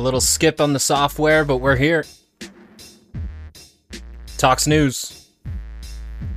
A 0.00 0.08
little 0.10 0.22
skip 0.22 0.62
on 0.62 0.72
the 0.72 0.80
software, 0.80 1.44
but 1.44 1.58
we're 1.58 1.76
here. 1.76 2.06
Talks 4.38 4.66
News. 4.66 5.28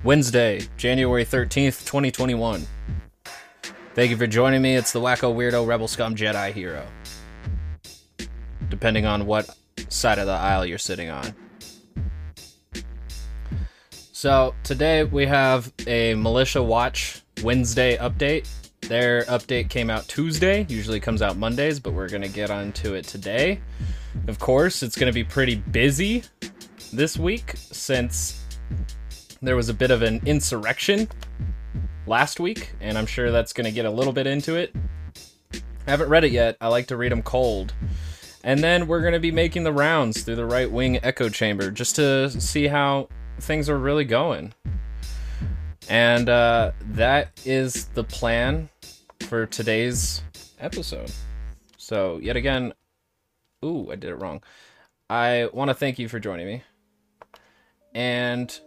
Wednesday, 0.04 0.68
January 0.76 1.24
13th, 1.24 1.86
2021. 1.86 2.68
Thank 3.96 4.12
you 4.12 4.18
for 4.18 4.28
joining 4.28 4.62
me. 4.62 4.76
It's 4.76 4.92
the 4.92 5.00
Wacko 5.00 5.34
Weirdo 5.34 5.66
Rebel 5.66 5.88
Scum 5.88 6.14
Jedi 6.14 6.52
Hero. 6.52 6.86
Depending 8.68 9.06
on 9.06 9.26
what 9.26 9.50
side 9.88 10.20
of 10.20 10.26
the 10.26 10.34
aisle 10.34 10.66
you're 10.66 10.78
sitting 10.78 11.10
on. 11.10 11.34
So, 14.12 14.56
today 14.66 15.06
we 15.06 15.26
have 15.26 15.72
a 15.88 16.16
Militia 16.16 16.62
Watch 16.62 17.22
Wednesday 17.42 17.96
update. 17.96 18.46
Their 18.88 19.24
update 19.24 19.70
came 19.70 19.90
out 19.90 20.08
Tuesday, 20.08 20.66
usually 20.68 21.00
comes 21.00 21.22
out 21.22 21.38
Mondays, 21.38 21.80
but 21.80 21.94
we're 21.94 22.10
going 22.10 22.22
to 22.22 22.30
get 22.30 22.52
onto 22.52 22.94
it 22.96 23.06
today. 23.06 23.62
Of 24.28 24.40
course, 24.40 24.84
it's 24.84 24.98
going 24.98 25.12
to 25.12 25.14
be 25.14 25.24
pretty 25.24 25.56
busy 25.56 26.24
this 26.92 27.18
week 27.18 27.54
since 27.56 28.44
there 29.42 29.56
was 29.56 29.70
a 29.70 29.74
bit 29.74 29.90
of 29.90 30.02
an 30.02 30.22
insurrection 30.26 31.08
last 32.08 32.40
week, 32.40 32.74
and 32.82 32.98
I'm 32.98 33.06
sure 33.06 33.32
that's 33.32 33.54
going 33.54 33.66
to 33.66 33.72
get 33.72 33.86
a 33.86 33.90
little 33.90 34.14
bit 34.14 34.28
into 34.28 34.56
it. 34.56 34.76
I 35.54 35.92
haven't 35.92 36.10
read 36.10 36.24
it 36.24 36.32
yet. 36.32 36.58
I 36.60 36.68
like 36.68 36.88
to 36.88 36.98
read 36.98 37.12
them 37.12 37.24
cold. 37.24 37.74
And 38.44 38.62
then 38.62 38.88
we're 38.88 39.02
going 39.02 39.14
to 39.14 39.20
be 39.20 39.32
making 39.32 39.64
the 39.64 39.74
rounds 39.74 40.24
through 40.24 40.36
the 40.36 40.46
right 40.46 40.70
wing 40.70 41.00
echo 41.04 41.30
chamber 41.30 41.72
just 41.72 41.96
to 41.96 42.30
see 42.30 42.68
how 42.68 43.08
things 43.40 43.70
are 43.70 43.78
really 43.78 44.06
going. 44.06 44.54
And 45.90 46.30
uh, 46.30 46.72
that 46.92 47.30
is 47.46 47.86
the 47.88 48.04
plan 48.04 48.70
for 49.34 49.48
today's 49.48 50.22
episode. 50.60 51.12
So, 51.78 52.20
yet 52.22 52.36
again, 52.36 52.72
ooh, 53.66 53.90
I 53.92 53.96
did 53.96 54.12
it 54.12 54.22
wrong. 54.22 54.44
I 55.10 55.50
want 55.52 55.70
to 55.70 55.74
thank 55.74 55.98
you 55.98 56.08
for 56.08 56.20
joining 56.20 56.46
me. 56.46 56.62
And 57.96 58.60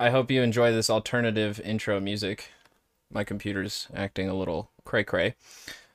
I 0.00 0.08
hope 0.08 0.30
you 0.30 0.40
enjoy 0.40 0.72
this 0.72 0.88
alternative 0.88 1.60
intro 1.60 2.00
music. 2.00 2.50
My 3.12 3.24
computer's 3.24 3.88
acting 3.94 4.30
a 4.30 4.34
little 4.34 4.70
cray 4.86 5.04
cray. 5.04 5.34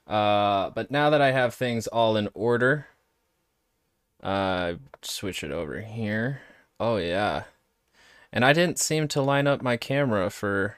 Uh, 0.06 0.70
but 0.70 0.92
now 0.92 1.10
that 1.10 1.22
I 1.22 1.32
have 1.32 1.56
things 1.56 1.88
all 1.88 2.16
in 2.16 2.30
order, 2.36 2.86
uh, 4.22 4.74
switch 5.02 5.44
it 5.44 5.52
over 5.52 5.82
here. 5.82 6.42
Oh 6.80 6.98
yeah, 6.98 7.46
and 8.32 8.46
I 8.46 8.54
didn't 8.54 8.78
seem 8.78 9.08
to 9.08 9.22
line 9.24 9.48
up 9.48 9.64
my 9.64 9.78
camera 9.78 10.30
for 10.30 10.76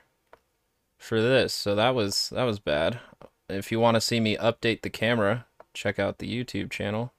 for 1.06 1.22
this, 1.22 1.54
so 1.54 1.76
that 1.76 1.94
was 1.94 2.30
that 2.32 2.44
was 2.44 2.60
bad. 2.60 3.00
If 3.48 3.72
you 3.72 3.80
want 3.80 3.96
to 3.96 4.02
see 4.02 4.20
me 4.20 4.38
update 4.38 4.82
the 4.82 4.90
camera, 4.90 5.46
check 5.74 6.00
out 6.00 6.18
the 6.18 6.28
YouTube 6.28 6.72
channel. 6.72 7.14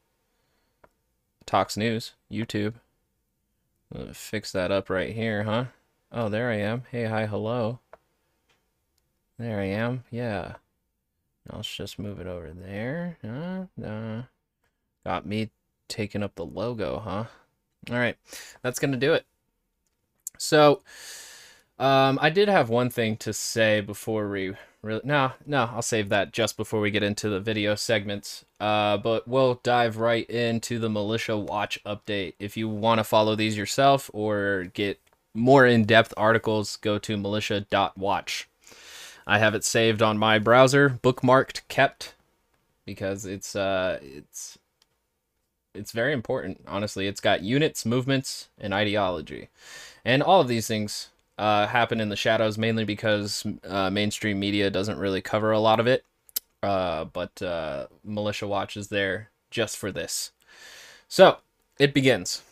Talks 1.47 1.77
News, 1.77 2.15
YouTube. 2.31 2.75
fix 4.13 4.51
that 4.51 4.73
up 4.73 4.91
right 4.91 5.15
here, 5.15 5.45
huh? 5.45 5.67
Oh, 6.11 6.29
there 6.29 6.51
I 6.51 6.57
am. 6.57 6.83
Hey, 6.91 7.05
hi, 7.05 7.27
hello. 7.27 7.79
There 9.39 9.61
I 9.61 9.67
am. 9.67 10.03
Yeah. 10.11 10.57
Let's 11.53 11.73
just 11.73 11.99
move 11.99 12.19
it 12.19 12.27
over 12.27 12.53
there. 12.53 13.19
Uh, 13.23 13.85
uh, 13.85 14.23
got 15.05 15.27
me 15.27 15.51
taking 15.89 16.25
up 16.25 16.35
the 16.35 16.45
logo, 16.45 16.99
huh? 16.99 17.25
All 17.91 17.97
right. 17.97 18.17
That's 18.63 18.81
going 18.81 18.93
to 18.93 18.99
do 18.99 19.13
it. 19.13 19.25
So, 20.39 20.83
um, 21.79 22.19
I 22.21 22.31
did 22.31 22.49
have 22.49 22.69
one 22.69 22.91
thing 22.91 23.17
to 23.19 23.33
say 23.33 23.81
before 23.81 24.29
we 24.29 24.55
really. 24.83 25.03
No, 25.05 25.33
no, 25.45 25.71
I'll 25.73 25.83
save 25.83 26.09
that 26.09 26.33
just 26.33 26.57
before 26.57 26.81
we 26.81 26.91
get 26.91 27.03
into 27.03 27.29
the 27.29 27.41
video 27.41 27.75
segments. 27.75 28.45
Uh, 28.59 28.97
but 28.97 29.29
we'll 29.29 29.61
dive 29.63 29.99
right 29.99 30.29
into 30.31 30.79
the 30.79 30.89
Militia 30.89 31.37
Watch 31.37 31.79
update. 31.85 32.35
If 32.39 32.57
you 32.57 32.69
want 32.69 32.99
to 32.99 33.05
follow 33.05 33.35
these 33.35 33.57
yourself 33.57 34.11
or 34.15 34.71
get 34.73 35.01
more 35.35 35.67
in 35.67 35.85
depth 35.85 36.15
articles, 36.17 36.77
go 36.77 36.99
to 36.99 37.17
militia.watch. 37.17 38.49
I 39.27 39.39
have 39.39 39.55
it 39.55 39.65
saved 39.65 40.03
on 40.03 40.19
my 40.19 40.39
browser, 40.39 40.89
bookmarked, 40.89 41.63
kept, 41.69 42.15
because 42.87 43.27
it's 43.27 43.55
uh 43.55 43.99
it's 44.01 44.59
it's 45.75 45.93
very 45.93 46.15
important. 46.15 46.63
Honestly, 46.67 47.07
it's 47.07 47.21
got 47.21 47.43
units, 47.43 47.85
movements, 47.85 48.49
and 48.59 48.73
ideology. 48.73 49.49
And 50.05 50.23
all 50.23 50.41
of 50.41 50.49
these 50.49 50.67
things 50.67 51.11
uh, 51.39 51.67
happen 51.67 52.01
in 52.01 52.09
the 52.09 52.17
shadows 52.17 52.57
mainly 52.57 52.85
because 52.85 53.47
uh, 53.65 53.91
mainstream 53.91 54.41
media 54.41 54.71
doesn't 54.71 54.99
really 54.99 55.21
cover 55.21 55.53
a 55.53 55.61
lot 55.61 55.81
of 55.81 55.87
it. 55.87 56.05
Uh, 56.63 57.05
but 57.05 57.41
uh, 57.43 57.87
Militia 58.05 58.47
Watch 58.47 58.77
is 58.77 58.89
there 58.89 59.31
just 59.51 59.77
for 59.77 59.93
this. 59.93 60.33
So 61.09 61.39
it 61.79 61.95
begins. 61.95 62.43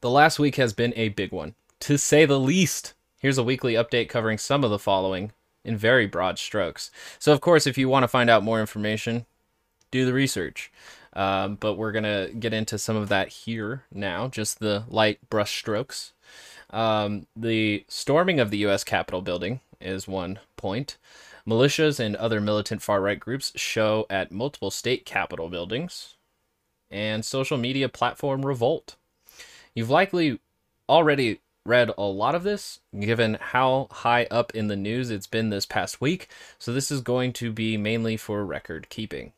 The 0.00 0.10
last 0.10 0.38
week 0.38 0.56
has 0.56 0.72
been 0.72 0.92
a 0.96 1.10
big 1.10 1.32
one, 1.32 1.54
to 1.80 1.96
say 1.96 2.24
the 2.24 2.40
least. 2.40 2.94
Here's 3.18 3.38
a 3.38 3.42
weekly 3.42 3.74
update 3.74 4.08
covering 4.08 4.38
some 4.38 4.64
of 4.64 4.70
the 4.70 4.78
following 4.78 5.32
in 5.64 5.76
very 5.76 6.06
broad 6.06 6.38
strokes. 6.38 6.90
So, 7.18 7.32
of 7.32 7.40
course, 7.40 7.66
if 7.66 7.76
you 7.76 7.88
want 7.88 8.04
to 8.04 8.08
find 8.08 8.30
out 8.30 8.44
more 8.44 8.60
information, 8.60 9.26
do 9.90 10.04
the 10.06 10.12
research. 10.12 10.70
Um, 11.12 11.56
but 11.56 11.74
we're 11.74 11.92
going 11.92 12.04
to 12.04 12.30
get 12.38 12.52
into 12.52 12.78
some 12.78 12.94
of 12.96 13.08
that 13.08 13.28
here 13.28 13.84
now, 13.90 14.28
just 14.28 14.58
the 14.58 14.84
light 14.88 15.18
brush 15.30 15.58
strokes. 15.58 16.12
Um, 16.70 17.26
the 17.36 17.84
storming 17.88 18.40
of 18.40 18.50
the 18.50 18.58
U.S. 18.58 18.84
Capitol 18.84 19.22
building 19.22 19.60
is 19.80 20.08
one 20.08 20.40
point. 20.56 20.96
Militias 21.46 22.00
and 22.00 22.16
other 22.16 22.40
militant 22.40 22.82
far 22.82 23.00
right 23.00 23.20
groups 23.20 23.52
show 23.56 24.06
at 24.10 24.32
multiple 24.32 24.70
state 24.70 25.04
capitol 25.04 25.48
buildings. 25.48 26.14
And 26.90 27.24
social 27.24 27.56
media 27.56 27.88
platform 27.88 28.44
revolt. 28.44 28.96
You've 29.74 29.90
likely 29.90 30.40
already 30.88 31.40
read 31.66 31.90
a 31.98 32.02
lot 32.02 32.34
of 32.34 32.44
this, 32.44 32.80
given 32.98 33.38
how 33.40 33.88
high 33.90 34.26
up 34.30 34.54
in 34.54 34.68
the 34.68 34.76
news 34.76 35.10
it's 35.10 35.26
been 35.26 35.50
this 35.50 35.66
past 35.66 36.00
week, 36.00 36.28
so 36.58 36.72
this 36.72 36.90
is 36.90 37.00
going 37.00 37.32
to 37.34 37.52
be 37.52 37.76
mainly 37.76 38.16
for 38.16 38.44
record 38.44 38.88
keeping. 38.88 39.32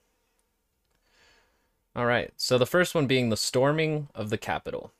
All 1.97 2.07
right, 2.07 2.33
so 2.37 2.59
the 2.59 2.67
first 2.67 2.95
one 2.95 3.07
being 3.07 3.31
the 3.31 3.37
storming 3.37 4.09
of 4.15 4.31
the 4.31 4.39
Capitol. 4.39 4.93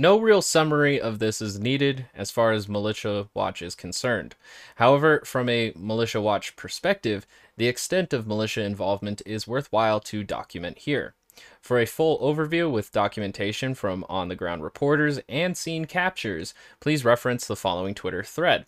No 0.00 0.18
real 0.18 0.40
summary 0.40 0.98
of 0.98 1.18
this 1.18 1.42
is 1.42 1.60
needed 1.60 2.06
as 2.14 2.30
far 2.30 2.52
as 2.52 2.70
Militia 2.70 3.28
Watch 3.34 3.60
is 3.60 3.74
concerned. 3.74 4.34
However, 4.76 5.20
from 5.26 5.50
a 5.50 5.74
Militia 5.76 6.22
Watch 6.22 6.56
perspective, 6.56 7.26
the 7.58 7.68
extent 7.68 8.14
of 8.14 8.26
militia 8.26 8.62
involvement 8.62 9.20
is 9.26 9.46
worthwhile 9.46 10.00
to 10.00 10.24
document 10.24 10.78
here. 10.78 11.12
For 11.60 11.78
a 11.78 11.84
full 11.84 12.18
overview 12.20 12.70
with 12.72 12.92
documentation 12.92 13.74
from 13.74 14.06
on 14.08 14.28
the 14.28 14.34
ground 14.34 14.62
reporters 14.62 15.20
and 15.28 15.54
scene 15.54 15.84
captures, 15.84 16.54
please 16.80 17.04
reference 17.04 17.46
the 17.46 17.54
following 17.54 17.94
Twitter 17.94 18.22
thread 18.22 18.64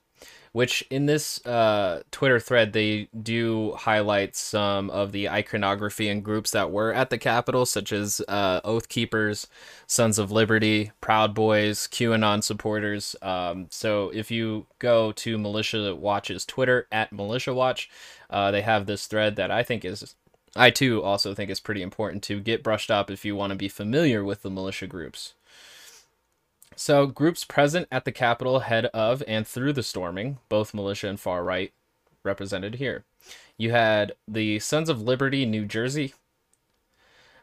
which 0.52 0.84
in 0.90 1.06
this 1.06 1.44
uh, 1.46 2.02
Twitter 2.10 2.38
thread, 2.38 2.72
they 2.72 3.08
do 3.22 3.72
highlight 3.72 4.36
some 4.36 4.90
of 4.90 5.12
the 5.12 5.28
iconography 5.28 6.08
and 6.08 6.22
groups 6.22 6.50
that 6.50 6.70
were 6.70 6.92
at 6.92 7.10
the 7.10 7.18
Capitol, 7.18 7.64
such 7.64 7.92
as 7.92 8.20
uh, 8.28 8.60
Oath 8.62 8.88
Keepers, 8.88 9.46
Sons 9.86 10.18
of 10.18 10.30
Liberty, 10.30 10.92
Proud 11.00 11.34
Boys, 11.34 11.88
QAnon 11.88 12.42
supporters. 12.42 13.16
Um, 13.22 13.66
so 13.70 14.10
if 14.10 14.30
you 14.30 14.66
go 14.78 15.12
to 15.12 15.38
Militia 15.38 15.94
Watch's 15.94 16.44
Twitter, 16.44 16.86
at 16.92 17.12
Militia 17.12 17.54
Watch, 17.54 17.90
uh, 18.28 18.50
they 18.50 18.62
have 18.62 18.86
this 18.86 19.06
thread 19.06 19.36
that 19.36 19.50
I 19.50 19.62
think 19.62 19.84
is 19.84 20.14
I 20.54 20.70
too 20.70 21.02
also 21.02 21.34
think 21.34 21.50
is 21.50 21.60
pretty 21.60 21.80
important 21.80 22.22
to 22.24 22.38
get 22.38 22.62
brushed 22.62 22.90
up 22.90 23.10
if 23.10 23.24
you 23.24 23.34
want 23.34 23.52
to 23.52 23.56
be 23.56 23.68
familiar 23.68 24.22
with 24.22 24.42
the 24.42 24.50
militia 24.50 24.86
groups. 24.86 25.32
So, 26.84 27.06
groups 27.06 27.44
present 27.44 27.86
at 27.92 28.04
the 28.04 28.10
Capitol 28.10 28.58
head 28.58 28.86
of 28.86 29.22
and 29.28 29.46
through 29.46 29.72
the 29.74 29.84
storming, 29.84 30.38
both 30.48 30.74
militia 30.74 31.06
and 31.06 31.20
far 31.20 31.44
right, 31.44 31.72
represented 32.24 32.74
here. 32.74 33.04
You 33.56 33.70
had 33.70 34.14
the 34.26 34.58
Sons 34.58 34.88
of 34.88 35.00
Liberty, 35.00 35.46
New 35.46 35.64
Jersey, 35.64 36.12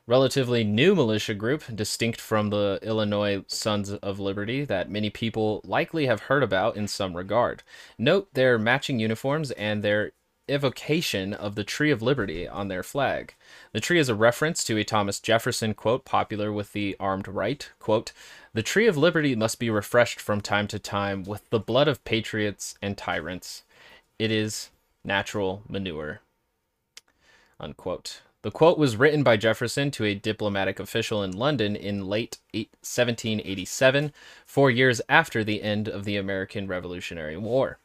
relatively 0.05 0.65
new 0.65 0.93
militia 0.93 1.35
group, 1.35 1.63
distinct 1.73 2.19
from 2.19 2.49
the 2.49 2.79
Illinois 2.81 3.45
Sons 3.47 3.93
of 3.93 4.19
Liberty 4.19 4.65
that 4.65 4.91
many 4.91 5.09
people 5.09 5.61
likely 5.63 6.07
have 6.07 6.23
heard 6.23 6.43
about 6.43 6.75
in 6.75 6.89
some 6.89 7.15
regard. 7.15 7.63
Note 7.97 8.27
their 8.33 8.59
matching 8.59 8.99
uniforms 8.99 9.51
and 9.51 9.81
their 9.81 10.11
evocation 10.49 11.33
of 11.33 11.55
the 11.55 11.63
Tree 11.63 11.91
of 11.91 12.01
Liberty 12.01 12.47
on 12.47 12.67
their 12.67 12.83
flag. 12.83 13.35
The 13.71 13.79
tree 13.79 13.99
is 13.99 14.09
a 14.09 14.15
reference 14.15 14.63
to 14.65 14.77
a 14.77 14.83
Thomas 14.83 15.19
Jefferson 15.19 15.73
quote 15.73 16.03
popular 16.03 16.51
with 16.51 16.73
the 16.73 16.95
armed 16.99 17.27
right, 17.27 17.69
quote, 17.79 18.11
"The 18.53 18.63
tree 18.63 18.87
of 18.87 18.97
liberty 18.97 19.35
must 19.35 19.59
be 19.59 19.69
refreshed 19.69 20.19
from 20.19 20.41
time 20.41 20.67
to 20.69 20.79
time 20.79 21.23
with 21.23 21.49
the 21.49 21.59
blood 21.59 21.87
of 21.87 22.03
patriots 22.03 22.77
and 22.81 22.97
tyrants. 22.97 23.63
It 24.17 24.31
is 24.31 24.69
natural 25.03 25.63
manure." 25.69 26.21
Unquote. 27.59 28.21
The 28.41 28.51
quote 28.51 28.77
was 28.77 28.95
written 28.95 29.21
by 29.21 29.35
Jefferson 29.35 29.91
to 29.91 30.05
a 30.05 30.15
diplomatic 30.15 30.79
official 30.79 31.21
in 31.21 31.31
London 31.31 31.75
in 31.75 32.07
late 32.07 32.37
1787, 32.53 34.13
four 34.45 34.71
years 34.71 35.01
after 35.09 35.43
the 35.43 35.61
end 35.61 35.89
of 35.89 36.05
the 36.05 36.15
American 36.15 36.65
Revolutionary 36.65 37.35
War. 37.35 37.79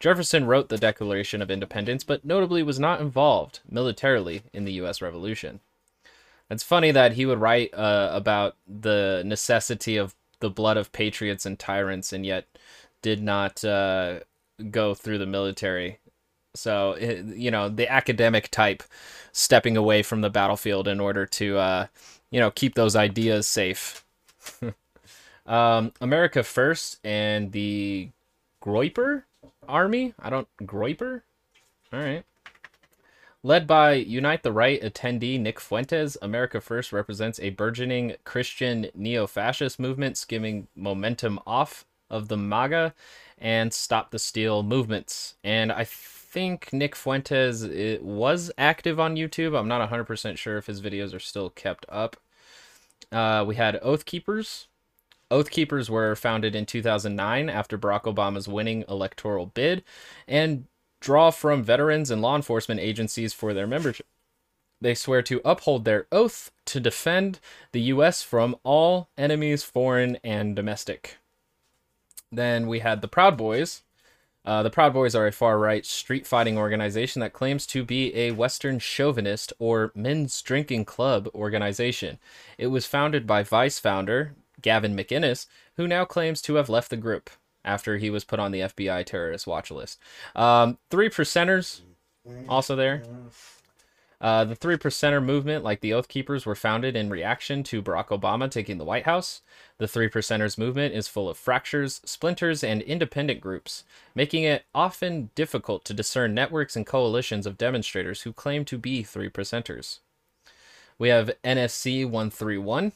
Jefferson 0.00 0.46
wrote 0.46 0.70
the 0.70 0.78
Declaration 0.78 1.42
of 1.42 1.50
Independence, 1.50 2.04
but 2.04 2.24
notably 2.24 2.62
was 2.62 2.80
not 2.80 3.02
involved 3.02 3.60
militarily 3.68 4.42
in 4.52 4.64
the 4.64 4.72
U.S. 4.72 5.02
Revolution. 5.02 5.60
It's 6.50 6.62
funny 6.62 6.90
that 6.90 7.12
he 7.12 7.26
would 7.26 7.38
write 7.38 7.72
uh, 7.74 8.08
about 8.12 8.56
the 8.66 9.22
necessity 9.24 9.98
of 9.98 10.14
the 10.40 10.50
blood 10.50 10.78
of 10.78 10.90
patriots 10.90 11.44
and 11.44 11.58
tyrants, 11.58 12.12
and 12.14 12.24
yet 12.24 12.46
did 13.02 13.22
not 13.22 13.62
uh, 13.62 14.20
go 14.70 14.94
through 14.94 15.18
the 15.18 15.26
military. 15.26 15.98
So 16.54 16.96
you 16.96 17.50
know 17.50 17.68
the 17.68 17.90
academic 17.90 18.50
type 18.50 18.82
stepping 19.32 19.76
away 19.76 20.02
from 20.02 20.22
the 20.22 20.30
battlefield 20.30 20.88
in 20.88 20.98
order 20.98 21.24
to 21.26 21.58
uh, 21.58 21.86
you 22.30 22.40
know 22.40 22.50
keep 22.50 22.74
those 22.74 22.96
ideas 22.96 23.46
safe. 23.46 24.04
um, 25.46 25.92
America 26.00 26.42
First 26.42 26.98
and 27.04 27.52
the 27.52 28.08
Groyper 28.64 29.24
Army. 29.68 30.14
I 30.18 30.30
don't 30.30 30.48
Groiper? 30.62 31.22
All 31.92 32.00
right. 32.00 32.24
Led 33.42 33.66
by 33.66 33.94
Unite 33.94 34.42
the 34.42 34.52
Right 34.52 34.82
attendee 34.82 35.40
Nick 35.40 35.60
Fuentes, 35.60 36.18
America 36.20 36.60
First 36.60 36.92
represents 36.92 37.40
a 37.40 37.50
burgeoning 37.50 38.16
Christian 38.24 38.88
neo 38.94 39.26
fascist 39.26 39.80
movement 39.80 40.18
skimming 40.18 40.68
momentum 40.76 41.40
off 41.46 41.86
of 42.10 42.28
the 42.28 42.36
MAGA 42.36 42.94
and 43.38 43.72
Stop 43.72 44.10
the 44.10 44.18
Steal 44.18 44.62
movements. 44.62 45.36
And 45.42 45.72
I 45.72 45.84
think 45.84 46.70
Nick 46.70 46.94
Fuentes 46.94 47.66
was 48.02 48.52
active 48.58 49.00
on 49.00 49.16
YouTube. 49.16 49.58
I'm 49.58 49.68
not 49.68 49.88
100% 49.88 50.36
sure 50.36 50.58
if 50.58 50.66
his 50.66 50.82
videos 50.82 51.14
are 51.14 51.20
still 51.20 51.48
kept 51.48 51.86
up. 51.88 52.18
Uh, 53.10 53.44
we 53.46 53.56
had 53.56 53.78
Oath 53.82 54.04
Keepers. 54.04 54.68
Oath 55.30 55.50
Keepers 55.50 55.88
were 55.88 56.16
founded 56.16 56.56
in 56.56 56.66
2009 56.66 57.48
after 57.48 57.78
Barack 57.78 58.02
Obama's 58.02 58.48
winning 58.48 58.84
electoral 58.88 59.46
bid 59.46 59.84
and 60.26 60.66
draw 61.00 61.30
from 61.30 61.62
veterans 61.62 62.10
and 62.10 62.20
law 62.20 62.36
enforcement 62.36 62.80
agencies 62.80 63.32
for 63.32 63.54
their 63.54 63.66
membership. 63.66 64.06
They 64.80 64.94
swear 64.94 65.22
to 65.22 65.42
uphold 65.44 65.84
their 65.84 66.06
oath 66.10 66.50
to 66.66 66.80
defend 66.80 67.38
the 67.72 67.82
U.S. 67.82 68.22
from 68.22 68.56
all 68.64 69.08
enemies, 69.16 69.62
foreign 69.62 70.16
and 70.24 70.56
domestic. 70.56 71.18
Then 72.32 72.66
we 72.66 72.78
had 72.78 73.02
the 73.02 73.08
Proud 73.08 73.36
Boys. 73.36 73.82
Uh, 74.44 74.62
the 74.62 74.70
Proud 74.70 74.94
Boys 74.94 75.14
are 75.14 75.26
a 75.26 75.32
far 75.32 75.58
right 75.58 75.84
street 75.84 76.26
fighting 76.26 76.56
organization 76.56 77.20
that 77.20 77.34
claims 77.34 77.66
to 77.66 77.84
be 77.84 78.14
a 78.16 78.30
Western 78.30 78.78
chauvinist 78.78 79.52
or 79.58 79.92
men's 79.94 80.40
drinking 80.40 80.86
club 80.86 81.28
organization. 81.34 82.18
It 82.56 82.68
was 82.68 82.86
founded 82.86 83.26
by 83.26 83.42
Vice 83.42 83.78
founder 83.78 84.34
Gavin 84.62 84.96
McInnes, 84.96 85.46
who 85.76 85.86
now 85.86 86.04
claims 86.04 86.42
to 86.42 86.54
have 86.54 86.68
left 86.68 86.90
the 86.90 86.96
group 86.96 87.30
after 87.64 87.98
he 87.98 88.10
was 88.10 88.24
put 88.24 88.40
on 88.40 88.52
the 88.52 88.60
FBI 88.60 89.04
terrorist 89.04 89.46
watch 89.46 89.70
list. 89.70 89.98
Um, 90.34 90.78
three 90.90 91.10
percenters 91.10 91.80
also 92.48 92.76
there. 92.76 93.02
Uh, 94.20 94.44
the 94.44 94.54
three 94.54 94.76
percenter 94.76 95.24
movement, 95.24 95.64
like 95.64 95.80
the 95.80 95.94
Oath 95.94 96.08
Keepers, 96.08 96.44
were 96.44 96.54
founded 96.54 96.94
in 96.94 97.08
reaction 97.08 97.62
to 97.64 97.82
Barack 97.82 98.08
Obama 98.08 98.50
taking 98.50 98.76
the 98.76 98.84
White 98.84 99.06
House. 99.06 99.40
The 99.78 99.88
three 99.88 100.10
percenters 100.10 100.58
movement 100.58 100.94
is 100.94 101.08
full 101.08 101.28
of 101.28 101.38
fractures, 101.38 102.02
splinters, 102.04 102.62
and 102.62 102.82
independent 102.82 103.40
groups, 103.40 103.84
making 104.14 104.44
it 104.44 104.64
often 104.74 105.30
difficult 105.34 105.86
to 105.86 105.94
discern 105.94 106.34
networks 106.34 106.76
and 106.76 106.86
coalitions 106.86 107.46
of 107.46 107.56
demonstrators 107.56 108.22
who 108.22 108.32
claim 108.34 108.66
to 108.66 108.76
be 108.76 109.02
three 109.02 109.30
percenters. 109.30 110.00
We 110.98 111.08
have 111.08 111.30
NSC 111.42 112.04
131. 112.04 112.92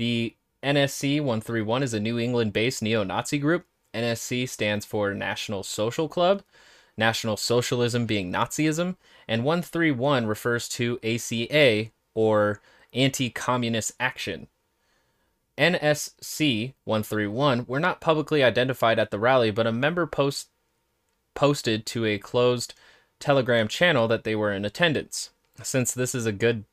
The 0.00 0.34
NSC 0.62 1.18
131 1.18 1.82
is 1.82 1.92
a 1.92 2.00
New 2.00 2.18
England 2.18 2.54
based 2.54 2.82
neo 2.82 3.04
Nazi 3.04 3.36
group. 3.36 3.66
NSC 3.92 4.48
stands 4.48 4.86
for 4.86 5.12
National 5.12 5.62
Social 5.62 6.08
Club, 6.08 6.42
National 6.96 7.36
Socialism 7.36 8.06
being 8.06 8.32
Nazism, 8.32 8.96
and 9.28 9.44
131 9.44 10.24
refers 10.24 10.70
to 10.70 10.98
ACA 11.04 11.90
or 12.14 12.62
Anti 12.94 13.28
Communist 13.28 13.92
Action. 14.00 14.46
NSC 15.58 16.72
131 16.84 17.66
were 17.68 17.78
not 17.78 18.00
publicly 18.00 18.42
identified 18.42 18.98
at 18.98 19.10
the 19.10 19.18
rally, 19.18 19.50
but 19.50 19.66
a 19.66 19.70
member 19.70 20.06
post 20.06 20.48
posted 21.34 21.84
to 21.84 22.06
a 22.06 22.16
closed 22.16 22.72
Telegram 23.18 23.68
channel 23.68 24.08
that 24.08 24.24
they 24.24 24.34
were 24.34 24.50
in 24.50 24.64
attendance. 24.64 25.28
Since 25.62 25.92
this 25.92 26.14
is 26.14 26.24
a 26.24 26.32
good 26.32 26.64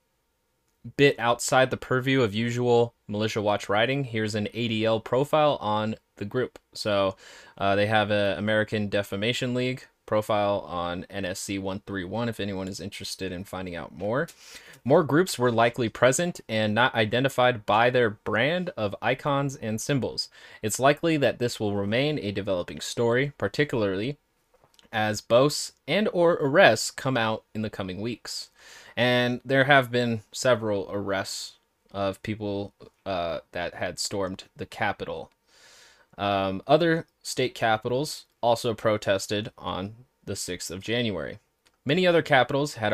bit 0.95 1.19
outside 1.19 1.71
the 1.71 1.75
purview 1.75 2.21
of 2.21 2.33
usual 2.33 2.93
Militia 3.07 3.41
Watch 3.41 3.69
writing, 3.69 4.03
here's 4.03 4.35
an 4.35 4.47
ADL 4.53 5.03
profile 5.03 5.57
on 5.61 5.95
the 6.17 6.25
group. 6.25 6.59
So 6.73 7.15
uh, 7.57 7.75
they 7.75 7.87
have 7.87 8.11
an 8.11 8.37
American 8.37 8.89
Defamation 8.89 9.53
League 9.53 9.85
profile 10.05 10.65
on 10.67 11.05
NSC 11.11 11.59
131 11.59 12.29
if 12.29 12.39
anyone 12.39 12.67
is 12.67 12.79
interested 12.79 13.31
in 13.31 13.43
finding 13.43 13.75
out 13.75 13.95
more. 13.95 14.27
More 14.83 15.03
groups 15.03 15.37
were 15.37 15.51
likely 15.51 15.89
present 15.89 16.41
and 16.49 16.73
not 16.73 16.95
identified 16.95 17.65
by 17.65 17.89
their 17.89 18.09
brand 18.09 18.71
of 18.77 18.95
icons 19.01 19.55
and 19.55 19.79
symbols. 19.79 20.29
It's 20.61 20.79
likely 20.79 21.17
that 21.17 21.39
this 21.39 21.59
will 21.59 21.75
remain 21.75 22.17
a 22.19 22.31
developing 22.31 22.79
story, 22.79 23.33
particularly 23.37 24.17
as 24.91 25.21
boasts 25.21 25.73
and 25.87 26.07
or 26.13 26.33
arrests 26.35 26.89
come 26.89 27.17
out 27.17 27.43
in 27.53 27.61
the 27.61 27.69
coming 27.69 27.99
weeks. 27.99 28.49
And 28.95 29.41
there 29.43 29.65
have 29.65 29.91
been 29.91 30.21
several 30.31 30.89
arrests 30.89 31.56
of 31.91 32.21
people 32.23 32.73
uh, 33.05 33.39
that 33.51 33.75
had 33.75 33.99
stormed 33.99 34.45
the 34.55 34.65
Capitol. 34.65 35.31
Um, 36.17 36.61
other 36.67 37.05
state 37.21 37.53
capitals 37.53 38.25
also 38.41 38.73
protested 38.73 39.51
on 39.57 39.95
the 40.25 40.33
6th 40.33 40.71
of 40.71 40.81
January. 40.81 41.39
Many 41.85 42.05
other 42.05 42.21
capitals 42.21 42.75
had 42.75 42.93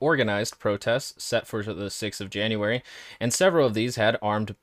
organized 0.00 0.58
protests 0.58 1.22
set 1.22 1.46
for 1.46 1.62
the 1.62 1.86
6th 1.86 2.20
of 2.20 2.30
January, 2.30 2.82
and 3.20 3.32
several 3.32 3.66
of 3.66 3.74
these 3.74 3.96
had 3.96 4.18
armed 4.20 4.54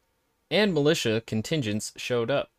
and 0.52 0.74
militia 0.74 1.24
contingents 1.26 1.94
showed 1.96 2.30
up. 2.30 2.52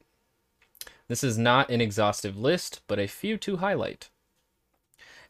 This 1.08 1.22
is 1.22 1.36
not 1.36 1.70
an 1.70 1.80
exhaustive 1.80 2.36
list, 2.36 2.80
but 2.86 2.98
a 2.98 3.06
few 3.06 3.36
to 3.38 3.58
highlight. 3.58 4.08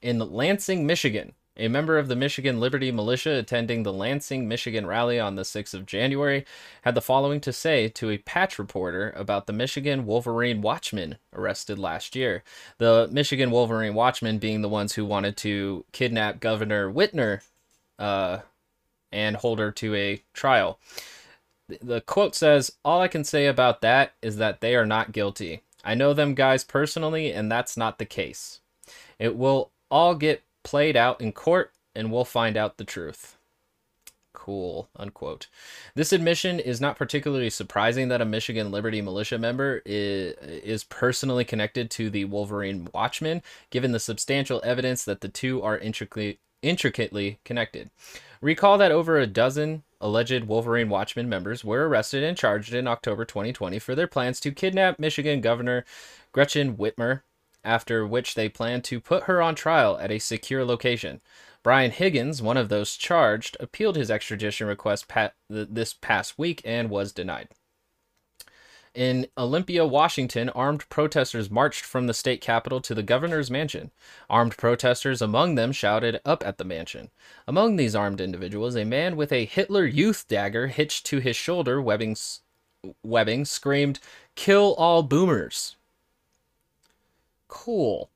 In 0.00 0.18
Lansing, 0.18 0.86
Michigan, 0.86 1.34
a 1.56 1.68
member 1.68 1.98
of 1.98 2.08
the 2.08 2.16
Michigan 2.16 2.60
Liberty 2.60 2.90
Militia 2.90 3.32
attending 3.32 3.82
the 3.82 3.92
Lansing, 3.92 4.48
Michigan 4.48 4.86
rally 4.86 5.20
on 5.20 5.34
the 5.36 5.42
6th 5.42 5.74
of 5.74 5.86
January 5.86 6.46
had 6.82 6.94
the 6.94 7.02
following 7.02 7.40
to 7.42 7.52
say 7.52 7.88
to 7.88 8.10
a 8.10 8.18
patch 8.18 8.58
reporter 8.58 9.12
about 9.16 9.46
the 9.46 9.52
Michigan 9.52 10.06
Wolverine 10.06 10.62
Watchmen 10.62 11.18
arrested 11.34 11.78
last 11.78 12.16
year. 12.16 12.42
The 12.78 13.08
Michigan 13.12 13.50
Wolverine 13.50 13.94
Watchmen 13.94 14.38
being 14.38 14.62
the 14.62 14.68
ones 14.68 14.94
who 14.94 15.04
wanted 15.04 15.36
to 15.38 15.84
kidnap 15.92 16.40
Governor 16.40 16.90
Whitmer 16.90 17.42
uh, 17.98 18.38
and 19.10 19.36
hold 19.36 19.58
her 19.58 19.70
to 19.72 19.94
a 19.94 20.22
trial. 20.32 20.80
The 21.68 22.00
quote 22.00 22.34
says, 22.34 22.72
All 22.84 23.00
I 23.00 23.08
can 23.08 23.24
say 23.24 23.46
about 23.46 23.82
that 23.82 24.14
is 24.22 24.38
that 24.38 24.60
they 24.60 24.74
are 24.74 24.86
not 24.86 25.12
guilty. 25.12 25.62
I 25.84 25.94
know 25.94 26.14
them 26.14 26.34
guys 26.34 26.64
personally, 26.64 27.32
and 27.32 27.50
that's 27.50 27.76
not 27.76 27.98
the 27.98 28.06
case. 28.06 28.60
It 29.18 29.36
will 29.36 29.70
all 29.90 30.14
get 30.14 30.42
played 30.62 30.96
out 30.96 31.20
in 31.20 31.32
court 31.32 31.72
and 31.94 32.10
we'll 32.10 32.24
find 32.24 32.56
out 32.56 32.76
the 32.78 32.84
truth. 32.84 33.36
Cool, 34.32 34.88
unquote. 34.96 35.48
This 35.94 36.12
admission 36.12 36.58
is 36.58 36.80
not 36.80 36.96
particularly 36.96 37.50
surprising 37.50 38.08
that 38.08 38.22
a 38.22 38.24
Michigan 38.24 38.70
Liberty 38.70 39.02
Militia 39.02 39.38
member 39.38 39.82
is, 39.84 40.34
is 40.42 40.84
personally 40.84 41.44
connected 41.44 41.90
to 41.92 42.08
the 42.08 42.24
Wolverine 42.24 42.88
Watchmen, 42.94 43.42
given 43.70 43.92
the 43.92 44.00
substantial 44.00 44.60
evidence 44.64 45.04
that 45.04 45.20
the 45.20 45.28
two 45.28 45.62
are 45.62 45.78
intricately, 45.78 46.38
intricately 46.62 47.40
connected. 47.44 47.90
Recall 48.40 48.78
that 48.78 48.90
over 48.90 49.18
a 49.18 49.26
dozen 49.26 49.82
alleged 50.00 50.44
Wolverine 50.44 50.88
Watchmen 50.88 51.28
members 51.28 51.64
were 51.64 51.88
arrested 51.88 52.24
and 52.24 52.36
charged 52.36 52.74
in 52.74 52.88
October 52.88 53.24
2020 53.24 53.78
for 53.78 53.94
their 53.94 54.08
plans 54.08 54.40
to 54.40 54.50
kidnap 54.50 54.98
Michigan 54.98 55.40
Governor 55.40 55.84
Gretchen 56.32 56.76
Whitmer 56.76 57.20
after 57.64 58.06
which 58.06 58.34
they 58.34 58.48
plan 58.48 58.82
to 58.82 59.00
put 59.00 59.24
her 59.24 59.40
on 59.42 59.54
trial 59.54 59.98
at 59.98 60.10
a 60.10 60.18
secure 60.18 60.64
location. 60.64 61.20
Brian 61.62 61.92
Higgins, 61.92 62.42
one 62.42 62.56
of 62.56 62.68
those 62.68 62.96
charged, 62.96 63.56
appealed 63.60 63.96
his 63.96 64.10
extradition 64.10 64.66
request 64.66 65.06
pa- 65.08 65.30
this 65.48 65.94
past 65.94 66.38
week 66.38 66.60
and 66.64 66.90
was 66.90 67.12
denied. 67.12 67.48
In 68.94 69.26
Olympia, 69.38 69.86
Washington, 69.86 70.50
armed 70.50 70.86
protesters 70.90 71.50
marched 71.50 71.82
from 71.82 72.06
the 72.06 72.12
state 72.12 72.42
capitol 72.42 72.78
to 72.82 72.94
the 72.94 73.02
governor's 73.02 73.50
mansion. 73.50 73.90
Armed 74.28 74.58
protesters 74.58 75.22
among 75.22 75.54
them 75.54 75.72
shouted 75.72 76.20
up 76.26 76.44
at 76.44 76.58
the 76.58 76.64
mansion. 76.64 77.10
Among 77.48 77.76
these 77.76 77.94
armed 77.96 78.20
individuals, 78.20 78.76
a 78.76 78.84
man 78.84 79.16
with 79.16 79.32
a 79.32 79.46
Hitler 79.46 79.86
Youth 79.86 80.26
dagger 80.28 80.66
hitched 80.66 81.06
to 81.06 81.20
his 81.20 81.36
shoulder 81.36 81.80
webbing, 81.80 82.16
webbing 83.02 83.46
screamed, 83.46 83.98
Kill 84.34 84.74
all 84.74 85.02
boomers! 85.02 85.76
Cool. 87.52 88.10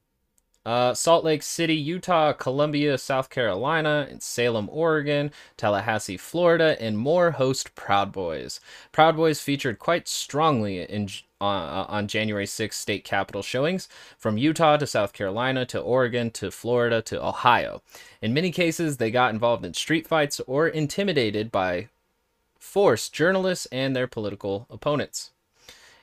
uh, 0.64 0.94
Salt 0.94 1.24
Lake 1.24 1.42
City, 1.42 1.74
Utah, 1.76 2.32
Columbia, 2.32 2.98
South 2.98 3.30
Carolina, 3.30 4.08
and 4.10 4.22
Salem, 4.22 4.68
Oregon, 4.72 5.30
Tallahassee, 5.58 6.16
Florida, 6.16 6.76
and 6.80 6.98
more 6.98 7.32
host 7.32 7.74
Proud 7.74 8.12
Boys. 8.12 8.60
Proud 8.92 9.16
Boys 9.16 9.40
featured 9.40 9.78
quite 9.78 10.08
strongly 10.08 10.82
in 10.82 11.08
uh, 11.40 11.84
on 11.88 12.08
January 12.08 12.46
6th 12.46 12.74
state 12.74 13.04
capitol 13.04 13.42
showings 13.42 13.88
from 14.18 14.38
Utah 14.38 14.78
to 14.78 14.86
South 14.86 15.12
Carolina 15.12 15.66
to 15.66 15.78
Oregon 15.80 16.30
to 16.32 16.50
Florida 16.50 17.02
to 17.02 17.24
Ohio. 17.24 17.82
In 18.22 18.34
many 18.34 18.50
cases, 18.50 18.96
they 18.96 19.10
got 19.10 19.34
involved 19.34 19.64
in 19.64 19.74
street 19.74 20.08
fights 20.08 20.40
or 20.46 20.68
intimidated 20.68 21.52
by 21.52 21.88
force 22.58 23.08
journalists 23.10 23.66
and 23.72 23.94
their 23.94 24.08
political 24.08 24.66
opponents. 24.70 25.32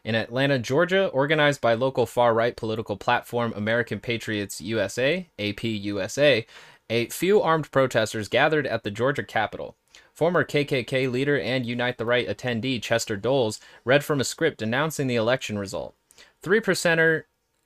In 0.04 0.16
Atlanta, 0.16 0.60
Georgia, 0.60 1.08
organized 1.08 1.62
by 1.62 1.76
local 1.76 2.06
far 2.06 2.34
right 2.34 2.56
political 2.58 2.98
platform 2.98 3.54
American 3.56 4.02
Patriots 4.02 4.60
USA, 4.60 5.30
APUSA, 5.40 6.46
a 6.90 7.08
few 7.08 7.42
armed 7.42 7.72
protesters 7.72 8.28
gathered 8.28 8.68
at 8.68 8.84
the 8.84 8.92
Georgia 8.92 9.24
Capitol. 9.24 9.78
Former 10.14 10.44
KKK 10.44 11.10
leader 11.10 11.40
and 11.40 11.66
Unite 11.66 11.98
the 11.98 12.06
Right 12.06 12.28
attendee 12.28 12.82
Chester 12.82 13.16
Doles 13.16 13.60
read 13.86 14.04
from 14.04 14.20
a 14.20 14.26
script 14.26 14.62
announcing 14.62 15.08
the 15.08 15.16
election 15.16 15.58
result. 15.58 15.96
Three 16.42 16.60
percenter 16.60 17.24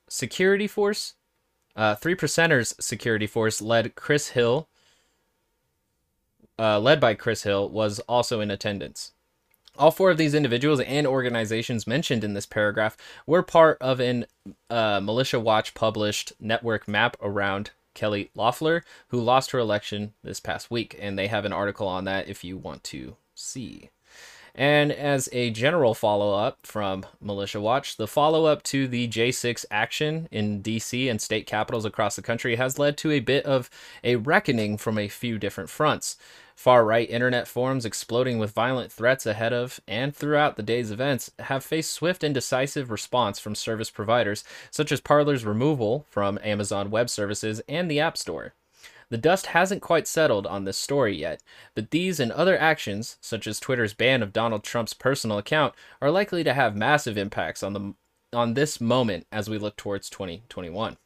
security 0.08 0.68
force, 0.68 1.14
uh, 1.74 1.96
three 1.96 2.14
percenters 2.14 2.80
security 2.80 3.26
force 3.26 3.60
led 3.60 3.96
Chris 3.96 4.28
Hill, 4.28 4.68
uh, 6.56 6.78
led 6.78 7.00
by 7.00 7.14
Chris 7.14 7.42
Hill, 7.42 7.68
was 7.68 7.98
also 8.00 8.40
in 8.40 8.50
attendance. 8.50 9.12
All 9.78 9.92
four 9.92 10.10
of 10.10 10.18
these 10.18 10.34
individuals 10.34 10.80
and 10.80 11.06
organizations 11.06 11.86
mentioned 11.86 12.24
in 12.24 12.34
this 12.34 12.46
paragraph 12.46 12.96
were 13.26 13.44
part 13.44 13.78
of 13.80 14.00
an 14.00 14.26
uh, 14.68 15.00
Militia 15.00 15.38
Watch 15.38 15.72
published 15.72 16.32
network 16.40 16.88
map 16.88 17.16
around 17.22 17.70
Kelly 17.94 18.30
Loeffler, 18.34 18.82
who 19.08 19.20
lost 19.20 19.52
her 19.52 19.58
election 19.60 20.14
this 20.24 20.40
past 20.40 20.68
week. 20.68 20.96
And 21.00 21.16
they 21.16 21.28
have 21.28 21.44
an 21.44 21.52
article 21.52 21.86
on 21.86 22.04
that 22.04 22.28
if 22.28 22.42
you 22.42 22.56
want 22.56 22.82
to 22.84 23.16
see. 23.36 23.90
And 24.52 24.90
as 24.90 25.28
a 25.30 25.50
general 25.50 25.94
follow 25.94 26.34
up 26.34 26.66
from 26.66 27.06
Militia 27.20 27.60
Watch, 27.60 27.96
the 27.96 28.08
follow 28.08 28.46
up 28.46 28.64
to 28.64 28.88
the 28.88 29.06
J6 29.06 29.64
action 29.70 30.28
in 30.32 30.60
DC 30.60 31.08
and 31.08 31.20
state 31.20 31.46
capitals 31.46 31.84
across 31.84 32.16
the 32.16 32.22
country 32.22 32.56
has 32.56 32.76
led 32.76 32.96
to 32.98 33.12
a 33.12 33.20
bit 33.20 33.44
of 33.44 33.70
a 34.02 34.16
reckoning 34.16 34.76
from 34.76 34.98
a 34.98 35.06
few 35.06 35.38
different 35.38 35.70
fronts. 35.70 36.16
Far 36.58 36.84
right 36.84 37.08
internet 37.08 37.46
forums 37.46 37.84
exploding 37.84 38.40
with 38.40 38.50
violent 38.50 38.90
threats 38.90 39.26
ahead 39.26 39.52
of 39.52 39.78
and 39.86 40.12
throughout 40.12 40.56
the 40.56 40.62
day's 40.64 40.90
events 40.90 41.30
have 41.38 41.64
faced 41.64 41.92
swift 41.92 42.24
and 42.24 42.34
decisive 42.34 42.90
response 42.90 43.38
from 43.38 43.54
service 43.54 43.90
providers, 43.90 44.42
such 44.72 44.90
as 44.90 45.00
Parler's 45.00 45.44
removal 45.44 46.04
from 46.10 46.36
Amazon 46.42 46.90
Web 46.90 47.10
Services 47.10 47.62
and 47.68 47.88
the 47.88 48.00
App 48.00 48.16
Store. 48.16 48.54
The 49.08 49.16
dust 49.16 49.46
hasn't 49.46 49.82
quite 49.82 50.08
settled 50.08 50.48
on 50.48 50.64
this 50.64 50.76
story 50.76 51.16
yet, 51.16 51.40
but 51.76 51.92
these 51.92 52.18
and 52.18 52.32
other 52.32 52.58
actions, 52.58 53.18
such 53.20 53.46
as 53.46 53.60
Twitter's 53.60 53.94
ban 53.94 54.20
of 54.20 54.32
Donald 54.32 54.64
Trump's 54.64 54.94
personal 54.94 55.38
account, 55.38 55.74
are 56.02 56.10
likely 56.10 56.42
to 56.42 56.54
have 56.54 56.74
massive 56.74 57.16
impacts 57.16 57.62
on 57.62 57.72
the 57.72 57.94
on 58.32 58.54
this 58.54 58.80
moment 58.80 59.28
as 59.30 59.48
we 59.48 59.58
look 59.58 59.76
towards 59.76 60.10
2021. 60.10 60.96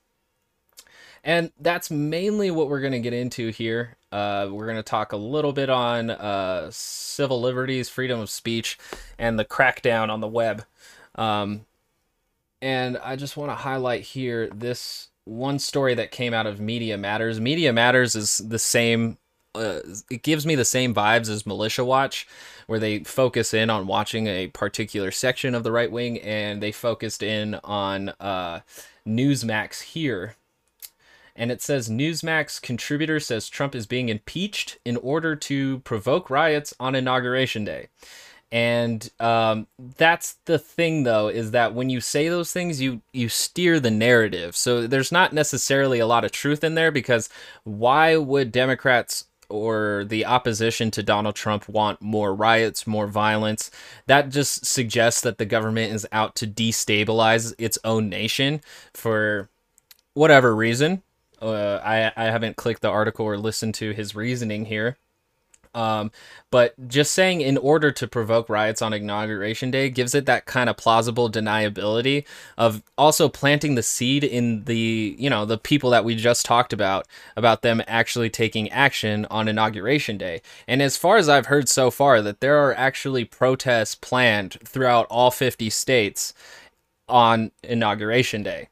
And 1.25 1.53
that's 1.61 1.91
mainly 1.91 2.51
what 2.51 2.69
we're 2.69 2.81
going 2.81 2.93
to 2.93 3.01
get 3.01 3.13
into 3.13 3.51
here. 3.51 3.97
Uh, 4.11 4.49
we're 4.51 4.67
going 4.67 4.77
to 4.77 4.83
talk 4.83 5.13
a 5.13 5.17
little 5.17 5.53
bit 5.53 5.71
on 5.71 6.11
uh, 6.11 6.69
civil 6.73 7.41
liberties, 7.41 7.89
freedom 7.89 8.21
of 8.21 8.29
speech, 8.29 8.79
and 9.19 9.39
the 9.39 9.45
crackdown 9.45 10.11
on 10.11 10.21
the 10.21 10.29
web. 10.29 10.65
Um, 11.15 11.65
and 12.61 12.99
I 12.99 13.17
just 13.17 13.37
want 13.37 13.51
to 13.51 13.55
highlight 13.55 14.03
here 14.03 14.49
this 14.49 15.09
one 15.25 15.61
story 15.61 15.95
that 15.95 16.11
came 16.11 16.35
out 16.35 16.47
of 16.47 16.61
Media 16.61 16.99
Matters. 16.99 17.41
Media 17.41 17.73
Matters 17.73 18.17
is 18.17 18.39
the 18.39 18.59
same. 18.59 19.17
Uh, 19.55 19.81
it 20.11 20.23
gives 20.23 20.45
me 20.45 20.55
the 20.55 20.65
same 20.65 20.95
vibes 20.95 21.29
as 21.29 21.47
Militia 21.47 21.85
Watch, 21.85 22.27
where 22.67 22.79
they 22.79 23.01
focus 23.01 23.55
in 23.55 23.71
on 23.71 23.87
watching 23.87 24.27
a 24.27 24.49
particular 24.49 25.11
section 25.11 25.55
of 25.55 25.63
the 25.63 25.71
right 25.71 25.93
wing, 25.93 26.19
and 26.21 26.63
they 26.63 26.73
focused 26.73 27.23
in 27.23 27.55
on 27.63 28.09
uh, 28.19 28.61
Newsmax 29.07 29.83
here 29.83 30.35
and 31.35 31.51
it 31.51 31.63
says 31.63 31.89
Newsmax 31.89 32.61
contributor 32.61 33.21
says 33.21 33.49
Trump 33.49 33.75
is 33.75 33.87
being 33.87 34.09
impeached 34.09 34.79
in 34.85 34.97
order 34.99 35.35
to 35.37 35.79
provoke 35.81 36.31
riots 36.31 36.75
on 36.79 36.95
inauguration 36.95 37.65
day. 37.65 37.89
And 38.53 39.09
um, 39.19 39.67
that's 39.97 40.35
the 40.45 40.59
thing, 40.59 41.05
though, 41.05 41.29
is 41.29 41.53
that 41.53 41.73
when 41.73 41.89
you 41.89 42.03
say 42.03 42.29
those 42.29 42.53
things, 42.53 42.83
you 42.83 43.01
you 43.15 43.31
steer 43.31 43.81
the 43.81 43.91
narrative. 43.91 44.55
So 44.55 44.87
there's 44.87 45.11
not 45.11 45.33
necessarily 45.33 46.01
a 46.01 46.07
lot 46.07 46.27
of 46.27 46.33
truth 46.33 46.63
in 46.63 46.75
there 46.75 46.93
because 46.93 47.31
why 47.65 48.19
would 48.19 48.53
Democrats 48.53 49.25
or 49.49 50.05
the 50.07 50.27
opposition 50.27 50.91
to 50.91 51.03
Donald 51.03 51.35
Trump 51.35 51.67
want 51.67 52.03
more 52.03 52.35
riots, 52.35 52.87
more 52.87 53.07
violence? 53.07 53.71
That 54.07 54.29
just 54.29 54.67
suggests 54.67 55.23
that 55.23 55.39
the 55.39 55.47
government 55.47 55.95
is 55.95 56.07
out 56.13 56.35
to 56.37 56.47
destabilize 56.47 57.55
its 57.57 57.79
own 57.85 58.11
nation 58.11 58.61
for 58.93 59.49
whatever 60.13 60.55
reason. 60.55 61.03
Uh, 61.43 61.81
I 61.85 62.13
I 62.17 62.25
haven't 62.27 62.57
clicked 62.57 62.83
the 62.83 62.89
article 62.89 63.27
or 63.27 63.37
listened 63.37 63.75
to 63.77 63.93
his 63.93 64.15
reasoning 64.15 64.67
here. 64.67 64.97
Um, 65.75 66.11
but 66.51 66.75
just 66.89 67.13
saying 67.15 67.41
in 67.41 67.57
order 67.57 67.91
to 67.93 68.07
provoke 68.07 68.51
riots 68.51 68.83
on 68.83 68.93
inauguration 68.93 69.71
day 69.71 69.89
gives 69.89 70.15
it 70.15 70.27
that 70.27 70.45
kind 70.45 70.69
of 70.69 70.77
plausible 70.77 71.31
deniability 71.31 72.27
of 72.59 72.83
also 72.99 73.29
planting 73.31 73.75
the 73.75 73.83
seed 73.83 74.23
in 74.23 74.65
the 74.65 75.17
you 75.19 75.31
know 75.31 75.47
the 75.47 75.57
people 75.57 75.91
that 75.91 76.05
we 76.05 76.15
just 76.15 76.45
talked 76.45 76.75
about 76.75 77.07
about 77.37 77.63
them 77.63 77.83
actually 77.87 78.29
taking 78.29 78.71
action 78.71 79.27
on 79.31 79.49
inauguration 79.49 80.19
day. 80.19 80.43
And 80.69 80.83
as 80.83 80.99
far 80.99 81.17
as 81.17 81.29
I've 81.29 81.47
heard 81.47 81.69
so 81.69 81.91
far 81.91 82.21
that 82.23 82.41
there 82.41 82.59
are 82.59 82.75
actually 82.75 83.25
protests 83.25 83.95
planned 83.95 84.59
throughout 84.65 85.07
all 85.09 85.31
50 85.31 85.71
states 85.71 86.35
on 87.09 87.51
inauguration 87.63 88.43
day 88.43 88.69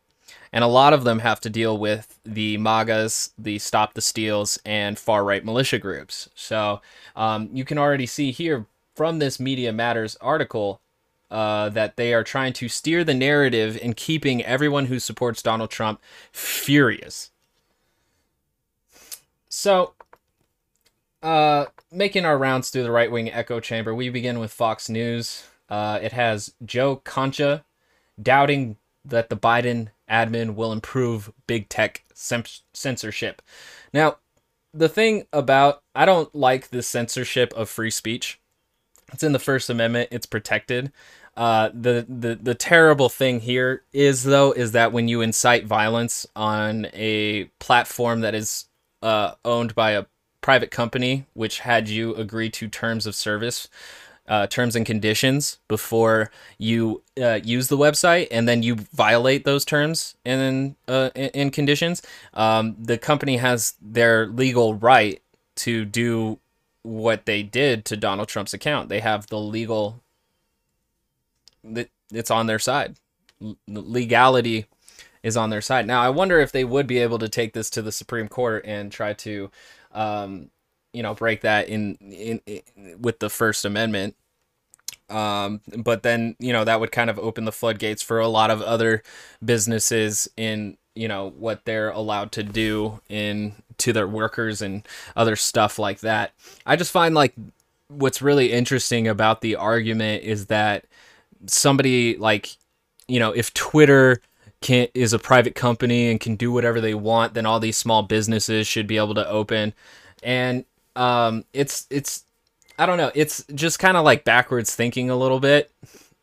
and 0.52 0.64
a 0.64 0.68
lot 0.68 0.92
of 0.92 1.04
them 1.04 1.20
have 1.20 1.40
to 1.40 1.50
deal 1.50 1.78
with 1.78 2.18
the 2.24 2.56
MAGAs, 2.58 3.30
the 3.38 3.58
Stop 3.58 3.94
the 3.94 4.00
Steals, 4.00 4.58
and 4.64 4.98
far 4.98 5.24
right 5.24 5.44
militia 5.44 5.78
groups. 5.78 6.28
So 6.34 6.80
um, 7.14 7.48
you 7.52 7.64
can 7.64 7.78
already 7.78 8.06
see 8.06 8.32
here 8.32 8.66
from 8.94 9.18
this 9.18 9.38
Media 9.38 9.72
Matters 9.72 10.16
article 10.20 10.80
uh, 11.30 11.68
that 11.70 11.96
they 11.96 12.12
are 12.12 12.24
trying 12.24 12.52
to 12.54 12.68
steer 12.68 13.04
the 13.04 13.14
narrative 13.14 13.78
in 13.80 13.94
keeping 13.94 14.44
everyone 14.44 14.86
who 14.86 14.98
supports 14.98 15.42
Donald 15.42 15.70
Trump 15.70 16.00
furious. 16.32 17.30
So, 19.48 19.94
uh, 21.22 21.66
making 21.92 22.24
our 22.24 22.36
rounds 22.36 22.70
through 22.70 22.82
the 22.82 22.90
right 22.90 23.10
wing 23.10 23.30
echo 23.30 23.60
chamber, 23.60 23.94
we 23.94 24.08
begin 24.08 24.38
with 24.40 24.52
Fox 24.52 24.88
News. 24.88 25.44
Uh, 25.68 26.00
it 26.02 26.12
has 26.12 26.52
Joe 26.64 26.96
Concha 26.96 27.64
doubting 28.20 28.76
that 29.04 29.28
the 29.28 29.36
Biden 29.36 29.88
admin 30.10 30.54
will 30.54 30.72
improve 30.72 31.32
big 31.46 31.68
tech 31.68 32.04
censorship. 32.14 33.42
Now, 33.92 34.16
the 34.72 34.88
thing 34.88 35.26
about 35.32 35.82
I 35.94 36.04
don't 36.04 36.34
like 36.34 36.68
the 36.68 36.82
censorship 36.82 37.52
of 37.54 37.68
free 37.68 37.90
speech. 37.90 38.40
It's 39.12 39.22
in 39.22 39.32
the 39.32 39.38
First 39.38 39.70
Amendment. 39.70 40.10
It's 40.12 40.26
protected. 40.26 40.92
Uh, 41.36 41.70
the 41.72 42.06
the 42.08 42.38
the 42.40 42.54
terrible 42.54 43.08
thing 43.08 43.40
here 43.40 43.82
is 43.92 44.24
though 44.24 44.52
is 44.52 44.72
that 44.72 44.92
when 44.92 45.08
you 45.08 45.20
incite 45.20 45.64
violence 45.64 46.26
on 46.36 46.86
a 46.92 47.44
platform 47.58 48.20
that 48.20 48.34
is 48.34 48.66
uh, 49.02 49.32
owned 49.44 49.74
by 49.74 49.92
a 49.92 50.06
private 50.40 50.70
company, 50.70 51.26
which 51.34 51.60
had 51.60 51.88
you 51.88 52.14
agree 52.14 52.50
to 52.50 52.68
terms 52.68 53.06
of 53.06 53.14
service 53.14 53.68
uh, 54.30 54.46
terms 54.46 54.76
and 54.76 54.86
conditions 54.86 55.58
before 55.66 56.30
you 56.56 57.02
uh, 57.20 57.40
use 57.42 57.66
the 57.66 57.76
website, 57.76 58.28
and 58.30 58.48
then 58.48 58.62
you 58.62 58.76
violate 58.94 59.44
those 59.44 59.64
terms 59.64 60.14
and 60.24 60.76
uh, 60.86 61.10
and 61.16 61.52
conditions, 61.52 62.00
um, 62.32 62.76
the 62.78 62.96
company 62.96 63.38
has 63.38 63.74
their 63.82 64.28
legal 64.28 64.74
right 64.76 65.20
to 65.56 65.84
do 65.84 66.38
what 66.82 67.26
they 67.26 67.42
did 67.42 67.84
to 67.84 67.96
Donald 67.96 68.28
Trump's 68.28 68.54
account. 68.54 68.88
They 68.88 69.00
have 69.00 69.26
the 69.26 69.38
legal. 69.38 70.00
It's 72.12 72.30
on 72.30 72.46
their 72.46 72.60
side. 72.60 72.96
Legality 73.66 74.66
is 75.24 75.36
on 75.36 75.50
their 75.50 75.60
side. 75.60 75.86
Now, 75.88 76.02
I 76.02 76.08
wonder 76.08 76.38
if 76.38 76.52
they 76.52 76.64
would 76.64 76.86
be 76.86 76.98
able 76.98 77.18
to 77.18 77.28
take 77.28 77.52
this 77.52 77.68
to 77.70 77.82
the 77.82 77.92
Supreme 77.92 78.28
Court 78.28 78.64
and 78.64 78.90
try 78.90 79.12
to, 79.14 79.50
um, 79.92 80.50
you 80.92 81.02
know, 81.02 81.14
break 81.14 81.42
that 81.42 81.68
in, 81.68 81.96
in, 81.96 82.40
in 82.46 82.96
with 83.00 83.18
the 83.18 83.28
First 83.28 83.64
Amendment 83.64 84.16
um, 85.10 85.60
but 85.76 86.02
then, 86.02 86.36
you 86.38 86.52
know, 86.52 86.64
that 86.64 86.80
would 86.80 86.92
kind 86.92 87.10
of 87.10 87.18
open 87.18 87.44
the 87.44 87.52
floodgates 87.52 88.02
for 88.02 88.20
a 88.20 88.28
lot 88.28 88.50
of 88.50 88.62
other 88.62 89.02
businesses 89.44 90.28
in, 90.36 90.76
you 90.94 91.08
know, 91.08 91.30
what 91.38 91.64
they're 91.64 91.90
allowed 91.90 92.32
to 92.32 92.42
do 92.42 93.00
in 93.08 93.54
to 93.78 93.92
their 93.92 94.06
workers 94.06 94.62
and 94.62 94.86
other 95.16 95.36
stuff 95.36 95.78
like 95.78 96.00
that. 96.00 96.32
I 96.66 96.76
just 96.76 96.92
find 96.92 97.14
like 97.14 97.34
what's 97.88 98.22
really 98.22 98.52
interesting 98.52 99.08
about 99.08 99.40
the 99.40 99.56
argument 99.56 100.22
is 100.22 100.46
that 100.46 100.84
somebody 101.46 102.16
like, 102.16 102.56
you 103.08 103.18
know, 103.18 103.32
if 103.32 103.52
Twitter 103.54 104.20
can 104.60 104.88
is 104.94 105.12
a 105.12 105.18
private 105.18 105.54
company 105.54 106.10
and 106.10 106.20
can 106.20 106.36
do 106.36 106.52
whatever 106.52 106.80
they 106.80 106.94
want, 106.94 107.34
then 107.34 107.46
all 107.46 107.60
these 107.60 107.76
small 107.76 108.02
businesses 108.02 108.66
should 108.66 108.86
be 108.86 108.98
able 108.98 109.14
to 109.14 109.28
open. 109.28 109.72
And 110.22 110.64
um, 110.96 111.44
it's 111.52 111.86
it's 111.90 112.24
I 112.80 112.86
don't 112.86 112.96
know, 112.96 113.12
it's 113.14 113.44
just 113.54 113.78
kind 113.78 113.98
of 113.98 114.06
like 114.06 114.24
backwards 114.24 114.74
thinking 114.74 115.10
a 115.10 115.16
little 115.16 115.38
bit 115.38 115.70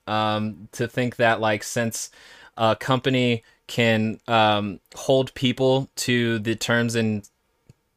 um, 0.08 0.68
to 0.72 0.88
think 0.88 1.18
that 1.18 1.40
like 1.40 1.62
since 1.62 2.10
a 2.58 2.76
company 2.76 3.44
can 3.68 4.20
um, 4.28 4.80
hold 4.96 5.32
people 5.36 5.88
to 5.98 6.40
the 6.40 6.56
terms 6.56 6.96
and 6.96 7.30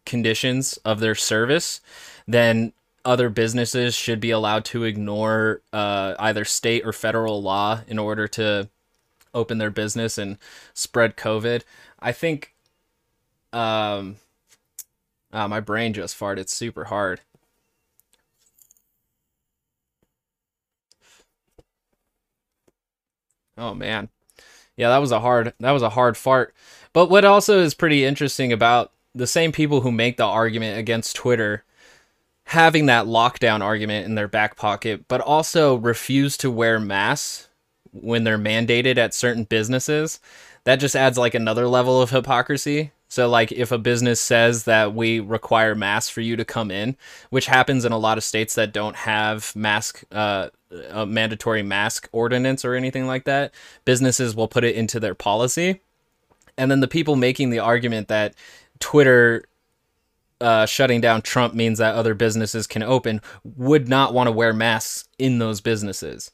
conditions 0.05 0.76
of 0.85 1.00
their 1.00 1.14
service, 1.14 1.81
then 2.29 2.75
other 3.02 3.31
businesses 3.31 3.95
should 3.95 4.21
be 4.21 4.31
allowed 4.31 4.67
to 4.67 4.85
ignore 4.85 5.62
uh, 5.73 6.14
either 6.19 6.45
state 6.45 6.85
or 6.85 6.93
federal 6.93 7.40
law 7.40 7.81
in 7.88 7.99
order 7.99 8.29
to 8.29 8.69
open 9.33 9.57
their 9.57 9.71
business 9.71 10.19
and 10.19 10.37
spread 10.75 11.17
COVID. 11.17 11.62
I 11.99 12.12
think 12.12 12.52
um, 13.55 14.17
oh, 15.33 15.49
my 15.49 15.61
brain 15.61 15.95
just 15.95 16.19
farted 16.19 16.50
super 16.50 16.85
hard. 16.85 17.23
Oh 23.61 23.75
man. 23.75 24.09
Yeah, 24.76 24.88
that 24.88 24.99
was 24.99 25.12
a 25.12 25.21
hard 25.21 25.52
that 25.61 25.71
was 25.71 25.83
a 25.83 25.90
hard 25.90 26.17
fart. 26.17 26.55
But 26.93 27.11
what 27.11 27.25
also 27.25 27.61
is 27.61 27.75
pretty 27.75 28.05
interesting 28.05 28.52
about 28.52 28.93
the 29.14 29.26
same 29.26 29.52
people 29.52 29.83
who 29.83 29.93
make 29.93 30.17
the 30.17 30.25
argument 30.25 30.79
against 30.79 31.14
Twitter 31.14 31.64
having 32.45 32.87
that 32.87 33.07
lockdown 33.07 33.61
argument 33.61 34.07
in 34.07 34.17
their 34.17 34.26
back 34.26 34.57
pocket, 34.57 35.05
but 35.07 35.21
also 35.21 35.76
refuse 35.76 36.37
to 36.38 36.50
wear 36.50 36.81
masks 36.81 37.49
when 37.93 38.25
they're 38.25 38.38
mandated 38.38 38.97
at 38.99 39.14
certain 39.14 39.45
businesses, 39.45 40.19
that 40.64 40.76
just 40.76 40.97
adds 40.97 41.19
like 41.19 41.35
another 41.35 41.69
level 41.69 42.02
of 42.02 42.11
hypocrisy. 42.11 42.93
So 43.11 43.29
like 43.29 43.50
if 43.50 43.73
a 43.73 43.79
business 43.79 44.21
says 44.21 44.64
that 44.64 44.95
we 44.95 45.19
require 45.19 45.75
masks 45.75 46.09
for 46.09 46.21
you 46.21 46.37
to 46.37 46.45
come 46.45 46.71
in, 46.71 46.97
which 47.31 47.47
happens 47.47 47.85
in 47.85 47.90
a 47.90 47.99
lot 47.99 48.17
of 48.17 48.25
states 48.25 48.55
that 48.55 48.73
don't 48.73 48.95
have 48.95 49.55
mask 49.57 50.05
uh, 50.12 50.49
a 50.90 51.05
mandatory 51.05 51.64
mask 51.64 52.09
ordinance 52.12 52.64
or 52.64 52.75
anything 52.75 53.09
like 53.09 53.25
that, 53.25 53.52
businesses 53.85 54.37
will 54.37 54.47
put 54.47 54.62
it 54.62 54.76
into 54.76 55.00
their 55.00 55.17
policy. 55.17 55.81
And 56.57 56.71
then 56.71 56.79
the 56.79 56.87
people 56.87 57.17
making 57.17 57.50
the 57.50 57.59
argument 57.59 58.07
that 58.09 58.35
Twitter 58.79 59.45
uh, 60.40 60.64
shutting 60.67 61.00
down 61.00 61.21
Trump 61.21 61.52
means 61.52 61.79
that 61.79 61.97
other 61.97 62.14
businesses 62.14 62.69
can 62.69 62.85
open 62.85 63.21
would 63.43 63.88
not 63.88 64.14
want 64.14 64.29
to 64.29 64.33
wear 64.33 64.52
masks 64.52 65.09
in 65.19 65.40
those 65.40 65.61
businesses. 65.61 66.31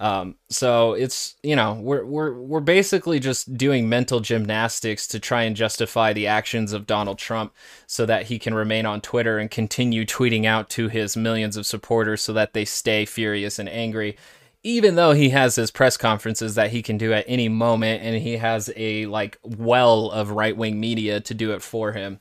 Um, 0.00 0.36
so 0.48 0.94
it's 0.94 1.36
you 1.42 1.54
know 1.54 1.74
we're 1.74 2.04
we're 2.04 2.34
we're 2.34 2.60
basically 2.60 3.20
just 3.20 3.56
doing 3.56 3.88
mental 3.88 4.20
gymnastics 4.20 5.06
to 5.08 5.20
try 5.20 5.42
and 5.42 5.54
justify 5.54 6.12
the 6.12 6.26
actions 6.26 6.72
of 6.72 6.86
Donald 6.86 7.18
Trump 7.18 7.54
so 7.86 8.04
that 8.06 8.26
he 8.26 8.38
can 8.38 8.54
remain 8.54 8.86
on 8.86 9.00
Twitter 9.00 9.38
and 9.38 9.50
continue 9.50 10.04
tweeting 10.04 10.44
out 10.44 10.68
to 10.70 10.88
his 10.88 11.16
millions 11.16 11.56
of 11.56 11.66
supporters 11.66 12.20
so 12.22 12.32
that 12.32 12.52
they 12.52 12.64
stay 12.64 13.04
furious 13.04 13.58
and 13.58 13.68
angry 13.68 14.16
even 14.64 14.94
though 14.94 15.12
he 15.12 15.30
has 15.30 15.56
his 15.56 15.70
press 15.70 15.96
conferences 15.96 16.54
that 16.54 16.70
he 16.70 16.82
can 16.82 16.96
do 16.96 17.12
at 17.12 17.24
any 17.26 17.48
moment 17.48 18.02
and 18.02 18.16
he 18.22 18.36
has 18.36 18.70
a 18.76 19.06
like 19.06 19.38
well 19.42 20.10
of 20.10 20.30
right-wing 20.30 20.78
media 20.78 21.20
to 21.20 21.34
do 21.34 21.52
it 21.52 21.62
for 21.62 21.92
him. 21.92 22.20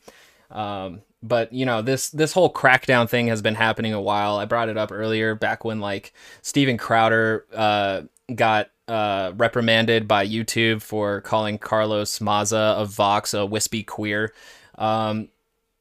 Um, 0.50 1.02
but 1.24 1.52
you 1.54 1.66
know 1.66 1.82
this 1.82 2.10
this 2.10 2.34
whole 2.34 2.52
crackdown 2.52 3.10
thing 3.10 3.28
has 3.28 3.42
been 3.42 3.56
happening 3.56 3.94
a 3.94 4.02
while. 4.02 4.38
I 4.38 4.46
brought 4.46 4.70
it 4.70 4.78
up 4.78 4.92
earlier 4.92 5.36
back 5.36 5.64
when 5.64 5.80
like 5.80 6.14
Steven 6.42 6.78
Crowder 6.78 7.46
uh, 7.54 8.02
got 8.34 8.72
uh, 8.88 9.32
reprimanded 9.38 10.08
by 10.08 10.28
YouTube 10.28 10.82
for 10.82 11.22
calling 11.22 11.58
Carlos 11.58 12.20
Maza 12.20 12.58
of 12.58 12.90
Vox 12.90 13.34
a 13.34 13.46
wispy 13.46 13.84
queer. 13.84 14.34
Um, 14.76 15.30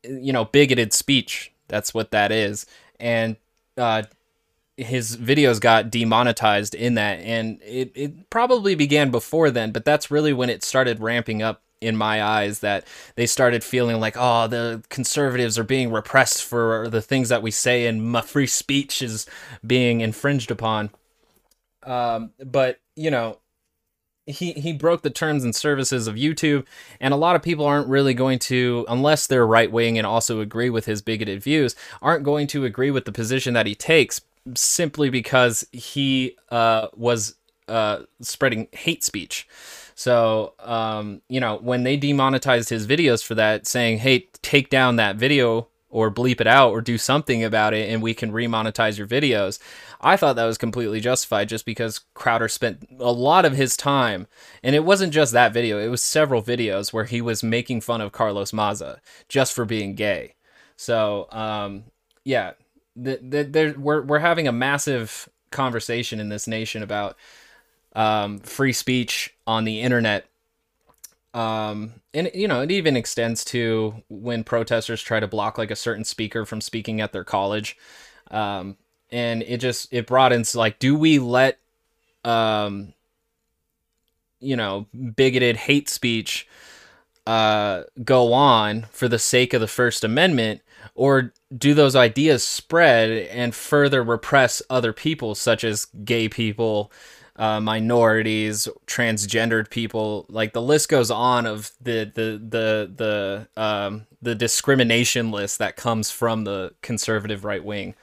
you 0.05 0.33
know, 0.33 0.45
bigoted 0.45 0.93
speech. 0.93 1.53
That's 1.69 1.93
what 1.95 2.11
that 2.11 2.33
is. 2.33 2.67
And 2.99 3.37
uh, 3.77 4.05
his 4.77 5.17
videos 5.17 5.61
got 5.61 5.91
demonetized 5.91 6.75
in 6.75 6.95
that. 6.95 7.21
And 7.21 7.61
it, 7.63 7.93
it 7.95 8.31
probably 8.31 8.75
began 8.75 9.11
before 9.11 9.51
then, 9.51 9.73
but 9.73 9.85
that's 9.85 10.11
really 10.11 10.33
when 10.33 10.51
it 10.51 10.63
started 10.63 11.01
ramping 11.01 11.43
up 11.43 11.63
in 11.81 11.97
my 11.97 12.23
eyes 12.23 12.61
that 12.61 12.87
they 13.17 13.27
started 13.27 13.65
feeling 13.65 14.01
like 14.01 14.17
oh 14.19 14.47
the 14.47 14.83
conservatives 14.89 15.59
are 15.59 15.65
being 15.65 15.91
repressed 15.91 16.45
for 16.45 16.89
the 16.89 17.03
things 17.03 17.29
that 17.29 17.43
we 17.43 17.51
say 17.51 17.87
and 17.87 18.11
my 18.11 18.21
free 18.21 18.47
speech 18.47 19.03
is 19.03 19.27
being 19.67 20.01
infringed 20.01 20.51
upon. 20.51 20.91
Um, 21.83 22.33
but 22.45 22.81
you 22.97 23.11
know 23.11 23.39
he 24.27 24.53
he 24.53 24.73
broke 24.73 25.03
the 25.03 25.11
terms 25.11 25.45
and 25.45 25.55
services 25.55 26.07
of 26.07 26.15
YouTube 26.15 26.67
and 27.01 27.13
a 27.13 27.17
lot 27.17 27.37
of 27.37 27.43
people 27.43 27.65
aren't 27.65 27.89
really 27.89 28.15
going 28.15 28.39
to 28.39 28.85
unless 28.89 29.27
they're 29.27 29.47
right 29.47 29.71
wing 29.71 29.99
and 29.99 30.07
also 30.07 30.41
agree 30.41 30.71
with 30.71 30.87
his 30.87 31.03
bigoted 31.03 31.43
views 31.43 31.75
aren't 32.03 32.25
going 32.25 32.47
to 32.49 32.65
agree 32.65 32.91
with 32.91 33.05
the 33.05 33.13
position 33.13 33.55
that 33.55 33.67
he 33.67 33.75
takes 33.75 34.21
simply 34.55 35.11
because 35.11 35.67
he 35.73 36.37
uh, 36.51 36.89
was 36.95 37.35
uh, 37.69 38.01
spreading 38.21 38.69
hate 38.73 39.05
speech 39.05 39.47
so, 40.01 40.55
um, 40.61 41.21
you 41.29 41.41
know, 41.41 41.59
when 41.59 41.83
they 41.83 41.99
demonetized 41.99 42.71
his 42.71 42.87
videos 42.87 43.23
for 43.23 43.35
that, 43.35 43.67
saying, 43.67 43.99
hey, 43.99 44.29
take 44.41 44.71
down 44.71 44.97
that 44.97 45.17
video 45.17 45.69
or 45.91 46.11
bleep 46.11 46.41
it 46.41 46.47
out 46.47 46.71
or 46.71 46.81
do 46.81 46.97
something 46.97 47.45
about 47.45 47.75
it 47.75 47.91
and 47.91 48.01
we 48.01 48.15
can 48.15 48.33
remonetize 48.33 48.97
your 48.97 49.07
videos. 49.07 49.59
I 50.01 50.17
thought 50.17 50.37
that 50.37 50.47
was 50.47 50.57
completely 50.57 51.01
justified 51.01 51.51
just 51.51 51.67
because 51.67 52.01
Crowder 52.15 52.49
spent 52.49 52.89
a 52.99 53.13
lot 53.13 53.45
of 53.45 53.53
his 53.53 53.77
time, 53.77 54.27
and 54.63 54.75
it 54.75 54.87
wasn't 54.87 55.13
just 55.13 55.35
that 55.35 55.53
video, 55.53 55.79
it 55.79 55.89
was 55.89 56.03
several 56.03 56.43
videos 56.43 56.95
where 56.95 57.05
he 57.05 57.21
was 57.21 57.43
making 57.43 57.83
fun 57.83 58.01
of 58.01 58.11
Carlos 58.11 58.55
Maza 58.55 59.03
just 59.29 59.53
for 59.53 59.67
being 59.67 59.95
gay. 59.95 60.35
So, 60.77 61.29
um, 61.31 61.85
yeah, 62.25 62.53
the, 62.97 63.19
the, 63.21 63.75
we're, 63.79 64.01
we're 64.01 64.21
having 64.21 64.49
a 64.49 64.53
massive 64.53 65.29
conversation 65.51 66.21
in 66.21 66.31
this 66.31 66.47
nation 66.47 66.83
about 66.83 67.19
um, 67.95 68.39
free 68.41 68.73
speech 68.73 69.35
on 69.47 69.65
the 69.65 69.81
internet. 69.81 70.27
Um, 71.33 71.95
and 72.13 72.31
you 72.35 72.49
know, 72.49 72.61
it 72.61 72.71
even 72.71 72.97
extends 72.97 73.45
to 73.47 74.03
when 74.09 74.43
protesters 74.43 75.03
try 75.03 75.21
to 75.21 75.29
block 75.29 75.59
like 75.59 75.71
a 75.71 75.77
certain 75.77 76.05
speaker 76.05 76.45
from 76.45 76.61
speaking 76.61 77.01
at 77.01 77.13
their 77.13 77.25
college. 77.25 77.77
Um, 78.31 78.77
and 79.13 79.43
it 79.43 79.59
just 79.59 79.93
it 79.93 80.07
broadens 80.07 80.55
like, 80.55 80.79
do 80.79 80.97
we 80.97 81.19
let 81.19 81.59
um, 82.25 82.95
you 84.41 84.57
know, 84.57 84.87
bigoted 85.15 85.57
hate 85.57 85.89
speech 85.89 86.49
uh, 87.27 87.85
go 88.03 88.33
on 88.33 88.87
for 88.91 89.09
the 89.09 89.19
sake 89.19 89.53
of 89.53 89.61
the 89.61 89.69
First 89.69 90.03
Amendment, 90.03 90.63
or 90.95 91.33
do 91.57 91.75
those 91.75 91.95
ideas 91.95 92.43
spread 92.43 93.11
and 93.29 93.55
further 93.55 94.03
repress 94.03 94.63
other 94.71 94.93
people, 94.93 95.35
such 95.35 95.63
as 95.63 95.87
gay 96.05 96.29
people, 96.29 96.91
uh, 97.41 97.59
minorities, 97.59 98.69
transgendered 98.87 99.71
people. 99.71 100.27
Like 100.29 100.53
the 100.53 100.61
list 100.61 100.91
goes 100.91 101.11
on 101.11 101.47
of 101.47 101.73
the 101.81 102.05
the 102.15 102.39
the 102.39 102.93
the 103.57 103.61
um, 103.61 104.07
the 104.21 104.35
discrimination 104.35 105.31
list 105.31 105.59
that 105.59 105.75
comes 105.75 106.11
from 106.11 106.45
the 106.45 106.75
conservative 106.83 107.45
right 107.47 107.65
wing. 107.65 107.95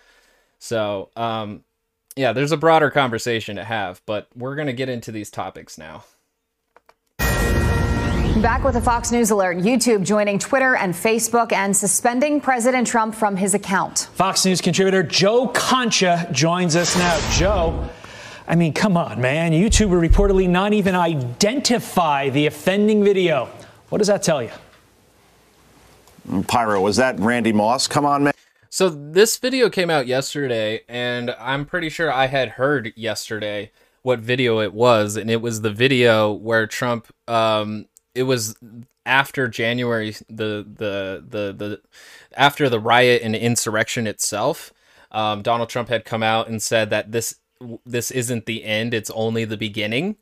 So 0.57 1.11
um, 1.15 1.63
yeah, 2.15 2.33
there's 2.33 2.51
a 2.51 2.57
broader 2.57 2.89
conversation 2.89 3.57
to 3.57 3.63
have, 3.63 4.01
but 4.07 4.27
we're 4.35 4.55
gonna 4.55 4.73
get 4.73 4.89
into 4.89 5.11
these 5.11 5.29
topics 5.29 5.77
now. 5.77 6.03
Back 8.41 8.63
with 8.63 8.75
a 8.75 8.81
Fox 8.81 9.11
News 9.11 9.29
alert. 9.29 9.57
YouTube 9.57 10.03
joining 10.03 10.39
Twitter 10.39 10.75
and 10.75 10.95
Facebook 10.95 11.51
and 11.51 11.75
suspending 11.75 12.41
President 12.41 12.87
Trump 12.87 13.13
from 13.13 13.35
his 13.35 13.53
account. 13.53 14.09
Fox 14.13 14.45
News 14.45 14.61
contributor 14.61 15.03
Joe 15.03 15.47
Concha 15.49 16.27
joins 16.31 16.75
us 16.75 16.95
now. 16.97 17.31
Joe, 17.33 17.89
I 18.47 18.55
mean, 18.55 18.71
come 18.73 18.95
on, 18.95 19.19
man. 19.19 19.51
YouTube 19.51 19.89
will 19.89 19.99
reportedly 19.99 20.47
not 20.47 20.71
even 20.71 20.95
identify 20.95 22.29
the 22.29 22.45
offending 22.45 23.03
video. 23.03 23.49
What 23.89 23.97
does 23.97 24.07
that 24.07 24.23
tell 24.23 24.41
you? 24.41 24.51
Pyro, 26.47 26.81
was 26.81 26.95
that 26.95 27.19
Randy 27.19 27.51
Moss? 27.51 27.87
Come 27.87 28.05
on, 28.05 28.23
man. 28.23 28.33
So 28.69 28.89
this 28.89 29.37
video 29.37 29.69
came 29.69 29.89
out 29.89 30.07
yesterday, 30.07 30.81
and 30.87 31.31
I'm 31.39 31.65
pretty 31.65 31.89
sure 31.89 32.11
I 32.11 32.27
had 32.27 32.49
heard 32.49 32.93
yesterday 32.95 33.71
what 34.01 34.19
video 34.19 34.59
it 34.59 34.73
was, 34.73 35.17
and 35.17 35.29
it 35.29 35.41
was 35.41 35.61
the 35.61 35.71
video 35.71 36.31
where 36.31 36.67
Trump. 36.67 37.07
Um, 37.27 37.87
it 38.15 38.23
was 38.23 38.55
after 39.05 39.47
January, 39.47 40.15
the 40.29 40.65
the 40.67 41.23
the 41.27 41.53
the 41.53 41.81
after 42.35 42.69
the 42.69 42.79
riot 42.79 43.21
and 43.23 43.35
insurrection 43.35 44.07
itself. 44.07 44.73
Um, 45.11 45.41
Donald 45.41 45.69
Trump 45.69 45.89
had 45.89 46.05
come 46.05 46.23
out 46.23 46.47
and 46.47 46.61
said 46.61 46.89
that 46.89 47.11
this 47.11 47.35
this 47.85 48.11
isn't 48.11 48.45
the 48.45 48.63
end 48.63 48.93
it's 48.93 49.09
only 49.11 49.45
the 49.45 49.57
beginning 49.57 50.15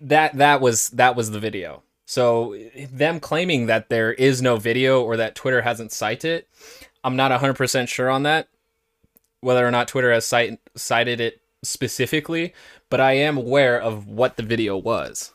that 0.00 0.36
that 0.36 0.60
was 0.60 0.88
that 0.90 1.14
was 1.14 1.30
the 1.30 1.40
video 1.40 1.82
so 2.04 2.56
them 2.90 3.20
claiming 3.20 3.66
that 3.66 3.88
there 3.88 4.12
is 4.12 4.42
no 4.42 4.56
video 4.56 5.02
or 5.02 5.16
that 5.16 5.34
twitter 5.34 5.62
hasn't 5.62 5.92
cited 5.92 6.40
it 6.40 6.48
i'm 7.04 7.16
not 7.16 7.30
100% 7.30 7.88
sure 7.88 8.10
on 8.10 8.24
that 8.24 8.48
whether 9.40 9.66
or 9.66 9.70
not 9.70 9.88
twitter 9.88 10.12
has 10.12 10.24
cite, 10.24 10.58
cited 10.74 11.20
it 11.20 11.42
specifically, 11.62 12.54
but 12.90 13.00
I 13.00 13.12
am 13.12 13.36
aware 13.36 13.80
of 13.80 14.06
what 14.06 14.36
the 14.36 14.42
video 14.42 14.76
was. 14.76 15.32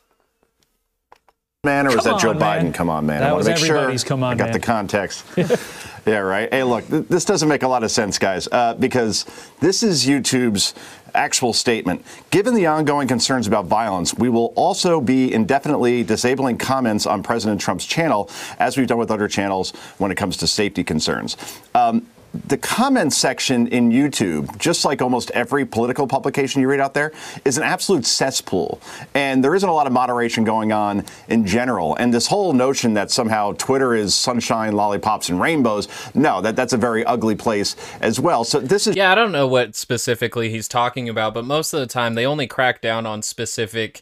Man, 1.63 1.88
or 1.88 1.96
was 1.96 2.06
Come 2.06 2.13
that 2.13 2.22
Joe 2.22 2.30
on, 2.30 2.36
Biden? 2.38 2.63
man. 2.63 2.74
Come 2.74 2.89
on, 2.89 3.06
man. 3.08 3.22
That 3.22 3.30
I 3.30 3.34
want 3.34 3.46
to 3.46 3.50
make 3.50 3.58
sure 3.58 3.98
come 4.08 4.24
on, 4.24 4.34
I 4.34 4.36
got 4.36 4.46
man. 4.46 4.54
the 4.54 4.60
context. 4.60 5.26
yeah, 6.06 6.20
right. 6.20 6.54
Hey, 6.54 6.62
look, 6.62 6.88
th- 6.88 7.08
this 7.08 7.26
doesn't 7.26 7.50
make 7.50 7.63
a 7.63 7.67
lot 7.67 7.84
of 7.84 7.89
sense, 7.89 8.20
guys, 8.20 8.48
uh, 8.52 8.76
because 8.76 9.26
this 9.60 9.82
is 9.82 10.06
YouTube's 10.06 10.76
actual 11.15 11.54
statement. 11.54 12.06
Given 12.30 12.54
the 12.54 12.67
ongoing 12.67 13.08
concerns 13.08 13.48
about 13.48 13.65
violence, 13.65 14.13
we 14.13 14.30
will 14.30 14.54
also 14.56 15.02
be 15.02 15.34
indefinitely 15.34 16.04
disabling 16.04 16.60
comments 16.60 17.08
on 17.08 17.24
President 17.24 17.60
Trump's 17.60 17.88
channel, 17.88 18.30
as 18.60 18.78
we've 18.78 18.88
done 18.88 19.00
with 19.00 19.10
other 19.10 19.28
channels 19.28 19.72
when 19.98 20.12
it 20.12 20.15
comes 20.15 20.38
to 20.38 20.48
safety 20.48 20.84
concerns. 20.84 21.38
Um, 21.74 22.06
the 22.34 22.58
comment 22.58 23.13
section 23.13 23.68
in 23.68 23.90
YouTube, 23.90 24.58
just 24.58 24.86
like 24.86 25.02
almost 25.02 25.32
every 25.32 25.66
political 25.66 26.08
publication 26.08 26.62
you 26.62 26.68
read 26.68 26.80
out 26.80 26.94
there, 26.94 27.12
is 27.46 27.58
an 27.58 27.63
absolute 27.63 28.06
cesspool. 28.06 28.82
And 29.13 29.44
there 29.44 29.56
isn't 29.56 29.68
a 29.68 29.74
lot 29.74 29.88
of 29.88 29.94
moderation 29.94 30.44
going 30.44 30.72
on 30.72 31.06
in 31.28 31.46
general. 31.46 31.96
And 31.96 32.13
this 32.13 32.28
whole 32.28 32.54
notion 32.54 32.94
that 32.94 33.12
somehow 33.12 33.54
Twitter 33.54 33.96
is 33.96 34.13
sunshine, 34.13 34.74
lollipops, 34.74 35.30
and 35.30 35.40
rainbows, 35.40 35.88
no, 36.13 36.42
that, 36.42 36.56
that's 36.56 36.74
a 36.74 36.78
very 36.78 37.04
ugly 37.06 37.36
place 37.36 37.76
as 38.02 38.20
well. 38.20 38.44
So 38.44 38.60
this 38.60 38.88
is 38.88 38.96
Yeah, 38.96 39.12
I 39.12 39.16
don't 39.16 39.32
know 39.32 39.48
what 39.48 39.76
specifically 39.76 40.50
he's 40.50 40.68
talking 40.68 41.10
about, 41.10 41.34
but 41.34 41.46
most 41.46 41.74
of 41.74 41.80
the 41.80 41.88
time 41.88 42.16
they 42.16 42.26
only 42.26 42.48
crack 42.48 42.82
down 42.82 43.06
on 43.06 43.22
specific 43.22 44.02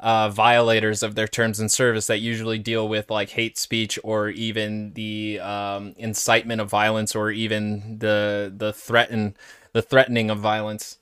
uh, 0.00 0.28
violators 0.28 1.02
of 1.02 1.14
their 1.14 1.28
terms 1.28 1.60
and 1.60 1.70
service 1.70 2.06
that 2.06 2.18
usually 2.18 2.58
deal 2.58 2.88
with 2.88 3.10
like 3.10 3.30
hate 3.30 3.56
speech 3.58 3.98
or 4.02 4.28
even 4.30 4.92
the 4.94 5.40
um, 5.40 5.94
incitement 5.96 6.60
of 6.60 6.68
violence 6.68 7.14
or 7.14 7.30
even 7.30 7.98
the 7.98 8.52
the 8.54 8.72
threaten 8.72 9.36
the 9.72 9.82
threatening 9.82 10.30
of 10.30 10.38
violence. 10.38 10.98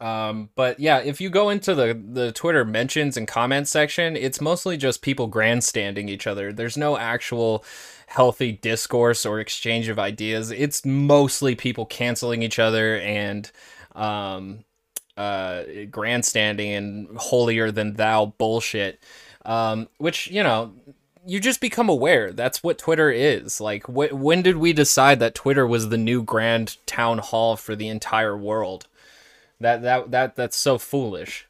Um, 0.00 0.50
but 0.54 0.78
yeah, 0.78 0.98
if 0.98 1.20
you 1.20 1.28
go 1.28 1.50
into 1.50 1.74
the 1.74 2.00
the 2.12 2.32
Twitter 2.32 2.64
mentions 2.64 3.16
and 3.16 3.26
comments 3.26 3.70
section, 3.70 4.16
it's 4.16 4.40
mostly 4.40 4.76
just 4.76 5.02
people 5.02 5.26
grandstanding 5.26 6.08
each 6.08 6.26
other. 6.26 6.52
There's 6.52 6.76
no 6.76 6.96
actual 6.96 7.64
healthy 8.06 8.52
discourse 8.52 9.26
or 9.26 9.40
exchange 9.40 9.88
of 9.88 9.98
ideas. 9.98 10.50
It's 10.50 10.84
mostly 10.84 11.54
people 11.54 11.84
canceling 11.84 12.42
each 12.42 12.58
other 12.58 12.96
and 12.96 13.50
um, 13.94 14.64
uh, 15.18 15.64
grandstanding 15.90 16.72
and 16.72 17.18
holier 17.18 17.70
than 17.70 17.94
thou 17.94 18.26
bullshit. 18.38 19.02
Um, 19.44 19.88
which 19.98 20.28
you 20.28 20.42
know, 20.42 20.72
you 21.26 21.40
just 21.40 21.60
become 21.60 21.88
aware. 21.88 22.32
That's 22.32 22.62
what 22.62 22.78
Twitter 22.78 23.10
is. 23.10 23.60
Like, 23.60 23.84
wh- 23.86 24.12
when 24.12 24.42
did 24.42 24.56
we 24.56 24.72
decide 24.72 25.20
that 25.20 25.34
Twitter 25.34 25.66
was 25.66 25.88
the 25.88 25.98
new 25.98 26.22
grand 26.22 26.76
town 26.86 27.18
hall 27.18 27.56
for 27.56 27.74
the 27.74 27.88
entire 27.88 28.36
world? 28.36 28.86
That 29.60 29.82
that 29.82 30.10
that 30.12 30.36
that's 30.36 30.56
so 30.56 30.78
foolish. 30.78 31.46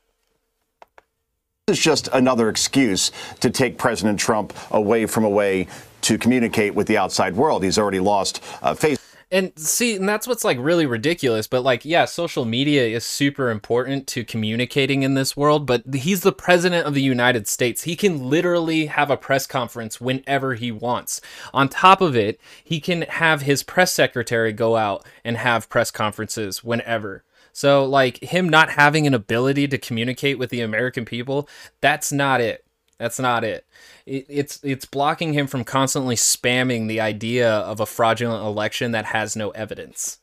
This 1.67 1.77
is 1.77 1.85
just 1.85 2.09
another 2.15 2.49
excuse 2.49 3.13
to 3.41 3.51
take 3.51 3.77
President 3.77 4.19
Trump 4.19 4.55
away 4.71 5.05
from 5.05 5.25
a 5.25 5.29
way 5.29 5.69
to 6.01 6.17
communicate 6.17 6.75
with 6.75 6.87
the 6.87 6.97
outside 6.97 7.37
world. 7.37 7.63
He's 7.63 7.79
already 7.79 8.01
lost 8.01 8.43
uh, 8.63 8.73
face. 8.73 8.99
And 9.31 9.53
see, 9.59 9.97
and 9.97 10.09
that's 10.09 10.27
what's 10.27 10.45
like 10.45 10.57
really 10.59 10.87
ridiculous. 10.87 11.47
But 11.47 11.63
like, 11.63 11.85
yeah, 11.85 12.07
social 12.07 12.47
media 12.47 12.87
is 12.87 13.05
super 13.05 13.51
important 13.51 14.07
to 14.09 14.25
communicating 14.25 15.03
in 15.03 15.15
this 15.15 15.37
world. 15.37 15.67
But 15.67 15.95
he's 15.95 16.23
the 16.23 16.33
president 16.33 16.87
of 16.87 16.95
the 16.95 17.03
United 17.03 17.47
States. 17.47 17.83
He 17.83 17.95
can 17.95 18.31
literally 18.31 18.87
have 18.87 19.11
a 19.11 19.19
press 19.19 19.47
conference 19.47 20.01
whenever 20.01 20.55
he 20.55 20.73
wants. 20.73 21.21
On 21.53 21.69
top 21.69 22.01
of 22.01 22.17
it, 22.17 22.41
he 22.65 22.81
can 22.81 23.03
have 23.03 23.43
his 23.43 23.63
press 23.63 23.93
secretary 23.93 24.53
go 24.53 24.77
out 24.77 25.05
and 25.25 25.37
have 25.37 25.69
press 25.69 25.91
conferences 25.91 26.65
whenever. 26.65 27.23
So, 27.53 27.85
like, 27.85 28.23
him 28.23 28.49
not 28.49 28.71
having 28.71 29.07
an 29.07 29.15
ability 29.15 29.67
to 29.69 29.79
communicate 29.79 30.39
with 30.39 30.51
the 30.51 30.61
American 30.61 31.05
people, 31.05 31.49
that's 31.81 32.13
not 32.13 32.41
it. 32.41 32.65
That's 32.99 33.19
not 33.19 33.45
it. 33.45 33.65
it. 34.07 34.27
It's 34.29 34.61
it's 34.63 34.85
blocking 34.85 35.33
him 35.33 35.47
from 35.47 35.65
constantly 35.65 36.17
spamming 36.17 36.89
the 36.89 37.01
idea 37.01 37.51
of 37.51 37.81
a 37.81 37.87
fraudulent 37.87 38.45
election 38.45 38.91
that 38.93 39.07
has 39.07 39.37
no 39.37 39.51
evidence. 39.51 40.19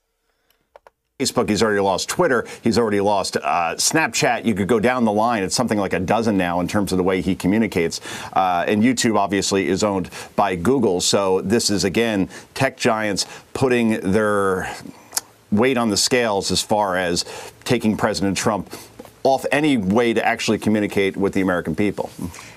Facebook, 1.20 1.48
he's 1.48 1.64
already 1.64 1.80
lost 1.80 2.10
Twitter, 2.10 2.46
he's 2.62 2.78
already 2.78 3.00
lost 3.00 3.38
uh, 3.38 3.76
Snapchat. 3.76 4.44
You 4.44 4.54
could 4.54 4.68
go 4.68 4.82
down 4.82 5.06
the 5.06 5.14
line. 5.14 5.44
It's 5.44 5.56
something 5.56 5.80
like 5.80 5.94
a 5.94 6.00
dozen 6.00 6.36
now 6.36 6.60
in 6.60 6.68
terms 6.68 6.92
of 6.92 6.98
the 6.98 7.04
way 7.04 7.22
he 7.22 7.36
communicates. 7.36 8.02
Uh, 8.34 8.66
and 8.68 8.84
YouTube, 8.84 9.18
obviously, 9.18 9.70
is 9.70 9.82
owned 9.82 10.10
by 10.36 10.58
Google. 10.58 11.00
So 11.00 11.40
this 11.40 11.70
is, 11.70 11.86
again, 11.86 12.28
tech 12.54 12.76
giants 12.76 13.26
putting 13.54 14.02
their 14.02 14.76
weight 15.54 15.78
on 15.78 15.90
the 15.90 15.96
scales 15.96 16.52
as 16.52 16.62
far 16.62 16.98
as 16.98 17.24
taking 17.64 17.96
President 17.96 18.38
Trump 18.38 18.74
off 19.24 19.46
any 19.54 19.78
way 19.78 20.14
to 20.14 20.26
actually 20.26 20.58
communicate 20.58 21.16
with 21.16 21.34
the 21.34 21.40
American 21.40 21.76
people. 21.78 22.10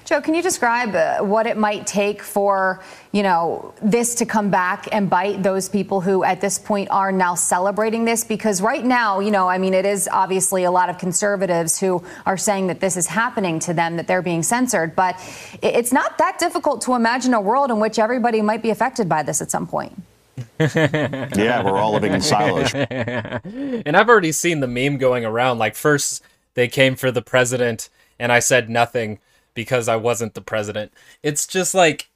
Joe, 0.09 0.23
can 0.23 0.33
you 0.33 0.41
describe 0.41 0.95
uh, 0.95 1.19
what 1.19 1.47
it 1.47 1.59
might 1.59 1.87
take 1.87 2.23
for, 2.23 2.81
you 3.13 3.23
know, 3.23 3.75
this 3.83 4.15
to 4.15 4.25
come 4.25 4.49
back 4.49 4.89
and 4.91 5.11
bite 5.11 5.43
those 5.43 5.69
people 5.69 6.01
who 6.01 6.25
at 6.25 6.41
this 6.41 6.59
point 6.59 6.89
are 6.91 7.13
now 7.13 7.35
celebrating 7.35 8.07
this? 8.07 8.25
Because 8.25 8.63
right 8.63 8.83
now, 8.83 9.21
you 9.21 9.31
know, 9.31 9.51
I 9.51 9.59
mean, 9.59 9.75
it 9.75 9.85
is 9.85 10.09
obviously 10.11 10.65
a 10.65 10.71
lot 10.71 10.89
of 10.89 10.97
conservatives 10.97 11.79
who 11.79 12.03
are 12.25 12.39
saying 12.39 12.69
that 12.69 12.81
this 12.81 12.97
is 12.97 13.07
happening 13.07 13.59
to 13.59 13.75
them, 13.75 13.99
that 13.99 14.07
they're 14.07 14.23
being 14.23 14.43
censored. 14.43 14.97
But 14.97 15.21
it's 15.61 15.93
not 15.93 16.17
that 16.17 16.39
difficult 16.39 16.81
to 16.83 16.95
imagine 16.95 17.35
a 17.35 17.41
world 17.43 17.71
in 17.71 17.79
which 17.79 17.99
everybody 17.99 18.41
might 18.41 18.63
be 18.63 18.71
affected 18.71 19.11
by 19.11 19.23
this 19.23 19.43
at 19.43 19.51
some 19.51 19.67
point. 19.67 19.93
yeah, 20.59 21.63
we're 21.63 21.77
all 21.77 21.93
living 21.93 22.15
in 22.15 22.23
silos. 22.23 22.73
And 22.75 23.95
I've 23.95 24.09
already 24.09 24.33
seen 24.33 24.61
the 24.61 24.69
meme 24.69 24.97
going 24.97 25.27
around. 25.27 25.59
Like, 25.59 25.75
first 25.75 26.23
they 26.55 26.67
came 26.67 26.97
for 26.97 27.11
the 27.11 27.21
president, 27.21 27.91
and 28.19 28.33
I 28.33 28.39
said 28.39 28.71
nothing 28.71 29.19
because 29.59 29.89
I 29.89 29.97
wasn't 29.97 30.35
the 30.35 30.41
president. 30.41 30.93
It's 31.21 31.45
just 31.45 31.75
like, 31.75 32.11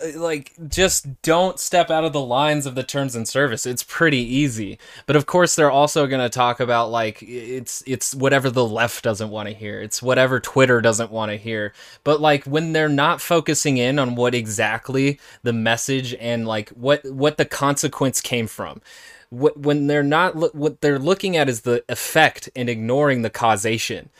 uh, 0.00 0.16
like, 0.16 0.52
just 0.68 1.20
don't 1.22 1.58
step 1.58 1.90
out 1.90 2.04
of 2.04 2.12
the 2.12 2.20
lines 2.20 2.64
of 2.64 2.76
the 2.76 2.84
terms 2.84 3.16
and 3.16 3.26
service. 3.26 3.66
It's 3.66 3.82
pretty 3.82 4.18
easy. 4.18 4.78
But 5.06 5.16
of 5.16 5.26
course, 5.26 5.56
they're 5.56 5.68
also 5.68 6.06
going 6.06 6.20
to 6.20 6.28
talk 6.28 6.60
about 6.60 6.92
like 6.92 7.24
it's 7.24 7.82
it's 7.88 8.14
whatever 8.14 8.50
the 8.50 8.64
left 8.64 9.02
doesn't 9.02 9.30
want 9.30 9.48
to 9.48 9.54
hear. 9.54 9.80
It's 9.80 10.00
whatever 10.00 10.38
Twitter 10.38 10.80
doesn't 10.80 11.10
want 11.10 11.32
to 11.32 11.36
hear. 11.36 11.72
But 12.04 12.20
like 12.20 12.44
when 12.44 12.72
they're 12.72 12.88
not 12.88 13.20
focusing 13.20 13.78
in 13.78 13.98
on 13.98 14.14
what 14.14 14.32
exactly 14.32 15.18
the 15.42 15.52
message 15.52 16.14
and 16.20 16.46
like 16.46 16.68
what 16.70 17.04
what 17.04 17.36
the 17.36 17.44
consequence 17.44 18.20
came 18.20 18.46
from 18.46 18.80
what 19.30 19.58
when 19.58 19.88
they're 19.88 20.02
not 20.02 20.54
what 20.54 20.80
they're 20.80 20.98
looking 21.00 21.36
at 21.36 21.48
is 21.48 21.62
the 21.62 21.84
effect 21.88 22.48
and 22.54 22.68
ignoring 22.68 23.22
the 23.22 23.30
causation 23.30 24.10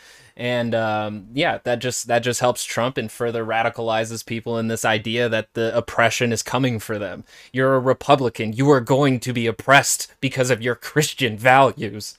and 0.41 0.75
um, 0.75 1.27
yeah 1.35 1.59
that 1.65 1.81
just 1.81 2.09
that 2.09 2.21
just 2.21 2.41
helps 2.41 2.65
trump 2.65 2.97
and 2.97 3.13
further 3.13 3.45
radicalizes 3.45 4.25
people 4.25 4.59
in 4.59 4.69
this 4.69 4.85
idea 4.87 5.29
that 5.29 5.53
the 5.55 5.77
oppression 5.77 6.33
is 6.33 6.43
coming 6.43 6.81
for 6.81 6.99
them 6.99 7.25
you're 7.53 7.75
a 7.77 7.81
republican 7.81 8.55
you 8.55 8.71
are 8.71 8.81
going 8.81 9.21
to 9.21 9.35
be 9.35 9.47
oppressed 9.47 10.13
because 10.21 10.51
of 10.51 10.63
your 10.63 10.75
christian 10.75 11.37
values 11.37 12.19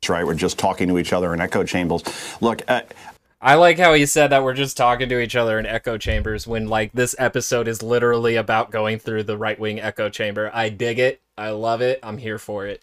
That's 0.00 0.10
right. 0.10 0.26
We're 0.26 0.34
just 0.34 0.58
talking 0.58 0.88
to 0.88 0.98
each 0.98 1.12
other 1.12 1.34
in 1.34 1.40
echo 1.40 1.64
chambers. 1.64 2.02
Look, 2.40 2.62
uh, 2.68 2.82
I 3.40 3.54
like 3.56 3.78
how 3.78 3.94
he 3.94 4.06
said 4.06 4.28
that 4.28 4.44
we're 4.44 4.54
just 4.54 4.76
talking 4.76 5.08
to 5.08 5.20
each 5.20 5.36
other 5.36 5.58
in 5.58 5.66
echo 5.66 5.98
chambers 5.98 6.46
when 6.46 6.68
like 6.68 6.92
this 6.92 7.14
episode 7.18 7.68
is 7.68 7.82
literally 7.82 8.36
about 8.36 8.70
going 8.70 8.98
through 8.98 9.24
the 9.24 9.38
right 9.38 9.58
wing 9.58 9.80
echo 9.80 10.10
chamber. 10.10 10.50
I 10.54 10.68
dig 10.68 10.98
it. 10.98 11.22
I 11.38 11.50
love 11.50 11.80
it. 11.80 12.00
I'm 12.02 12.18
here 12.18 12.38
for 12.38 12.66
it. 12.66 12.82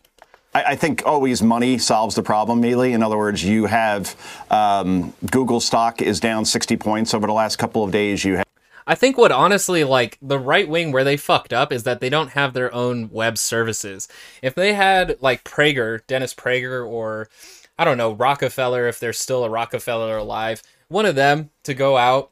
I, 0.63 0.75
think 0.75 1.03
always 1.05 1.41
money 1.41 1.77
solves 1.77 2.15
the 2.15 2.23
problem, 2.23 2.61
Mealy. 2.61 2.93
In 2.93 3.03
other 3.03 3.17
words, 3.17 3.43
you 3.43 3.65
have 3.65 4.15
um, 4.49 5.13
Google 5.31 5.59
stock 5.59 6.01
is 6.01 6.19
down 6.19 6.45
60 6.45 6.77
points 6.77 7.13
over 7.13 7.27
the 7.27 7.33
last 7.33 7.57
couple 7.57 7.83
of 7.83 7.91
days. 7.91 8.23
You 8.23 8.37
have 8.37 8.45
I 8.89 8.95
think 8.95 9.17
what 9.17 9.33
honestly, 9.33 9.83
like 9.83 10.17
the 10.21 10.39
right 10.39 10.67
wing, 10.67 10.93
where 10.93 11.03
they 11.03 11.17
fucked 11.17 11.51
up 11.51 11.73
is 11.73 11.83
that 11.83 11.99
they 11.99 12.09
don't 12.09 12.29
have 12.29 12.53
their 12.53 12.73
own 12.73 13.09
web 13.11 13.37
services. 13.37 14.07
If 14.41 14.55
they 14.55 14.73
had 14.73 15.17
like 15.21 15.43
Prager, 15.43 15.99
Dennis 16.07 16.33
Prager, 16.33 16.87
or 16.87 17.27
I 17.77 17.83
don't 17.83 17.97
know, 17.97 18.13
Rockefeller, 18.13 18.87
if 18.87 18.97
there's 18.97 19.19
still 19.19 19.43
a 19.43 19.49
Rockefeller 19.49 20.17
alive, 20.17 20.63
one 20.87 21.05
of 21.05 21.15
them 21.15 21.49
to 21.63 21.73
go 21.73 21.97
out 21.97 22.31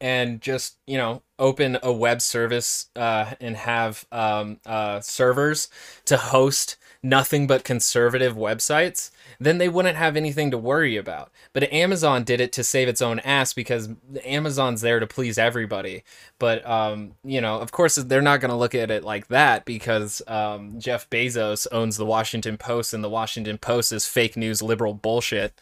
and 0.00 0.40
just, 0.40 0.76
you 0.88 0.98
know, 0.98 1.22
open 1.38 1.78
a 1.82 1.92
web 1.92 2.20
service 2.20 2.88
uh, 2.96 3.34
and 3.40 3.56
have 3.56 4.06
um, 4.10 4.58
uh, 4.66 5.00
servers 5.00 5.68
to 6.06 6.16
host 6.16 6.76
nothing 7.02 7.46
but 7.46 7.64
conservative 7.64 8.36
websites, 8.36 9.10
then 9.38 9.58
they 9.58 9.68
wouldn't 9.68 9.96
have 9.96 10.16
anything 10.16 10.50
to 10.50 10.58
worry 10.58 10.96
about. 10.96 11.30
But 11.52 11.72
Amazon 11.72 12.24
did 12.24 12.40
it 12.40 12.52
to 12.52 12.64
save 12.64 12.88
its 12.88 13.02
own 13.02 13.20
ass 13.20 13.52
because 13.52 13.88
Amazon's 14.24 14.80
there 14.80 15.00
to 15.00 15.06
please 15.06 15.38
everybody. 15.38 16.02
But 16.38 16.66
um, 16.66 17.12
you 17.24 17.40
know, 17.40 17.60
of 17.60 17.72
course, 17.72 17.96
they're 17.96 18.22
not 18.22 18.40
going 18.40 18.50
to 18.50 18.56
look 18.56 18.74
at 18.74 18.90
it 18.90 19.04
like 19.04 19.28
that 19.28 19.64
because 19.64 20.22
um, 20.26 20.78
Jeff 20.78 21.08
Bezos 21.10 21.66
owns 21.72 21.96
the 21.96 22.06
Washington 22.06 22.56
Post, 22.56 22.94
and 22.94 23.02
the 23.02 23.10
Washington 23.10 23.58
Post 23.58 23.92
is 23.92 24.06
fake 24.06 24.36
news, 24.36 24.62
liberal 24.62 24.94
bullshit. 24.94 25.60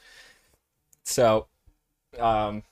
So, 1.05 1.47
um, 2.19 2.63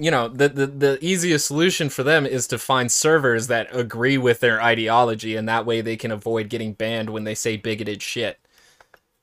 you 0.00 0.10
know, 0.10 0.28
the, 0.28 0.48
the 0.48 0.66
the 0.66 0.98
easiest 1.04 1.46
solution 1.46 1.88
for 1.90 2.02
them 2.02 2.26
is 2.26 2.46
to 2.48 2.58
find 2.58 2.90
servers 2.90 3.46
that 3.48 3.68
agree 3.74 4.18
with 4.18 4.40
their 4.40 4.60
ideology, 4.62 5.36
and 5.36 5.48
that 5.48 5.66
way 5.66 5.80
they 5.80 5.96
can 5.96 6.10
avoid 6.10 6.48
getting 6.48 6.72
banned 6.72 7.10
when 7.10 7.24
they 7.24 7.34
say 7.34 7.56
bigoted 7.56 8.02
shit. 8.02 8.38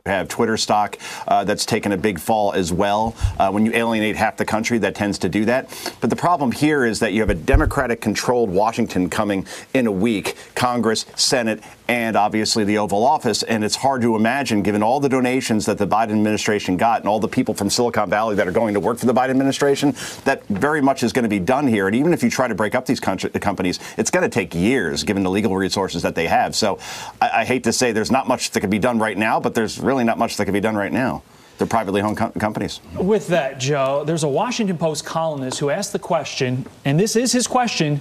have 0.05 0.27
Twitter 0.27 0.57
stock 0.57 0.97
uh, 1.27 1.43
that's 1.43 1.65
taken 1.65 1.91
a 1.91 1.97
big 1.97 2.19
fall 2.19 2.53
as 2.53 2.71
well. 2.71 3.15
Uh, 3.37 3.51
when 3.51 3.65
you 3.65 3.73
alienate 3.73 4.15
half 4.15 4.37
the 4.37 4.45
country, 4.45 4.77
that 4.77 4.95
tends 4.95 5.17
to 5.19 5.29
do 5.29 5.45
that. 5.45 5.69
But 5.99 6.09
the 6.09 6.15
problem 6.15 6.51
here 6.51 6.85
is 6.85 6.99
that 6.99 7.13
you 7.13 7.21
have 7.21 7.29
a 7.29 7.35
Democratic 7.35 7.99
controlled 7.99 8.49
Washington 8.49 9.09
coming 9.09 9.45
in 9.73 9.87
a 9.87 9.91
week 9.91 10.35
Congress, 10.55 11.05
Senate, 11.15 11.61
and 11.87 12.15
obviously 12.15 12.63
the 12.63 12.77
Oval 12.77 13.05
Office. 13.05 13.43
And 13.43 13.63
it's 13.63 13.75
hard 13.75 14.01
to 14.01 14.15
imagine, 14.15 14.61
given 14.61 14.83
all 14.83 14.99
the 14.99 15.09
donations 15.09 15.65
that 15.65 15.77
the 15.77 15.87
Biden 15.87 16.11
administration 16.11 16.77
got 16.77 17.01
and 17.01 17.09
all 17.09 17.19
the 17.19 17.27
people 17.27 17.53
from 17.53 17.69
Silicon 17.69 18.09
Valley 18.09 18.35
that 18.35 18.47
are 18.47 18.51
going 18.51 18.73
to 18.73 18.79
work 18.79 18.97
for 18.97 19.05
the 19.05 19.13
Biden 19.13 19.29
administration, 19.29 19.95
that 20.25 20.45
very 20.47 20.81
much 20.81 21.03
is 21.03 21.13
going 21.13 21.23
to 21.23 21.29
be 21.29 21.39
done 21.39 21.67
here. 21.67 21.87
And 21.87 21.95
even 21.95 22.13
if 22.13 22.23
you 22.23 22.29
try 22.29 22.47
to 22.47 22.55
break 22.55 22.75
up 22.75 22.85
these 22.85 22.99
companies, 22.99 23.79
it's 23.97 24.11
going 24.11 24.23
to 24.23 24.29
take 24.29 24.53
years, 24.53 25.03
given 25.03 25.23
the 25.23 25.31
legal 25.31 25.55
resources 25.55 26.01
that 26.03 26.15
they 26.15 26.27
have. 26.27 26.55
So 26.55 26.79
I, 27.21 27.41
I 27.41 27.45
hate 27.45 27.63
to 27.63 27.73
say 27.73 27.91
there's 27.91 28.11
not 28.11 28.27
much 28.27 28.51
that 28.51 28.59
can 28.59 28.69
be 28.69 28.79
done 28.79 28.99
right 28.99 29.17
now, 29.17 29.39
but 29.39 29.55
there's 29.55 29.79
really 29.79 30.03
not 30.03 30.17
much 30.17 30.37
that 30.37 30.45
can 30.45 30.53
be 30.53 30.59
done 30.59 30.75
right 30.75 30.91
now. 30.91 31.23
They're 31.57 31.67
privately 31.67 32.01
owned 32.01 32.17
com- 32.17 32.33
companies. 32.33 32.81
With 32.95 33.27
that, 33.29 33.59
Joe, 33.59 34.03
there's 34.05 34.23
a 34.23 34.27
Washington 34.27 34.77
Post 34.77 35.05
columnist 35.05 35.59
who 35.59 35.71
asked 35.71 35.91
the 35.91 35.99
question, 35.99 36.67
and 36.85 36.99
this 36.99 37.15
is 37.15 37.31
his 37.31 37.47
question 37.47 37.99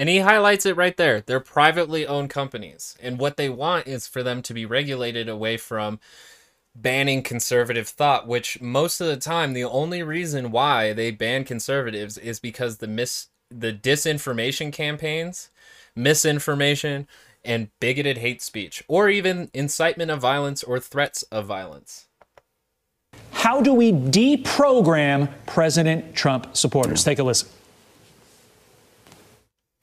and 0.00 0.08
he 0.08 0.20
highlights 0.20 0.64
it 0.64 0.78
right 0.78 0.96
there. 0.96 1.20
They're 1.20 1.40
privately 1.40 2.06
owned 2.06 2.30
companies. 2.30 2.96
And 3.02 3.18
what 3.18 3.36
they 3.36 3.50
want 3.50 3.86
is 3.86 4.06
for 4.06 4.22
them 4.22 4.40
to 4.44 4.54
be 4.54 4.64
regulated 4.64 5.28
away 5.28 5.58
from 5.58 6.00
banning 6.74 7.22
conservative 7.22 7.86
thought, 7.86 8.26
which 8.26 8.62
most 8.62 9.02
of 9.02 9.08
the 9.08 9.18
time 9.18 9.52
the 9.52 9.64
only 9.64 10.02
reason 10.02 10.52
why 10.52 10.94
they 10.94 11.10
ban 11.10 11.44
conservatives 11.44 12.16
is 12.16 12.40
because 12.40 12.78
the 12.78 12.86
mis 12.88 13.28
the 13.50 13.74
disinformation 13.74 14.72
campaigns, 14.72 15.50
misinformation, 15.94 17.06
and 17.44 17.68
bigoted 17.78 18.18
hate 18.18 18.40
speech, 18.40 18.82
or 18.88 19.10
even 19.10 19.50
incitement 19.52 20.10
of 20.10 20.18
violence 20.18 20.62
or 20.62 20.80
threats 20.80 21.24
of 21.24 21.44
violence. 21.44 22.06
How 23.32 23.60
do 23.60 23.74
we 23.74 23.92
deprogram 23.92 25.28
President 25.46 26.14
Trump 26.14 26.56
supporters? 26.56 27.04
Take 27.04 27.18
a 27.18 27.22
listen 27.22 27.50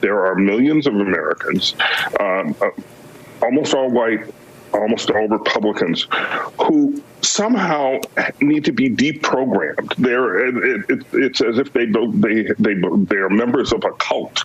there 0.00 0.24
are 0.24 0.36
millions 0.36 0.86
of 0.86 0.94
Americans, 0.94 1.74
um, 2.20 2.54
uh, 2.62 2.70
almost 3.42 3.74
all 3.74 3.90
white, 3.90 4.32
almost 4.72 5.10
all 5.10 5.26
Republicans, 5.26 6.06
who 6.60 7.02
somehow 7.22 7.98
need 8.40 8.64
to 8.64 8.70
be 8.70 8.88
deprogrammed. 8.88 9.92
They're 9.96 10.46
it, 10.46 10.88
it, 10.88 11.06
it's 11.14 11.40
as 11.40 11.58
if 11.58 11.72
they 11.72 11.86
they 11.86 12.42
they 12.60 12.74
they 12.74 13.16
are 13.16 13.28
members 13.28 13.72
of 13.72 13.82
a 13.82 13.90
cult. 13.94 14.44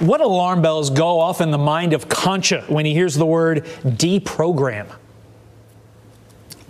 What 0.00 0.20
alarm 0.20 0.60
bells 0.60 0.90
go 0.90 1.20
off 1.20 1.40
in 1.40 1.50
the 1.50 1.56
mind 1.56 1.94
of 1.94 2.10
Concha 2.10 2.66
when 2.68 2.84
he 2.84 2.92
hears 2.92 3.14
the 3.14 3.24
word 3.24 3.64
deprogram? 3.82 4.88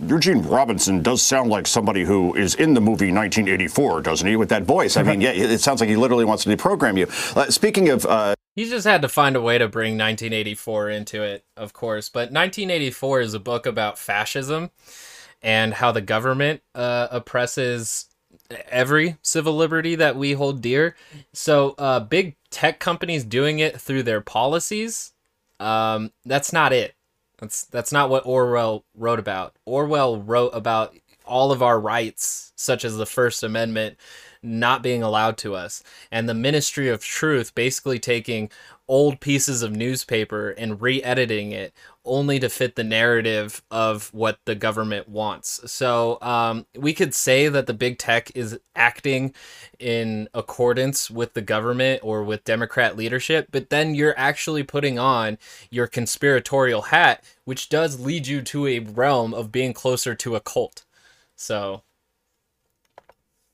Eugene 0.07 0.41
Robinson 0.43 1.01
does 1.01 1.21
sound 1.21 1.49
like 1.49 1.67
somebody 1.67 2.03
who 2.03 2.35
is 2.35 2.55
in 2.55 2.73
the 2.73 2.81
movie 2.81 3.11
1984, 3.11 4.01
doesn't 4.01 4.27
he? 4.27 4.35
With 4.35 4.49
that 4.49 4.63
voice. 4.63 4.97
I 4.97 5.03
mean, 5.03 5.21
yeah, 5.21 5.31
it 5.31 5.59
sounds 5.59 5.79
like 5.79 5.89
he 5.89 5.95
literally 5.95 6.25
wants 6.25 6.43
to 6.43 6.55
deprogram 6.55 6.97
you. 6.97 7.07
Uh, 7.39 7.49
speaking 7.49 7.89
of. 7.89 8.05
Uh, 8.05 8.35
he 8.55 8.69
just 8.69 8.85
had 8.85 9.01
to 9.01 9.09
find 9.09 9.35
a 9.35 9.41
way 9.41 9.57
to 9.57 9.67
bring 9.67 9.93
1984 9.93 10.89
into 10.89 11.23
it, 11.23 11.45
of 11.57 11.73
course. 11.73 12.09
But 12.09 12.31
1984 12.31 13.21
is 13.21 13.33
a 13.33 13.39
book 13.39 13.65
about 13.65 13.99
fascism 13.99 14.71
and 15.41 15.73
how 15.73 15.91
the 15.91 16.01
government 16.01 16.61
uh, 16.73 17.07
oppresses 17.11 18.07
every 18.69 19.17
civil 19.21 19.55
liberty 19.55 19.95
that 19.95 20.15
we 20.15 20.33
hold 20.33 20.61
dear. 20.61 20.95
So, 21.33 21.75
uh, 21.77 21.99
big 21.99 22.35
tech 22.49 22.79
companies 22.79 23.23
doing 23.23 23.59
it 23.59 23.79
through 23.81 24.03
their 24.03 24.21
policies, 24.21 25.13
um, 25.59 26.11
that's 26.25 26.53
not 26.53 26.71
it. 26.71 26.95
That's 27.39 27.65
that's 27.65 27.91
not 27.91 28.09
what 28.09 28.25
Orwell 28.25 28.85
wrote 28.95 29.19
about. 29.19 29.55
Orwell 29.65 30.21
wrote 30.21 30.51
about 30.53 30.95
all 31.25 31.51
of 31.51 31.61
our 31.61 31.79
rights, 31.79 32.53
such 32.55 32.85
as 32.85 32.97
the 32.97 33.05
First 33.05 33.43
Amendment, 33.43 33.97
not 34.43 34.83
being 34.83 35.01
allowed 35.01 35.37
to 35.37 35.55
us, 35.55 35.83
and 36.11 36.29
the 36.29 36.33
Ministry 36.33 36.87
of 36.87 37.03
Truth 37.03 37.55
basically 37.55 37.99
taking 37.99 38.49
old 38.87 39.19
pieces 39.19 39.63
of 39.63 39.71
newspaper 39.71 40.51
and 40.51 40.81
re-editing 40.81 41.51
it 41.51 41.73
only 42.05 42.39
to 42.39 42.49
fit 42.49 42.75
the 42.75 42.83
narrative 42.83 43.61
of 43.69 44.13
what 44.13 44.39
the 44.45 44.55
government 44.55 45.09
wants. 45.09 45.59
So 45.71 46.17
um, 46.21 46.65
we 46.75 46.93
could 46.93 47.13
say 47.13 47.47
that 47.47 47.67
the 47.67 47.73
big 47.73 47.97
tech 47.97 48.31
is 48.35 48.59
acting 48.75 49.33
in 49.79 50.29
accordance 50.33 51.09
with 51.09 51.33
the 51.33 51.41
government 51.41 52.01
or 52.03 52.23
with 52.23 52.43
Democrat 52.43 52.95
leadership, 52.95 53.47
but 53.51 53.69
then 53.69 53.95
you're 53.95 54.17
actually 54.17 54.63
putting 54.63 54.97
on 54.99 55.37
your 55.69 55.87
conspiratorial 55.87 56.83
hat, 56.83 57.23
which 57.43 57.69
does 57.69 57.99
lead 57.99 58.27
you 58.27 58.41
to 58.41 58.67
a 58.67 58.79
realm 58.79 59.33
of 59.33 59.51
being 59.51 59.73
closer 59.73 60.15
to 60.15 60.35
a 60.35 60.39
cult. 60.39 60.85
So. 61.35 61.83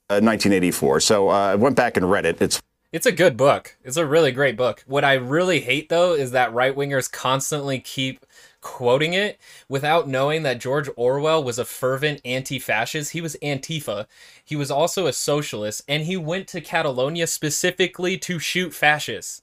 Uh, 0.09 0.19
1984. 0.19 0.99
So 0.99 1.29
uh, 1.29 1.33
I 1.33 1.55
went 1.55 1.75
back 1.75 1.95
and 1.95 2.09
read 2.09 2.25
it. 2.25 2.41
It's 2.41 2.61
it's 2.91 3.05
a 3.05 3.11
good 3.13 3.37
book. 3.37 3.77
It's 3.85 3.95
a 3.95 4.05
really 4.05 4.33
great 4.33 4.57
book. 4.57 4.83
What 4.85 5.05
I 5.05 5.13
really 5.13 5.61
hate 5.61 5.87
though 5.87 6.13
is 6.13 6.31
that 6.31 6.53
right 6.53 6.75
wingers 6.75 7.09
constantly 7.09 7.79
keep 7.79 8.25
quoting 8.61 9.13
it 9.13 9.39
without 9.67 10.07
knowing 10.07 10.43
that 10.43 10.59
George 10.59 10.89
Orwell 10.95 11.43
was 11.43 11.59
a 11.59 11.65
fervent 11.65 12.21
anti 12.23 12.59
fascist. 12.59 13.11
He 13.11 13.21
was 13.21 13.35
Antifa. 13.41 14.05
He 14.43 14.55
was 14.55 14.71
also 14.71 15.07
a 15.07 15.13
socialist, 15.13 15.81
and 15.87 16.03
he 16.03 16.15
went 16.15 16.47
to 16.49 16.61
Catalonia 16.61 17.27
specifically 17.27 18.17
to 18.19 18.39
shoot 18.39 18.73
fascists. 18.73 19.41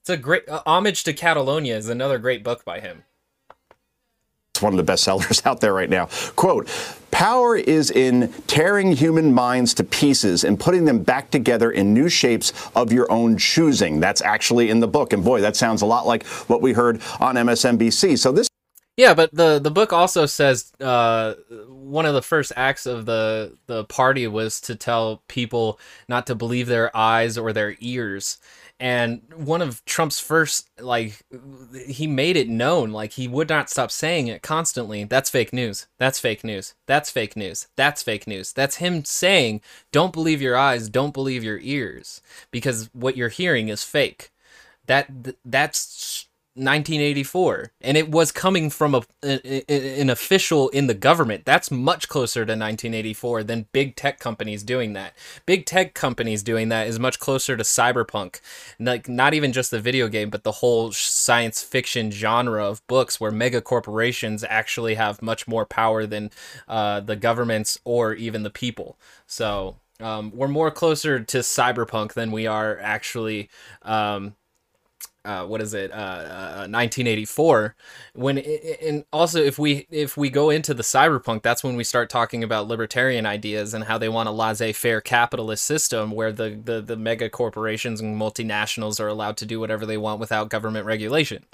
It's 0.00 0.10
a 0.10 0.16
great 0.16 0.48
uh, 0.48 0.62
homage 0.66 1.04
to 1.04 1.12
Catalonia 1.12 1.76
is 1.76 1.88
another 1.88 2.18
great 2.18 2.42
book 2.42 2.64
by 2.64 2.80
him. 2.80 3.04
It's 4.56 4.62
one 4.62 4.72
of 4.72 4.78
the 4.78 4.84
best 4.84 5.04
sellers 5.04 5.42
out 5.44 5.60
there 5.60 5.74
right 5.74 5.90
now. 5.90 6.06
Quote, 6.34 6.68
Power 7.10 7.56
is 7.56 7.90
in 7.90 8.32
tearing 8.46 8.92
human 8.92 9.32
minds 9.32 9.74
to 9.74 9.84
pieces 9.84 10.44
and 10.44 10.58
putting 10.58 10.86
them 10.86 11.02
back 11.02 11.30
together 11.30 11.70
in 11.70 11.92
new 11.92 12.08
shapes 12.08 12.52
of 12.74 12.92
your 12.92 13.10
own 13.12 13.36
choosing. 13.36 14.00
That's 14.00 14.22
actually 14.22 14.70
in 14.70 14.80
the 14.80 14.88
book. 14.88 15.12
And 15.12 15.22
boy, 15.22 15.40
that 15.42 15.56
sounds 15.56 15.82
a 15.82 15.86
lot 15.86 16.06
like 16.06 16.26
what 16.48 16.62
we 16.62 16.72
heard 16.72 17.02
on 17.20 17.36
MSNBC. 17.36 18.18
So 18.18 18.32
this. 18.32 18.48
Yeah, 18.96 19.12
but 19.12 19.34
the, 19.34 19.58
the 19.58 19.70
book 19.70 19.92
also 19.92 20.24
says 20.24 20.72
uh, 20.80 21.34
one 21.68 22.06
of 22.06 22.14
the 22.14 22.22
first 22.22 22.52
acts 22.56 22.86
of 22.86 23.04
the 23.04 23.56
the 23.66 23.84
party 23.84 24.26
was 24.26 24.58
to 24.62 24.74
tell 24.74 25.22
people 25.28 25.78
not 26.08 26.26
to 26.28 26.34
believe 26.34 26.66
their 26.66 26.94
eyes 26.96 27.36
or 27.36 27.52
their 27.52 27.76
ears 27.80 28.38
and 28.78 29.22
one 29.34 29.62
of 29.62 29.84
Trump's 29.86 30.20
first 30.20 30.68
like 30.78 31.22
he 31.86 32.06
made 32.06 32.36
it 32.36 32.48
known 32.48 32.92
like 32.92 33.12
he 33.12 33.26
would 33.26 33.48
not 33.48 33.70
stop 33.70 33.90
saying 33.90 34.28
it 34.28 34.42
constantly 34.42 35.04
that's 35.04 35.30
fake 35.30 35.52
news. 35.52 35.86
That's 35.98 36.18
fake 36.18 36.44
news. 36.44 36.74
That's 36.86 37.10
fake 37.10 37.36
news. 37.36 37.68
That's 37.76 38.02
fake 38.02 38.26
news. 38.26 38.52
That's 38.52 38.76
him 38.76 39.04
saying 39.04 39.62
don't 39.92 40.12
believe 40.12 40.42
your 40.42 40.56
eyes. 40.56 40.88
Don't 40.88 41.14
believe 41.14 41.42
your 41.42 41.58
ears 41.60 42.20
because 42.50 42.90
what 42.92 43.16
you're 43.16 43.30
hearing 43.30 43.68
is 43.68 43.82
fake. 43.82 44.30
That 44.86 45.10
that's 45.44 46.26
1984 46.56 47.72
and 47.82 47.96
it 47.96 48.10
was 48.10 48.32
coming 48.32 48.70
from 48.70 48.94
a, 48.94 50.00
an 50.00 50.10
official 50.10 50.68
in 50.70 50.86
the 50.86 50.94
government. 50.94 51.44
That's 51.44 51.70
much 51.70 52.08
closer 52.08 52.40
to 52.40 52.52
1984 52.52 53.44
than 53.44 53.66
big 53.72 53.94
tech 53.94 54.18
companies 54.18 54.62
doing 54.62 54.94
that. 54.94 55.14
Big 55.44 55.66
tech 55.66 55.94
companies 55.94 56.42
doing 56.42 56.70
that 56.70 56.86
is 56.86 56.98
much 56.98 57.18
closer 57.18 57.56
to 57.56 57.62
cyberpunk. 57.62 58.40
Like 58.80 59.08
not 59.08 59.34
even 59.34 59.52
just 59.52 59.70
the 59.70 59.80
video 59.80 60.08
game 60.08 60.30
but 60.30 60.44
the 60.44 60.52
whole 60.52 60.92
science 60.92 61.62
fiction 61.62 62.10
genre 62.10 62.64
of 62.64 62.86
books 62.86 63.20
where 63.20 63.30
mega 63.30 63.60
corporations 63.60 64.44
actually 64.48 64.94
have 64.94 65.20
much 65.20 65.46
more 65.46 65.66
power 65.66 66.06
than 66.06 66.30
uh, 66.66 67.00
the 67.00 67.16
governments 67.16 67.78
or 67.84 68.14
even 68.14 68.42
the 68.42 68.50
people. 68.50 68.96
So 69.26 69.76
um, 70.00 70.32
we're 70.34 70.48
more 70.48 70.70
closer 70.70 71.20
to 71.20 71.38
cyberpunk 71.38 72.12
than 72.14 72.30
we 72.30 72.46
are 72.46 72.78
actually 72.80 73.48
um, 73.82 74.34
uh, 75.26 75.46
what 75.46 75.60
is 75.60 75.74
it, 75.74 75.90
uh, 75.90 75.94
uh, 75.94 76.68
1984. 76.68 77.74
When 78.14 78.38
it, 78.38 78.80
and 78.82 79.04
also 79.12 79.42
if 79.42 79.58
we 79.58 79.86
if 79.90 80.16
we 80.16 80.30
go 80.30 80.50
into 80.50 80.72
the 80.72 80.82
cyberpunk, 80.82 81.42
that's 81.42 81.64
when 81.64 81.76
we 81.76 81.84
start 81.84 82.08
talking 82.08 82.44
about 82.44 82.68
libertarian 82.68 83.26
ideas 83.26 83.74
and 83.74 83.84
how 83.84 83.98
they 83.98 84.08
want 84.08 84.28
a 84.28 84.32
laissez-faire 84.32 85.00
capitalist 85.00 85.64
system 85.64 86.12
where 86.12 86.32
the, 86.32 86.60
the 86.64 86.80
the 86.80 86.96
mega 86.96 87.28
corporations 87.28 88.00
and 88.00 88.20
multinationals 88.20 89.00
are 89.00 89.08
allowed 89.08 89.36
to 89.38 89.46
do 89.46 89.60
whatever 89.60 89.84
they 89.84 89.98
want 89.98 90.20
without 90.20 90.48
government 90.48 90.86
regulation. 90.86 91.44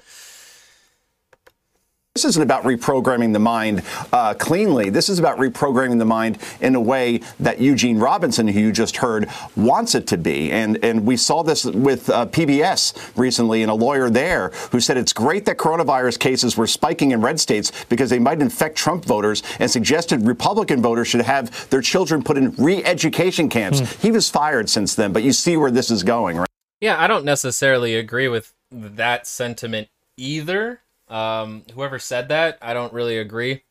This 2.15 2.27
isn't 2.27 2.43
about 2.43 2.65
reprogramming 2.65 3.33
the 3.33 3.39
mind 3.39 3.83
uh, 4.13 4.35
cleanly. 4.35 4.91
This 4.91 5.09
is 5.09 5.19
about 5.19 5.39
reprogramming 5.39 5.99
the 5.99 6.05
mind 6.05 6.37
in 6.61 6.75
a 6.75 6.81
way 6.81 7.23
that 7.41 7.59
Eugene 7.59 7.99
Robinson, 7.99 8.47
who 8.47 8.61
you 8.61 8.71
just 8.71 8.99
heard, 8.99 9.31
wants 9.57 9.95
it 9.95 10.07
to 10.09 10.19
be. 10.19 10.53
And 10.53 10.79
and 10.85 11.07
we 11.07 11.17
saw 11.17 11.43
this 11.43 11.65
with 11.65 12.11
uh, 12.11 12.27
PBS 12.27 13.17
recently, 13.17 13.63
and 13.63 13.71
a 13.71 13.75
lawyer 13.75 14.11
there 14.11 14.51
who 14.73 14.79
said 14.79 14.99
it's 14.99 15.15
great 15.15 15.47
that 15.47 15.57
coronavirus 15.57 16.19
cases 16.19 16.55
were 16.55 16.67
spiking 16.67 17.13
in 17.13 17.23
red 17.23 17.41
states 17.41 17.73
because 17.89 18.11
they 18.11 18.19
might 18.19 18.43
infect 18.43 18.77
Trump 18.77 19.07
voters, 19.07 19.43
and 19.59 19.71
suggested 19.71 20.21
Republican 20.27 20.83
voters 20.83 21.09
should 21.09 21.23
have 21.23 21.71
their 21.71 21.81
children 21.81 22.23
put 22.23 22.37
in 22.37 22.55
re-education 22.57 23.49
camps. 23.49 23.79
Hmm. 23.81 24.03
He 24.03 24.11
was 24.11 24.29
fired 24.29 24.69
since 24.69 24.95
then, 24.95 25.15
but 25.15 25.23
you 25.23 25.33
see 25.33 25.57
where 25.57 25.71
this 25.71 25.91
is 25.91 26.03
going, 26.03 26.37
right? 26.37 26.49
Yeah, 26.79 27.03
I 27.03 27.07
don't 27.07 27.25
necessarily 27.25 27.97
agree 27.97 28.29
with 28.29 28.53
that 28.71 29.27
sentiment 29.27 29.89
either. 30.19 30.83
Um, 31.13 31.65
whoever 31.75 31.99
said 31.99 32.29
that, 32.31 32.59
I 32.63 32.75
don't 32.75 32.93
really 32.93 33.19
agree. 33.19 33.63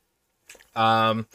Um, 0.76 1.28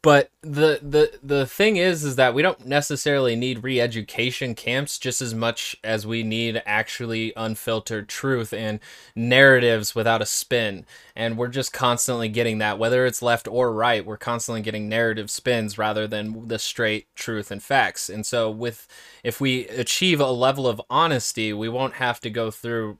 but 0.00 0.30
the 0.42 0.78
the 0.80 1.18
the 1.22 1.46
thing 1.46 1.76
is 1.76 2.04
is 2.04 2.14
that 2.16 2.32
we 2.32 2.40
don't 2.40 2.64
necessarily 2.66 3.34
need 3.34 3.64
re-education 3.64 4.54
camps 4.54 4.96
just 4.96 5.20
as 5.20 5.34
much 5.34 5.76
as 5.82 6.06
we 6.06 6.22
need 6.22 6.62
actually 6.64 7.32
unfiltered 7.36 8.08
truth 8.08 8.52
and 8.52 8.78
narratives 9.16 9.96
without 9.96 10.22
a 10.22 10.26
spin 10.26 10.86
and 11.16 11.36
we're 11.36 11.48
just 11.48 11.72
constantly 11.72 12.28
getting 12.28 12.58
that 12.58 12.78
whether 12.78 13.06
it's 13.06 13.22
left 13.22 13.48
or 13.48 13.72
right 13.72 14.06
we're 14.06 14.16
constantly 14.16 14.62
getting 14.62 14.88
narrative 14.88 15.30
spins 15.30 15.76
rather 15.76 16.06
than 16.06 16.46
the 16.46 16.60
straight 16.60 17.08
truth 17.16 17.50
and 17.50 17.62
facts 17.62 18.08
and 18.08 18.24
so 18.24 18.48
with 18.48 18.86
if 19.24 19.40
we 19.40 19.66
achieve 19.68 20.20
a 20.20 20.30
level 20.30 20.68
of 20.68 20.80
honesty 20.88 21.52
we 21.52 21.68
won't 21.68 21.94
have 21.94 22.20
to 22.20 22.30
go 22.30 22.52
through 22.52 22.98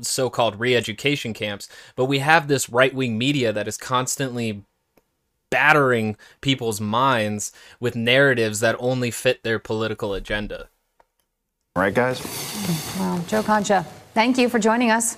so-called 0.00 0.58
re-education 0.58 1.34
camps 1.34 1.68
but 1.94 2.06
we 2.06 2.20
have 2.20 2.48
this 2.48 2.70
right-wing 2.70 3.18
media 3.18 3.52
that 3.52 3.68
is 3.68 3.76
constantly 3.76 4.64
battering 5.50 6.16
people's 6.40 6.80
minds 6.80 7.52
with 7.78 7.94
narratives 7.94 8.60
that 8.60 8.76
only 8.78 9.10
fit 9.10 9.42
their 9.42 9.58
political 9.58 10.14
agenda. 10.14 10.68
Right, 11.76 11.92
guys? 11.92 12.20
Well, 12.98 13.22
Joe 13.28 13.42
Concha, 13.42 13.86
thank 14.14 14.38
you 14.38 14.48
for 14.48 14.58
joining 14.58 14.90
us. 14.90 15.16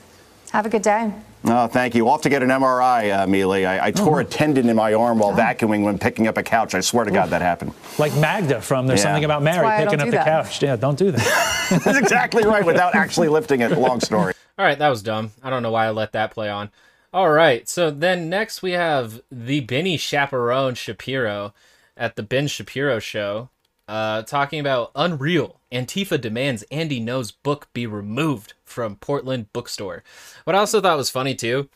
Have 0.50 0.66
a 0.66 0.68
good 0.68 0.83
day. 0.83 1.12
Oh, 1.44 1.66
thank 1.66 1.94
you. 1.94 2.09
Off 2.09 2.22
to 2.22 2.28
get 2.28 2.42
an 2.42 2.50
MRI, 2.50 3.22
uh, 3.22 3.26
Mealy. 3.26 3.66
I, 3.66 3.87
I 3.87 3.90
tore 3.90 4.20
a 4.20 4.24
tendon 4.24 4.68
in 4.68 4.76
my 4.76 4.94
arm 4.94 5.18
while 5.18 5.33
vacuuming 5.33 5.83
when 5.83 5.98
picking 5.98 6.28
up 6.28 6.37
a 6.38 6.42
couch. 6.42 6.74
I 6.74 6.81
swear 6.81 7.05
to 7.05 7.11
God 7.11 7.31
that 7.31 7.42
happened. 7.42 7.74
Like 7.98 8.14
Magda 8.16 8.61
from 8.61 8.87
There's 8.87 9.00
Yeah. 9.00 9.05
Something 9.05 9.24
About 9.24 9.42
Mary 9.42 9.66
picking 9.85 10.00
up 10.00 10.07
the 10.07 10.12
that. 10.12 10.24
couch. 10.24 10.62
Yeah, 10.62 10.76
don't 10.76 10.96
do 10.98 11.11
that. 11.11 11.59
That's 11.85 11.98
exactly 11.98 12.44
right 12.44 12.64
without 12.64 12.94
actually 12.94 13.28
lifting 13.28 13.61
it. 13.61 13.72
Long 13.76 14.00
story. 14.00 14.35
All 14.59 14.64
right, 14.64 14.78
that 14.78 14.88
was 14.88 15.02
dumb. 15.02 15.33
I 15.42 15.50
don't 15.50 15.62
know 15.64 15.70
why 15.72 15.87
I 15.87 15.90
let 15.90 16.12
that 16.12 16.31
play 16.31 16.48
on. 16.48 16.70
All 17.12 17.31
right, 17.31 17.68
so 17.68 17.90
then 17.90 18.28
next 18.31 18.62
we 18.62 18.72
have 18.72 19.20
the 19.31 19.61
Benny 19.61 19.96
Chaperone 19.96 20.74
Shapiro 20.74 21.52
at 21.96 22.16
the 22.16 22.22
Ben 22.22 22.46
Shapiro 22.46 22.98
show, 23.00 23.50
uh, 23.88 24.22
talking 24.22 24.61
about 24.61 24.92
Unreal. 24.94 25.61
Antifa 25.70 26.20
demands 26.20 26.62
Andy 26.70 27.00
Ngo's 27.00 27.31
book 27.31 27.68
be 27.72 27.87
removed 27.87 28.55
from 28.72 28.96
Portland 28.96 29.52
bookstore. 29.52 30.02
What 30.44 30.56
I 30.56 30.58
also 30.58 30.80
thought 30.80 30.96
was 30.96 31.11
funny 31.11 31.35
too 31.35 31.68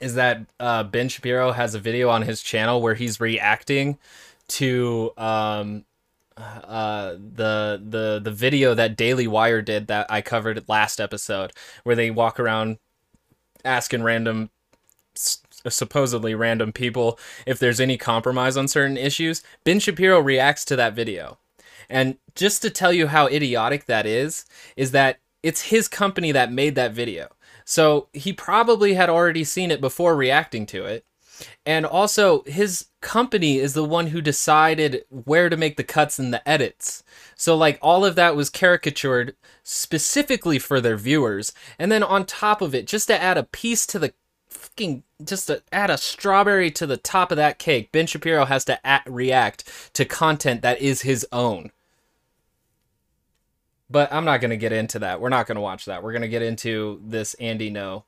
is 0.00 0.14
that 0.14 0.46
uh, 0.58 0.84
Ben 0.84 1.08
Shapiro 1.08 1.52
has 1.52 1.74
a 1.74 1.80
video 1.80 2.08
on 2.08 2.22
his 2.22 2.42
channel 2.42 2.80
where 2.80 2.94
he's 2.94 3.20
reacting 3.20 3.98
to 4.48 5.12
um, 5.16 5.84
uh, 6.36 7.12
the 7.12 7.80
the 7.84 8.20
the 8.22 8.30
video 8.30 8.74
that 8.74 8.96
Daily 8.96 9.26
Wire 9.26 9.62
did 9.62 9.88
that 9.88 10.06
I 10.10 10.22
covered 10.22 10.64
last 10.68 11.00
episode, 11.00 11.52
where 11.84 11.96
they 11.96 12.10
walk 12.10 12.40
around 12.40 12.78
asking 13.64 14.02
random, 14.02 14.50
supposedly 15.14 16.34
random 16.34 16.72
people 16.72 17.18
if 17.46 17.58
there's 17.58 17.80
any 17.80 17.98
compromise 17.98 18.56
on 18.56 18.68
certain 18.68 18.96
issues. 18.96 19.42
Ben 19.64 19.80
Shapiro 19.80 20.20
reacts 20.20 20.64
to 20.66 20.76
that 20.76 20.94
video, 20.94 21.38
and 21.88 22.16
just 22.34 22.62
to 22.62 22.70
tell 22.70 22.92
you 22.92 23.08
how 23.08 23.26
idiotic 23.26 23.86
that 23.86 24.06
is, 24.06 24.46
is 24.76 24.92
that 24.92 25.18
it's 25.42 25.62
his 25.62 25.88
company 25.88 26.32
that 26.32 26.52
made 26.52 26.74
that 26.74 26.92
video. 26.92 27.28
So 27.64 28.08
he 28.12 28.32
probably 28.32 28.94
had 28.94 29.08
already 29.08 29.44
seen 29.44 29.70
it 29.70 29.80
before 29.80 30.16
reacting 30.16 30.66
to 30.66 30.84
it. 30.84 31.04
And 31.64 31.86
also, 31.86 32.42
his 32.44 32.86
company 33.00 33.58
is 33.58 33.72
the 33.72 33.84
one 33.84 34.08
who 34.08 34.20
decided 34.20 35.04
where 35.08 35.48
to 35.48 35.56
make 35.56 35.76
the 35.76 35.84
cuts 35.84 36.18
and 36.18 36.34
the 36.34 36.46
edits. 36.46 37.02
So, 37.34 37.56
like, 37.56 37.78
all 37.80 38.04
of 38.04 38.14
that 38.16 38.36
was 38.36 38.50
caricatured 38.50 39.34
specifically 39.62 40.58
for 40.58 40.80
their 40.80 40.96
viewers. 40.96 41.52
And 41.78 41.90
then 41.90 42.02
on 42.02 42.26
top 42.26 42.60
of 42.60 42.74
it, 42.74 42.86
just 42.86 43.06
to 43.08 43.20
add 43.20 43.38
a 43.38 43.44
piece 43.44 43.86
to 43.86 43.98
the 43.98 44.12
fucking, 44.50 45.04
just 45.24 45.46
to 45.46 45.62
add 45.72 45.90
a 45.90 45.98
strawberry 45.98 46.70
to 46.72 46.86
the 46.86 46.96
top 46.96 47.30
of 47.30 47.36
that 47.36 47.58
cake, 47.58 47.92
Ben 47.92 48.06
Shapiro 48.06 48.44
has 48.44 48.64
to 48.66 48.84
at- 48.86 49.10
react 49.10 49.90
to 49.94 50.04
content 50.04 50.62
that 50.62 50.80
is 50.80 51.02
his 51.02 51.26
own. 51.32 51.70
But 53.90 54.12
I'm 54.12 54.24
not 54.24 54.40
going 54.40 54.50
to 54.50 54.56
get 54.56 54.72
into 54.72 55.00
that. 55.00 55.20
We're 55.20 55.30
not 55.30 55.46
going 55.46 55.56
to 55.56 55.62
watch 55.62 55.86
that. 55.86 56.02
We're 56.02 56.12
going 56.12 56.22
to 56.22 56.28
get 56.28 56.42
into 56.42 57.00
this 57.04 57.34
Andy 57.34 57.72
Ngo 57.72 58.04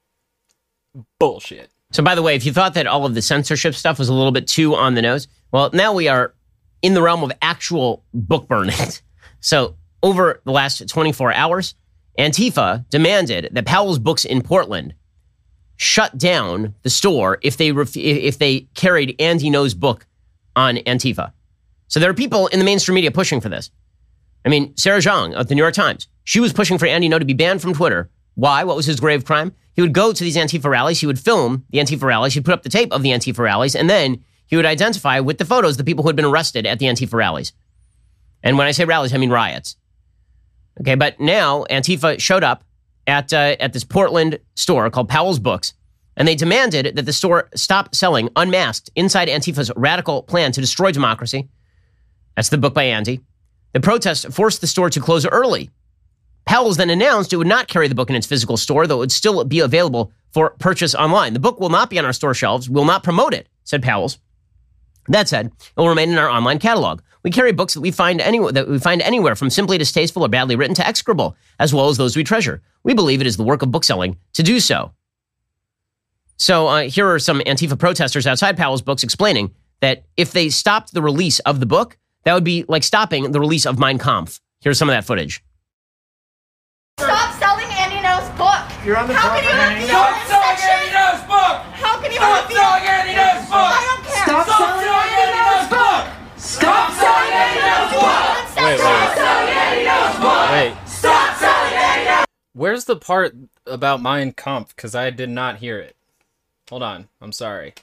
bullshit. 1.19 1.71
So, 1.91 2.03
by 2.03 2.15
the 2.15 2.23
way, 2.23 2.35
if 2.37 2.47
you 2.47 2.53
thought 2.53 2.75
that 2.75 2.87
all 2.87 3.05
of 3.05 3.15
the 3.15 3.23
censorship 3.23 3.75
stuff 3.75 3.99
was 3.99 4.09
a 4.09 4.15
little 4.15 4.33
bit 4.33 4.47
too 4.47 4.75
on 4.75 4.95
the 4.95 5.03
nose, 5.03 5.29
well, 5.51 5.71
now 5.73 5.93
we 5.93 6.09
are 6.09 6.35
in 6.81 6.95
the 6.95 7.03
realm 7.03 7.23
of 7.23 7.33
actual 7.43 8.05
book 8.15 8.49
burnings. 8.49 9.03
So, 9.45 9.75
over 10.05 10.41
the 10.45 10.53
last 10.53 10.89
24 10.89 11.33
hours, 11.33 11.75
Antifa 12.17 12.89
demanded 12.91 13.49
that 13.51 13.67
Powell's 13.67 13.99
Books 13.99 14.25
in 14.25 14.41
Portland 14.41 14.95
shut 15.77 16.17
down 16.17 16.77
the 16.83 16.91
store 16.91 17.39
if 17.43 17.57
they 17.57 17.73
ref- 17.73 17.97
if 17.97 18.39
they 18.39 18.69
carried 18.75 19.17
Andy 19.19 19.51
Ngo's 19.51 19.75
book 19.75 20.07
on 20.55 20.77
Antifa. 20.77 21.33
So 21.89 21.99
there 21.99 22.09
are 22.09 22.15
people 22.15 22.47
in 22.49 22.59
the 22.59 22.65
mainstream 22.65 22.95
media 22.95 23.11
pushing 23.11 23.41
for 23.41 23.49
this. 23.49 23.71
I 24.45 24.49
mean, 24.49 24.77
Sarah 24.77 25.01
Jeong 25.01 25.35
of 25.35 25.49
the 25.49 25.55
New 25.55 25.63
York 25.63 25.75
Times, 25.75 26.09
she 26.25 26.41
was 26.41 26.53
pushing 26.53 26.79
for 26.79 26.87
Andy 26.87 27.09
Ngo 27.09 27.19
to 27.19 27.25
be 27.25 27.35
banned 27.35 27.63
from 27.63 27.75
Twitter. 27.75 28.11
Why? 28.35 28.65
What 28.65 28.77
was 28.77 28.87
his 28.87 29.01
grave 29.01 29.25
crime? 29.25 29.53
He 29.75 29.83
would 29.83 29.93
go 29.93 30.13
to 30.13 30.25
these 30.25 30.37
Antifa 30.37 30.69
rallies, 30.69 31.01
he 31.01 31.07
would 31.07 31.19
film 31.19 31.65
the 31.71 31.79
Antifa 31.79 32.03
rallies, 32.03 32.35
he'd 32.35 32.45
put 32.45 32.55
up 32.55 32.63
the 32.63 32.69
tape 32.69 32.93
of 32.93 33.03
the 33.03 33.11
Antifa 33.11 33.39
rallies, 33.39 33.75
and 33.75 33.89
then 33.89 34.23
he 34.47 34.57
would 34.57 34.67
identify 34.67 35.21
with 35.21 35.39
the 35.39 35.45
photos 35.45 35.77
the 35.77 35.85
people 35.85 36.03
who 36.03 36.09
had 36.09 36.17
been 36.17 36.27
arrested 36.27 36.67
at 36.67 36.79
the 36.79 36.87
Antifa 36.87 37.15
rallies. 37.15 37.53
And 38.43 38.59
when 38.59 38.67
I 38.67 38.73
say 38.73 38.85
rallies, 38.85 39.15
I 39.15 39.19
mean 39.19 39.31
riots. 39.31 39.77
Okay, 40.81 40.95
but 40.95 41.19
now 41.21 41.65
Antifa 41.71 42.21
showed 42.21 42.45
up 42.45 42.65
at 43.07 43.33
uh, 43.33 43.57
at 43.61 43.73
this 43.73 43.85
Portland 43.85 44.39
store 44.55 44.91
called 44.91 45.09
Powell's 45.09 45.39
Books, 45.39 45.75
and 46.17 46.27
they 46.27 46.35
demanded 46.35 46.97
that 46.97 47.07
the 47.07 47.13
store 47.13 47.49
stop 47.55 47.95
selling 47.95 48.29
unmasked 48.37 48.91
inside 48.95 49.29
Antifa's 49.29 49.71
radical 49.77 50.23
plan 50.23 50.53
to 50.53 50.61
destroy 50.61 50.93
democracy. 50.93 51.49
That's 52.37 52.49
the 52.49 52.59
book 52.59 52.75
by 52.75 52.85
Andy. 52.85 53.21
The 53.73 53.81
protest 53.81 54.33
forced 54.33 54.61
the 54.61 54.67
store 54.67 54.91
to 54.91 55.01
close 55.01 55.27
early. 55.27 55.71
Powell's 56.45 56.77
then 56.77 56.91
announced 56.91 57.33
it 57.33 57.37
would 57.37 57.47
not 57.47 57.69
carry 57.69 57.89
the 57.89 57.95
book 57.95 58.11
in 58.11 58.17
its 58.17 58.27
physical 58.27 58.57
store, 58.57 58.87
though 58.87 58.97
it 58.97 58.99
would 58.99 59.13
still 59.13 59.45
be 59.45 59.61
available 59.61 60.13
for 60.33 60.51
purchase 60.59 60.95
online. 60.95 61.33
The 61.33 61.41
book 61.41 61.61
will 61.61 61.69
not 61.69 61.89
be 61.89 61.99
on 61.99 62.05
our 62.05 62.13
store 62.13 62.35
shelves. 62.35 62.69
We 62.69 62.75
will 62.75 62.85
not 62.85 63.05
promote 63.05 63.35
it, 63.35 63.49
said 63.65 63.83
Powell's. 63.83 64.19
That 65.09 65.29
said, 65.29 65.47
it 65.47 65.73
will 65.77 65.89
remain 65.89 66.11
in 66.11 66.19
our 66.19 66.29
online 66.29 66.59
catalog. 66.59 67.01
We 67.23 67.31
carry 67.31 67.53
books 67.53 67.75
that 67.75 67.81
we 67.81 67.91
find 67.91 68.21
anywhere 68.21 68.53
that 68.53 68.69
we 68.69 68.79
find 68.79 69.01
anywhere 69.01 69.37
from 69.37 69.51
simply 69.51 69.79
distasteful 69.79 70.25
or 70.25 70.29
badly 70.29 70.57
written 70.57 70.75
to 70.77 70.87
execrable, 70.87 71.37
as 71.59 71.73
well 71.73 71.89
as 71.89 71.97
those 71.97 72.17
we 72.17 72.25
treasure. 72.25 72.63
We 72.83 72.95
believe 72.95 73.21
it 73.21 73.27
is 73.27 73.37
the 73.37 73.45
work 73.45 73.63
of 73.63 73.71
bookselling 73.71 74.17
to 74.35 74.43
do 74.43 74.59
so. 74.59 74.93
So 76.37 76.67
uh, 76.67 76.83
here 76.83 77.09
are 77.09 77.21
some 77.21 77.41
Antifa 77.41 77.79
protesters 77.79 78.27
outside 78.27 78.57
Powell's 78.57 78.83
books 78.83 79.05
explaining 79.05 79.55
that 79.81 80.05
if 80.17 80.33
they 80.33 80.49
stopped 80.49 80.93
the 80.93 81.03
release 81.03 81.39
of 81.41 81.61
the 81.61 81.67
book, 81.67 81.97
that 82.25 82.35
would 82.35 82.45
be 82.45 82.65
like 82.69 82.83
stopping 82.85 83.33
the 83.33 83.41
release 83.41 83.67
of 83.67 83.79
Mein 83.79 83.99
Kampf. 83.99 84.41
Here's 84.61 84.79
some 84.79 84.89
of 84.89 84.95
that 84.95 85.05
footage. 85.05 85.43
Stop 87.01 87.35
selling 87.39 87.67
Andy 87.73 87.97
Ngo's 87.97 88.29
book. 88.39 88.63
You're 88.85 88.97
on 88.97 89.09
the 89.09 89.15
How 89.15 89.35
can 89.35 89.45
you 89.45 89.51
have 89.51 89.59
property. 89.59 89.83
the 89.83 89.89
Stop 89.89 90.17
selling 90.27 90.57
section? 90.57 90.71
Andy 90.71 90.91
Ngo's 90.93 91.23
book. 91.27 91.57
How 91.83 91.95
can 92.01 92.11
you 92.13 92.19
Stop 92.19 92.39
have 92.39 92.49
the 92.49 92.55
selling 92.55 92.87
Andy 92.87 93.13
Ngo's 93.15 93.45
book. 93.51 93.73
I 93.73 93.83
don't 93.89 94.03
care. 94.07 94.23
Stop 94.23 94.47
selling 94.47 95.13
Andy 95.19 95.39
Ngo's 95.43 95.69
book. 95.73 96.03
Stop 96.39 96.89
selling 96.93 97.33
Andy 97.33 97.61
Ngo's 97.63 97.93
book. 97.93 98.39
Wait, 98.63 98.79
wait, 98.79 99.15
Selling 99.19 99.51
Andy 99.51 99.83
Ngo's 99.89 100.17
book. 100.23 100.51
wait. 100.53 100.73
Stop 100.87 101.37
selling 101.39 101.75
Andy 101.75 102.05
Ngo's 102.07 102.27
Where's 102.55 102.85
the 102.85 102.97
part 102.97 103.35
about 103.67 104.03
Mein 104.03 104.33
Kampf? 104.33 104.77
Because 104.77 104.95
I 104.95 105.11
did 105.11 105.31
not 105.31 105.57
hear 105.59 105.79
it. 105.79 105.97
Hold 106.71 106.83
on. 106.83 107.09
I'm 107.21 107.33
sorry. 107.33 107.75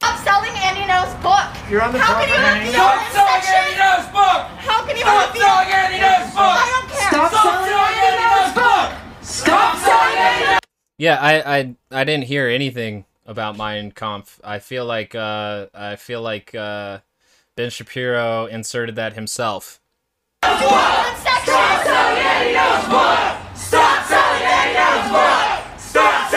Stop 0.00 0.18
selling 0.24 0.54
Andy 0.62 0.82
Ngo's 0.86 1.12
book. 1.22 1.42
You're 1.68 1.82
on 1.82 1.92
the 1.92 1.98
How 1.98 2.20
can 2.20 2.28
you 2.28 2.34
have 2.36 2.64
the 2.64 2.72
Stop 2.72 3.02
selling 3.10 3.42
section? 3.42 3.54
Andy 3.54 3.74
Ngo's 3.74 4.06
book. 4.14 4.40
How 4.62 4.86
can 4.86 4.94
you 4.96 5.02
Stop 5.02 5.26
have 5.26 5.34
the 5.34 5.40
selling 5.40 5.68
Andy 5.74 5.98
Ngo's 5.98 6.30
book. 6.30 6.54
I 6.54 6.66
don't 6.70 6.88
care. 6.88 7.10
Stop 7.10 7.32
selling 7.34 7.74
Andy 8.06 8.22
Ngo's 8.22 8.54
book. 8.54 8.86
Stop 9.22 9.76
selling 9.78 10.18
Andy 10.18 10.44
Ngo's 10.46 10.60
Yeah, 10.98 11.18
I, 11.20 11.58
I 11.58 11.74
I 11.90 12.04
didn't 12.04 12.24
hear 12.24 12.46
anything 12.48 13.06
about 13.26 13.56
Mein 13.56 13.90
Kampf. 13.90 14.40
I 14.44 14.60
feel 14.60 14.84
like 14.84 15.16
uh 15.16 15.66
I 15.74 15.96
feel 15.96 16.22
like 16.22 16.54
uh 16.54 16.98
Ben 17.56 17.70
Shapiro 17.70 18.46
inserted 18.46 18.94
that 18.96 19.14
himself. 19.14 19.80
open 20.44 20.62
section. 20.62 21.42
Stop 21.54 21.82
selling 21.82 22.22
Andy 22.22 22.54
Ngo's 22.54 22.86
book. 22.86 23.56
Stop 23.58 24.06
selling 24.06 24.42
Andy 24.46 24.74
Ngo's 24.78 25.10
book. 25.10 25.80
Stop 25.80 26.27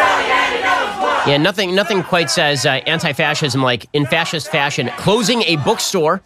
Yeah, 1.27 1.37
nothing 1.37 1.75
nothing 1.75 2.01
quite 2.01 2.31
says 2.31 2.65
uh, 2.65 2.69
anti-fascism 2.87 3.61
like 3.61 3.85
in 3.93 4.07
fascist 4.07 4.49
fashion 4.49 4.89
closing 4.97 5.43
a 5.43 5.57
bookstore 5.57 6.21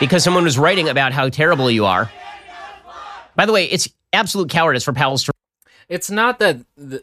because 0.00 0.24
someone 0.24 0.44
was 0.44 0.58
writing 0.58 0.88
about 0.88 1.12
how 1.12 1.28
terrible 1.28 1.70
you 1.70 1.84
are. 1.84 2.10
By 3.36 3.44
the 3.44 3.52
way, 3.52 3.66
it's 3.66 3.88
absolute 4.12 4.48
cowardice 4.48 4.84
for 4.84 4.94
Powell's 4.94 5.24
to 5.24 5.32
It's 5.90 6.10
not 6.10 6.38
that 6.38 6.56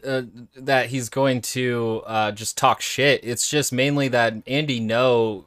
uh, 0.04 0.22
that 0.56 0.86
he's 0.86 1.08
going 1.08 1.40
to 1.42 2.02
uh, 2.04 2.32
just 2.32 2.58
talk 2.58 2.80
shit. 2.80 3.20
It's 3.22 3.48
just 3.48 3.72
mainly 3.72 4.08
that 4.08 4.34
Andy 4.48 4.80
Ngo 4.80 5.44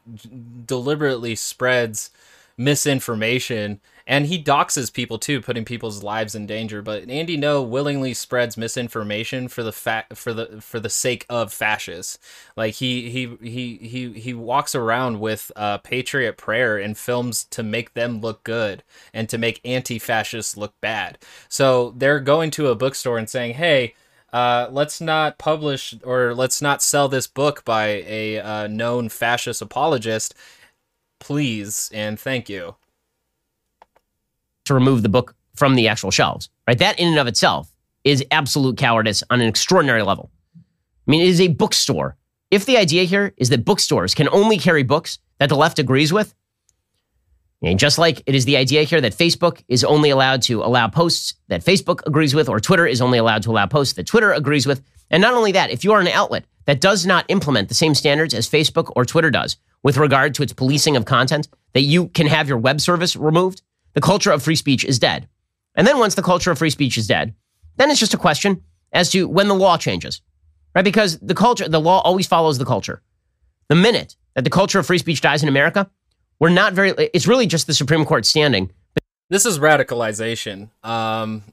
deliberately 0.66 1.36
spreads 1.36 2.12
misinformation 2.58 3.82
and 4.08 4.26
he 4.26 4.41
doxes 4.41 4.93
people 4.93 5.18
too, 5.18 5.41
putting 5.41 5.66
people's 5.66 6.04
lives 6.04 6.36
in 6.36 6.45
danger. 6.45 6.82
But 6.82 7.10
Andy 7.10 7.38
Ngo 7.38 7.68
willingly 7.68 8.14
spreads 8.14 8.58
misinformation 8.58 9.47
for 9.47 9.64
the 9.64 9.72
fa- 9.72 10.06
for 10.14 10.34
the 10.34 10.62
for 10.62 10.80
the 10.80 10.89
sake 10.89 11.26
of 11.30 11.54
fascists. 11.54 12.20
Like 12.56 12.76
he 12.76 13.10
he 13.10 13.38
he 13.41 13.78
he 13.78 14.20
he 14.20 14.34
walks 14.34 14.76
around 14.76 15.20
with 15.20 15.52
uh, 15.56 15.80
patriot 15.80 16.38
prayer 16.38 16.78
and 16.78 16.97
films 16.97 17.43
to 17.45 17.64
make 17.64 17.93
them 17.93 18.22
look 18.22 18.43
good 18.43 18.84
and 19.14 19.30
to 19.30 19.38
make 19.38 19.62
anti-fascists 19.66 20.58
look 20.58 20.74
bad. 20.82 21.18
So 21.49 21.93
they're 21.97 22.20
going 22.20 22.52
to 22.52 22.68
a 22.68 22.76
bookstore 22.76 23.18
and 23.18 23.30
saying, 23.30 23.56
"Hey." 23.56 23.95
Uh, 24.34 24.70
let's 24.72 25.02
not 25.02 25.38
publish 25.38 25.93
or 26.06 26.34
let's 26.34 26.62
not 26.62 26.82
sell 26.82 27.10
this 27.10 27.28
book 27.28 27.66
by 27.66 28.02
a 28.08 28.39
uh, 28.39 28.66
known 28.68 29.10
fascist 29.10 29.62
apologist, 29.62 30.34
please 31.20 31.91
and 31.93 32.18
thank 32.18 32.47
you 32.47 32.76
to 34.72 34.76
remove 34.76 35.03
the 35.03 35.09
book 35.09 35.36
from 35.55 35.76
the 35.76 35.88
actual 35.88 36.11
shelves, 36.11 36.49
right? 36.67 36.80
That 36.80 36.99
in 36.99 37.09
and 37.09 37.19
of 37.19 37.28
itself 37.28 37.72
is 38.03 38.26
absolute 38.32 38.78
cowardice 38.78 39.24
on 39.30 39.41
an 39.41 39.47
extraordinary 39.47 40.01
level. 40.01 40.32
I 40.55 41.11
mean, 41.11 41.22
it 41.22 41.28
is 41.28 41.41
a 41.41 41.49
bookstore. 41.49 42.15
If 42.49 42.65
the 42.65 42.78
idea 42.78 43.03
here 43.03 43.34
is 43.38 43.49
that 43.49 43.65
bookstores 43.65 44.15
can 44.15 44.30
only 44.30 44.57
carry 44.57 44.84
books 44.84 45.19
that 45.39 45.49
the 45.49 45.55
left 45.55 45.80
agrees 45.80 46.11
with, 46.11 46.34
and 47.61 47.78
just 47.78 47.99
like 47.99 48.24
it 48.26 48.34
is 48.34 48.45
the 48.45 48.57
idea 48.57 48.84
here 48.84 49.01
that 49.01 49.13
Facebook 49.13 49.63
is 49.67 49.84
only 49.84 50.09
allowed 50.09 50.41
to 50.43 50.63
allow 50.63 50.88
posts 50.88 51.36
that 51.49 51.63
Facebook 51.63 52.01
agrees 52.07 52.34
with, 52.34 52.49
or 52.49 52.59
Twitter 52.59 52.88
is 52.88 53.01
only 53.01 53.19
allowed 53.19 53.43
to 53.43 53.51
allow 53.51 53.67
posts 53.67 53.93
that 53.95 54.07
Twitter 54.07 54.32
agrees 54.32 54.65
with. 54.65 54.82
And 55.11 55.22
not 55.22 55.34
only 55.34 55.51
that, 55.51 55.69
if 55.69 55.84
you 55.84 55.91
are 55.91 55.99
an 55.99 56.07
outlet 56.07 56.45
that 56.65 56.82
does 56.82 57.05
not 57.05 57.26
implement 57.28 57.69
the 57.69 57.76
same 57.76 57.93
standards 57.93 58.34
as 58.34 58.49
Facebook 58.49 58.91
or 58.95 59.05
Twitter 59.05 59.30
does 59.30 59.57
with 59.84 59.97
regard 59.97 60.34
to 60.36 60.43
its 60.43 60.53
policing 60.53 60.95
of 60.95 61.05
content, 61.05 61.49
that 61.74 61.82
you 61.82 62.07
can 62.09 62.28
have 62.28 62.47
your 62.47 62.57
web 62.57 62.82
service 62.82 63.15
removed, 63.15 63.61
the 63.94 64.02
culture 64.02 64.32
of 64.32 64.44
free 64.44 64.56
speech 64.56 64.84
is 64.84 65.00
dead. 65.00 65.28
And 65.76 65.88
then 65.88 66.00
once 66.00 66.16
the 66.16 66.22
culture 66.22 66.52
of 66.52 66.58
free 66.58 66.70
speech 66.70 66.98
is 66.98 67.08
dead, 67.08 67.34
then 67.78 67.89
it's 67.89 68.00
just 68.00 68.14
a 68.14 68.18
question 68.18 68.62
as 68.92 69.10
to 69.12 69.28
when 69.28 69.48
the 69.48 69.56
law 69.56 69.78
changes, 69.78 70.22
right? 70.76 70.84
Because 70.84 71.18
the 71.20 71.34
culture, 71.34 71.68
the 71.70 71.80
law 71.80 72.02
always 72.02 72.28
follows 72.28 72.58
the 72.58 72.66
culture. 72.66 73.02
The 73.70 73.76
minute 73.76 74.16
that 74.36 74.44
the 74.44 74.50
culture 74.50 74.80
of 74.80 74.86
free 74.86 74.98
speech 74.98 75.22
dies 75.22 75.44
in 75.44 75.50
America, 75.50 75.89
we're 76.39 76.50
not 76.50 76.74
very, 76.74 76.92
it's 77.14 77.28
really 77.28 77.48
just 77.48 77.68
the 77.68 77.74
Supreme 77.74 78.06
Court 78.06 78.26
standing. 78.26 78.72
This 79.30 79.46
is 79.46 79.60
radicalization. 79.60 80.70
Um, 80.84 81.44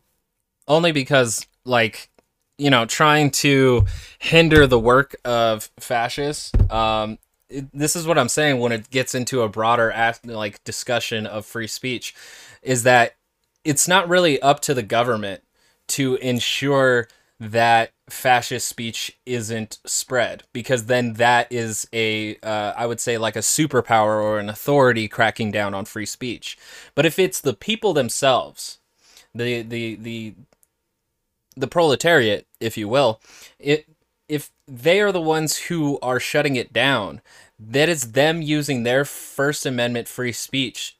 only 0.67 0.93
because, 0.93 1.47
like, 1.65 2.11
you 2.59 2.71
know, 2.71 2.85
trying 2.85 3.31
to 3.31 3.87
hinder 4.19 4.67
the 4.67 4.79
work 4.79 5.17
of 5.25 5.71
fascists 5.79 6.53
um, 6.71 7.19
it, 7.49 7.67
this 7.73 7.97
is 7.97 8.07
what 8.07 8.19
I'm 8.19 8.29
saying 8.29 8.61
when 8.61 8.73
it 8.73 8.91
gets 8.91 9.15
into 9.15 9.43
a 9.43 9.49
broader 9.49 9.93
like 10.25 10.63
discussion 10.65 11.27
of 11.27 11.47
free 11.47 11.67
speech 11.67 12.15
is 12.63 12.83
that 12.83 13.17
it's 13.65 13.89
not 13.89 14.09
really 14.09 14.41
up 14.41 14.61
to 14.61 14.75
the 14.75 14.83
government 14.83 15.43
to 15.89 16.17
ensure 16.17 17.09
that 17.41 17.93
fascist 18.09 18.67
speech 18.67 19.19
isn't 19.25 19.79
spread 19.85 20.43
because 20.53 20.87
then 20.87 21.15
that 21.15 21.51
is 21.53 21.87
a 21.93 22.37
uh, 22.43 22.73
I 22.77 22.87
would 22.87 23.01
say 23.01 23.17
like 23.17 23.37
a 23.37 23.41
superpower 23.41 24.21
or 24.21 24.39
an 24.39 24.49
authority 24.49 25.07
cracking 25.09 25.51
down 25.51 25.75
on 25.75 25.85
free 25.85 26.07
speech. 26.07 26.59
But 26.95 27.07
if 27.07 27.19
it's 27.19 27.41
the 27.41 27.55
people 27.55 27.93
themselves 27.93 28.79
the 29.35 29.63
the 29.63 29.95
the 29.97 30.35
the 31.57 31.69
proletariat 31.69 32.47
if 32.61 32.77
you 32.77 32.89
will 32.89 33.21
it 33.59 33.87
if 34.29 34.51
they 34.67 35.01
are 35.01 35.13
the 35.13 35.21
ones 35.21 35.57
who 35.57 35.99
are 36.01 36.21
shutting 36.21 36.57
it 36.57 36.73
down, 36.73 37.21
that 37.59 37.89
is 37.89 38.13
them 38.13 38.43
using 38.43 38.83
their 38.83 39.05
First 39.05 39.67
Amendment 39.67 40.09
free 40.09 40.33
speech 40.33 40.97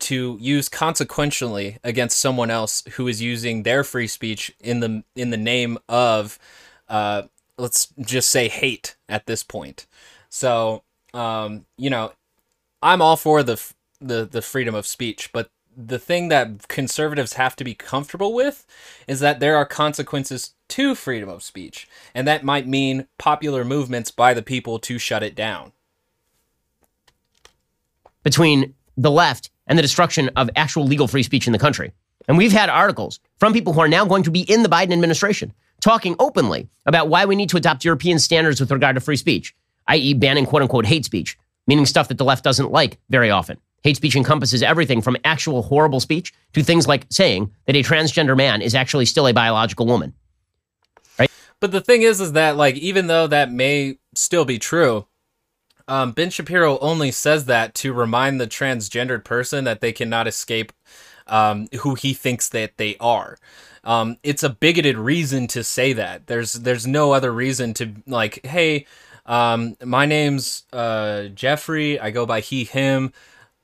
to 0.00 0.38
use 0.40 0.68
consequentially 0.68 1.78
against 1.82 2.20
someone 2.20 2.50
else 2.50 2.84
who 2.92 3.08
is 3.08 3.20
using 3.20 3.62
their 3.64 3.82
free 3.82 4.06
speech 4.06 4.54
in 4.60 4.80
the 4.80 5.02
in 5.16 5.30
the 5.30 5.36
name 5.36 5.76
of 5.88 6.38
uh, 6.88 7.22
let's 7.56 7.88
just 8.00 8.30
say 8.30 8.48
hate 8.48 8.96
at 9.08 9.26
this 9.26 9.42
point. 9.42 9.86
So 10.28 10.84
um, 11.14 11.66
you 11.76 11.90
know, 11.90 12.12
I'm 12.82 13.02
all 13.02 13.16
for 13.16 13.42
the 13.42 13.60
the 14.00 14.24
the 14.24 14.42
freedom 14.42 14.74
of 14.74 14.86
speech, 14.86 15.30
but 15.32 15.50
the 15.80 15.98
thing 15.98 16.28
that 16.28 16.66
conservatives 16.66 17.34
have 17.34 17.54
to 17.54 17.64
be 17.64 17.74
comfortable 17.74 18.34
with 18.34 18.66
is 19.06 19.20
that 19.20 19.38
there 19.38 19.56
are 19.56 19.64
consequences 19.64 20.54
to 20.68 20.96
freedom 20.96 21.28
of 21.28 21.44
speech, 21.44 21.88
and 22.14 22.26
that 22.26 22.42
might 22.42 22.66
mean 22.66 23.06
popular 23.16 23.64
movements 23.64 24.10
by 24.10 24.34
the 24.34 24.42
people 24.42 24.80
to 24.80 24.98
shut 24.98 25.22
it 25.22 25.36
down. 25.36 25.72
Between 28.24 28.74
the 28.96 29.10
left 29.10 29.50
and 29.68 29.78
the 29.78 29.82
destruction 29.82 30.30
of 30.34 30.50
actual 30.56 30.84
legal 30.84 31.06
free 31.06 31.22
speech 31.22 31.46
in 31.46 31.52
the 31.52 31.58
country. 31.58 31.92
And 32.26 32.36
we've 32.36 32.52
had 32.52 32.68
articles 32.68 33.20
from 33.38 33.52
people 33.52 33.72
who 33.72 33.80
are 33.80 33.88
now 33.88 34.04
going 34.04 34.24
to 34.24 34.30
be 34.30 34.40
in 34.40 34.62
the 34.64 34.68
Biden 34.68 34.92
administration 34.92 35.54
talking 35.80 36.16
openly 36.18 36.68
about 36.86 37.08
why 37.08 37.24
we 37.24 37.36
need 37.36 37.48
to 37.50 37.56
adopt 37.56 37.84
European 37.84 38.18
standards 38.18 38.60
with 38.60 38.72
regard 38.72 38.96
to 38.96 39.00
free 39.00 39.16
speech, 39.16 39.54
i.e., 39.86 40.12
banning 40.12 40.44
quote 40.44 40.62
unquote 40.62 40.86
hate 40.86 41.04
speech, 41.04 41.38
meaning 41.68 41.86
stuff 41.86 42.08
that 42.08 42.18
the 42.18 42.24
left 42.24 42.42
doesn't 42.42 42.72
like 42.72 42.98
very 43.08 43.30
often. 43.30 43.58
Hate 43.84 43.96
speech 43.96 44.16
encompasses 44.16 44.62
everything 44.62 45.00
from 45.00 45.16
actual 45.24 45.62
horrible 45.62 46.00
speech 46.00 46.32
to 46.52 46.62
things 46.62 46.86
like 46.86 47.06
saying 47.10 47.52
that 47.66 47.76
a 47.76 47.82
transgender 47.82 48.36
man 48.36 48.60
is 48.60 48.74
actually 48.74 49.06
still 49.06 49.26
a 49.26 49.32
biological 49.32 49.86
woman. 49.86 50.12
Right? 51.18 51.30
But 51.60 51.72
the 51.72 51.80
thing 51.80 52.02
is, 52.02 52.20
is 52.20 52.32
that 52.32 52.56
like 52.56 52.76
even 52.76 53.06
though 53.06 53.26
that 53.26 53.52
may 53.52 53.98
still 54.14 54.44
be 54.44 54.58
true, 54.58 55.06
um, 55.86 56.12
Ben 56.12 56.30
Shapiro 56.30 56.78
only 56.80 57.10
says 57.10 57.46
that 57.46 57.74
to 57.76 57.92
remind 57.92 58.40
the 58.40 58.46
transgendered 58.46 59.24
person 59.24 59.64
that 59.64 59.80
they 59.80 59.92
cannot 59.92 60.26
escape 60.26 60.72
um, 61.26 61.68
who 61.80 61.94
he 61.94 62.14
thinks 62.14 62.48
that 62.50 62.76
they 62.76 62.96
are. 62.98 63.38
Um, 63.84 64.16
it's 64.22 64.42
a 64.42 64.50
bigoted 64.50 64.98
reason 64.98 65.46
to 65.48 65.64
say 65.64 65.94
that. 65.94 66.26
There's 66.26 66.52
there's 66.52 66.86
no 66.86 67.12
other 67.12 67.32
reason 67.32 67.74
to 67.74 67.94
like, 68.06 68.44
hey, 68.44 68.86
um, 69.24 69.76
my 69.82 70.04
name's 70.04 70.64
uh, 70.72 71.28
Jeffrey. 71.28 71.98
I 71.98 72.10
go 72.10 72.26
by 72.26 72.40
he 72.40 72.64
him. 72.64 73.12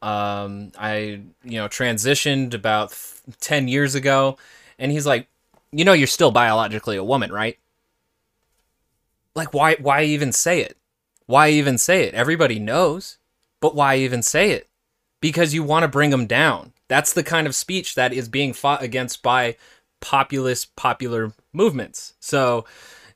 Um, 0.05 0.72
I, 0.78 1.22
you 1.44 1.59
know, 1.59 1.66
transitioned 1.66 2.52
about 2.52 2.94
10 3.40 3.68
years 3.68 3.94
ago. 3.94 4.36
And 4.78 4.92
he's 4.92 5.07
like, 5.07 5.28
you 5.72 5.82
know, 5.82 5.94
you're 5.94 6.07
still 6.07 6.30
biologically 6.30 6.96
a 6.96 7.02
woman, 7.05 7.32
right? 7.32 7.59
Like, 9.34 9.55
why, 9.55 9.76
why 9.80 10.02
even 10.02 10.30
say 10.30 10.61
it? 10.61 10.76
Why 11.24 11.48
even 11.48 11.78
say 11.78 12.05
it? 12.05 12.12
Everybody 12.12 12.59
knows, 12.59 13.16
but 13.61 13.74
why 13.74 13.96
even 13.96 14.22
say 14.22 14.50
it? 14.50 14.68
Because 15.22 15.55
you 15.55 15.62
want 15.62 15.84
to 15.84 15.88
bring 15.88 16.11
them 16.11 16.26
down. 16.26 16.74
That's 16.86 17.14
the 17.14 17.22
kind 17.22 17.46
of 17.46 17.55
speech 17.55 17.94
that 17.94 18.12
is 18.12 18.28
being 18.28 18.52
fought 18.52 18.82
against 18.82 19.22
by 19.22 19.57
populist 20.00 20.76
popular 20.76 21.32
movements. 21.55 22.12
So, 22.20 22.66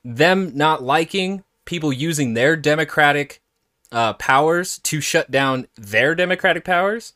them 0.03 0.53
not 0.55 0.81
liking 0.81 1.43
people 1.65 1.93
using 1.93 2.33
their 2.33 2.55
democratic 2.55 3.41
uh, 3.91 4.13
powers 4.13 4.79
to 4.79 5.01
shut 5.01 5.31
down 5.31 5.67
their 5.75 6.15
democratic 6.15 6.63
powers. 6.63 7.13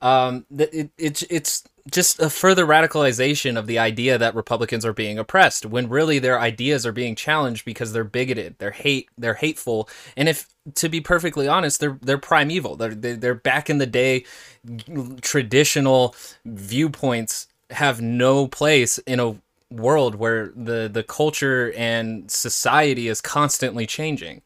Um, 0.00 0.46
it, 0.56 0.90
it, 0.96 1.22
it's 1.28 1.64
just 1.90 2.20
a 2.20 2.30
further 2.30 2.66
radicalization 2.66 3.58
of 3.58 3.66
the 3.66 3.78
idea 3.78 4.18
that 4.18 4.34
Republicans 4.34 4.84
are 4.84 4.92
being 4.92 5.18
oppressed 5.18 5.64
when 5.64 5.88
really 5.88 6.18
their 6.18 6.38
ideas 6.38 6.84
are 6.84 6.92
being 6.92 7.14
challenged 7.14 7.64
because 7.64 7.92
they're 7.92 8.04
bigoted, 8.04 8.56
they're 8.58 8.70
hate, 8.70 9.08
they're 9.16 9.34
hateful, 9.34 9.88
and 10.16 10.28
if 10.28 10.48
to 10.74 10.88
be 10.88 11.00
perfectly 11.00 11.48
honest, 11.48 11.80
they're 11.80 11.98
they're 12.02 12.18
primeval. 12.18 12.76
They're 12.76 12.94
they're 12.94 13.34
back 13.34 13.70
in 13.70 13.78
the 13.78 13.86
day 13.86 14.24
traditional 15.22 16.14
viewpoints 16.44 17.48
have 17.70 18.00
no 18.00 18.46
place 18.46 18.98
in 18.98 19.20
a 19.20 19.36
world 19.70 20.14
where 20.14 20.52
the 20.54 20.88
the 20.92 21.02
culture 21.02 21.72
and 21.76 22.30
society 22.30 23.08
is 23.08 23.20
constantly 23.20 23.86
changing. 23.86 24.42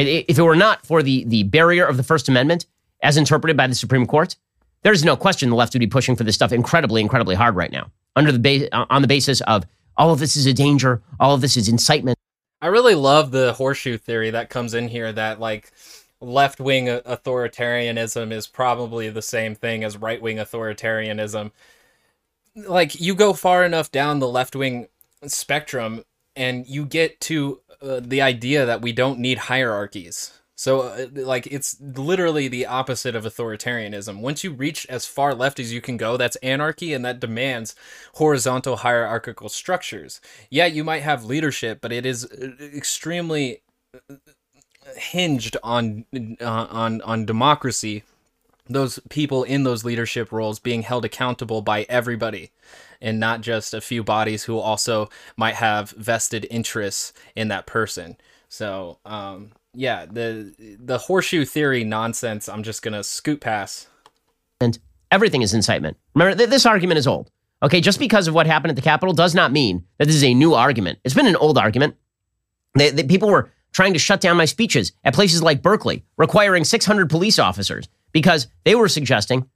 Right? 0.00 0.24
If 0.28 0.38
it 0.38 0.42
were 0.42 0.56
not 0.56 0.86
for 0.86 1.02
the, 1.02 1.24
the 1.24 1.42
barrier 1.42 1.84
of 1.84 1.96
the 1.96 2.02
First 2.02 2.28
Amendment, 2.28 2.64
as 3.02 3.16
interpreted 3.16 3.56
by 3.56 3.66
the 3.66 3.74
Supreme 3.74 4.06
Court, 4.06 4.34
there's 4.82 5.04
no 5.04 5.14
question 5.14 5.50
the 5.50 5.56
left 5.56 5.74
would 5.74 5.80
be 5.80 5.86
pushing 5.86 6.16
for 6.16 6.24
this 6.24 6.34
stuff 6.34 6.52
incredibly, 6.52 7.02
incredibly 7.02 7.34
hard 7.34 7.54
right 7.54 7.70
now, 7.70 7.90
under 8.16 8.32
the 8.32 8.38
ba- 8.38 8.74
uh, 8.74 8.86
on 8.88 9.02
the 9.02 9.08
basis 9.08 9.42
of 9.42 9.64
all 9.98 10.10
of 10.10 10.18
this 10.18 10.36
is 10.36 10.46
a 10.46 10.54
danger, 10.54 11.02
all 11.18 11.34
of 11.34 11.42
this 11.42 11.56
is 11.56 11.68
incitement. 11.68 12.18
I 12.62 12.68
really 12.68 12.94
love 12.94 13.30
the 13.30 13.52
horseshoe 13.52 13.98
theory 13.98 14.30
that 14.30 14.48
comes 14.48 14.72
in 14.72 14.88
here 14.88 15.12
that 15.12 15.38
like 15.38 15.70
left 16.20 16.60
wing 16.60 16.86
authoritarianism 16.86 18.32
is 18.32 18.46
probably 18.46 19.10
the 19.10 19.22
same 19.22 19.54
thing 19.54 19.84
as 19.84 19.98
right 19.98 20.20
wing 20.20 20.36
authoritarianism. 20.36 21.50
Like 22.56 22.98
you 22.98 23.14
go 23.14 23.34
far 23.34 23.64
enough 23.64 23.90
down 23.90 24.18
the 24.18 24.28
left 24.28 24.56
wing 24.56 24.88
spectrum 25.26 26.04
and 26.36 26.66
you 26.66 26.86
get 26.86 27.20
to 27.22 27.60
uh, 27.82 28.00
the 28.02 28.22
idea 28.22 28.66
that 28.66 28.82
we 28.82 28.92
don't 28.92 29.18
need 29.18 29.38
hierarchies. 29.38 30.32
So, 30.54 30.82
uh, 30.82 31.06
like, 31.12 31.46
it's 31.46 31.80
literally 31.80 32.46
the 32.46 32.66
opposite 32.66 33.16
of 33.16 33.24
authoritarianism. 33.24 34.20
Once 34.20 34.44
you 34.44 34.50
reach 34.52 34.86
as 34.90 35.06
far 35.06 35.34
left 35.34 35.58
as 35.58 35.72
you 35.72 35.80
can 35.80 35.96
go, 35.96 36.18
that's 36.18 36.36
anarchy, 36.36 36.92
and 36.92 37.02
that 37.04 37.18
demands 37.18 37.74
horizontal 38.14 38.76
hierarchical 38.76 39.48
structures. 39.48 40.20
Yeah, 40.50 40.66
you 40.66 40.84
might 40.84 41.02
have 41.02 41.24
leadership, 41.24 41.80
but 41.80 41.92
it 41.92 42.04
is 42.04 42.26
uh, 42.26 42.50
extremely 42.60 43.62
hinged 44.96 45.56
on 45.62 46.04
uh, 46.40 46.66
on 46.70 47.00
on 47.02 47.24
democracy 47.24 48.02
those 48.70 49.00
people 49.10 49.42
in 49.42 49.64
those 49.64 49.84
leadership 49.84 50.30
roles 50.32 50.58
being 50.58 50.82
held 50.82 51.04
accountable 51.04 51.60
by 51.60 51.84
everybody 51.88 52.52
and 53.00 53.18
not 53.18 53.40
just 53.40 53.74
a 53.74 53.80
few 53.80 54.04
bodies 54.04 54.44
who 54.44 54.58
also 54.58 55.08
might 55.36 55.56
have 55.56 55.90
vested 55.90 56.46
interests 56.50 57.12
in 57.34 57.48
that 57.48 57.66
person. 57.66 58.16
So, 58.48 58.98
um, 59.04 59.52
yeah, 59.74 60.06
the 60.06 60.54
the 60.78 60.98
horseshoe 60.98 61.44
theory 61.44 61.84
nonsense. 61.84 62.48
I'm 62.48 62.62
just 62.62 62.82
gonna 62.82 63.04
scoot 63.04 63.40
past. 63.40 63.88
And 64.60 64.78
everything 65.10 65.42
is 65.42 65.54
incitement. 65.54 65.96
Remember, 66.14 66.36
th- 66.36 66.50
this 66.50 66.66
argument 66.66 66.98
is 66.98 67.06
old. 67.06 67.30
Okay, 67.62 67.80
just 67.80 67.98
because 67.98 68.26
of 68.26 68.34
what 68.34 68.46
happened 68.46 68.70
at 68.70 68.76
the 68.76 68.82
Capitol 68.82 69.12
does 69.12 69.34
not 69.34 69.52
mean 69.52 69.84
that 69.98 70.06
this 70.06 70.16
is 70.16 70.24
a 70.24 70.34
new 70.34 70.54
argument. 70.54 70.98
It's 71.04 71.14
been 71.14 71.26
an 71.26 71.36
old 71.36 71.58
argument. 71.58 71.96
They, 72.74 73.02
people 73.04 73.28
were 73.28 73.50
trying 73.72 73.92
to 73.92 73.98
shut 73.98 74.20
down 74.20 74.36
my 74.36 74.44
speeches 74.44 74.92
at 75.04 75.14
places 75.14 75.42
like 75.42 75.62
Berkeley, 75.62 76.04
requiring 76.16 76.64
600 76.64 77.08
police 77.08 77.38
officers 77.38 77.88
because 78.12 78.48
they 78.64 78.74
were 78.74 78.88
suggesting 78.88 79.48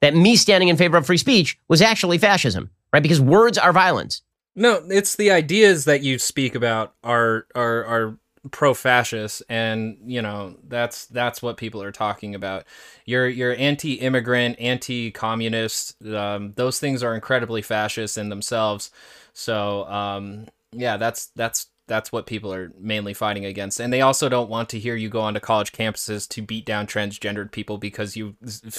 that 0.00 0.14
me 0.14 0.36
standing 0.36 0.68
in 0.68 0.76
favor 0.76 0.96
of 0.96 1.06
free 1.06 1.18
speech 1.18 1.58
was 1.68 1.82
actually 1.82 2.18
fascism, 2.18 2.70
right? 2.92 3.02
Because 3.02 3.20
words 3.20 3.58
are 3.58 3.72
violence. 3.72 4.22
No, 4.56 4.82
it's 4.88 5.16
the 5.16 5.30
ideas 5.30 5.84
that 5.84 6.02
you 6.02 6.18
speak 6.18 6.54
about 6.54 6.94
are 7.04 7.46
are 7.54 7.84
are 7.84 8.18
pro-fascist 8.50 9.42
and 9.50 9.98
you 10.06 10.22
know 10.22 10.56
that's 10.66 11.04
that's 11.06 11.42
what 11.42 11.58
people 11.58 11.82
are 11.82 11.92
talking 11.92 12.34
about 12.34 12.64
you're 13.04 13.28
you're 13.28 13.54
anti-immigrant 13.56 14.58
anti-communist 14.58 16.02
um, 16.06 16.54
those 16.56 16.80
things 16.80 17.02
are 17.02 17.14
incredibly 17.14 17.60
fascist 17.60 18.16
in 18.16 18.30
themselves 18.30 18.90
so 19.34 19.84
um, 19.88 20.46
yeah 20.72 20.96
that's 20.96 21.26
that's 21.36 21.66
that's 21.90 22.12
what 22.12 22.24
people 22.24 22.54
are 22.54 22.72
mainly 22.78 23.12
fighting 23.12 23.44
against. 23.44 23.80
And 23.80 23.92
they 23.92 24.00
also 24.00 24.28
don't 24.28 24.48
want 24.48 24.68
to 24.68 24.78
hear 24.78 24.94
you 24.94 25.08
go 25.08 25.22
onto 25.22 25.40
college 25.40 25.72
campuses 25.72 26.28
to 26.28 26.40
beat 26.40 26.64
down 26.64 26.86
transgendered 26.86 27.50
people 27.50 27.78
because 27.78 28.16
you 28.16 28.36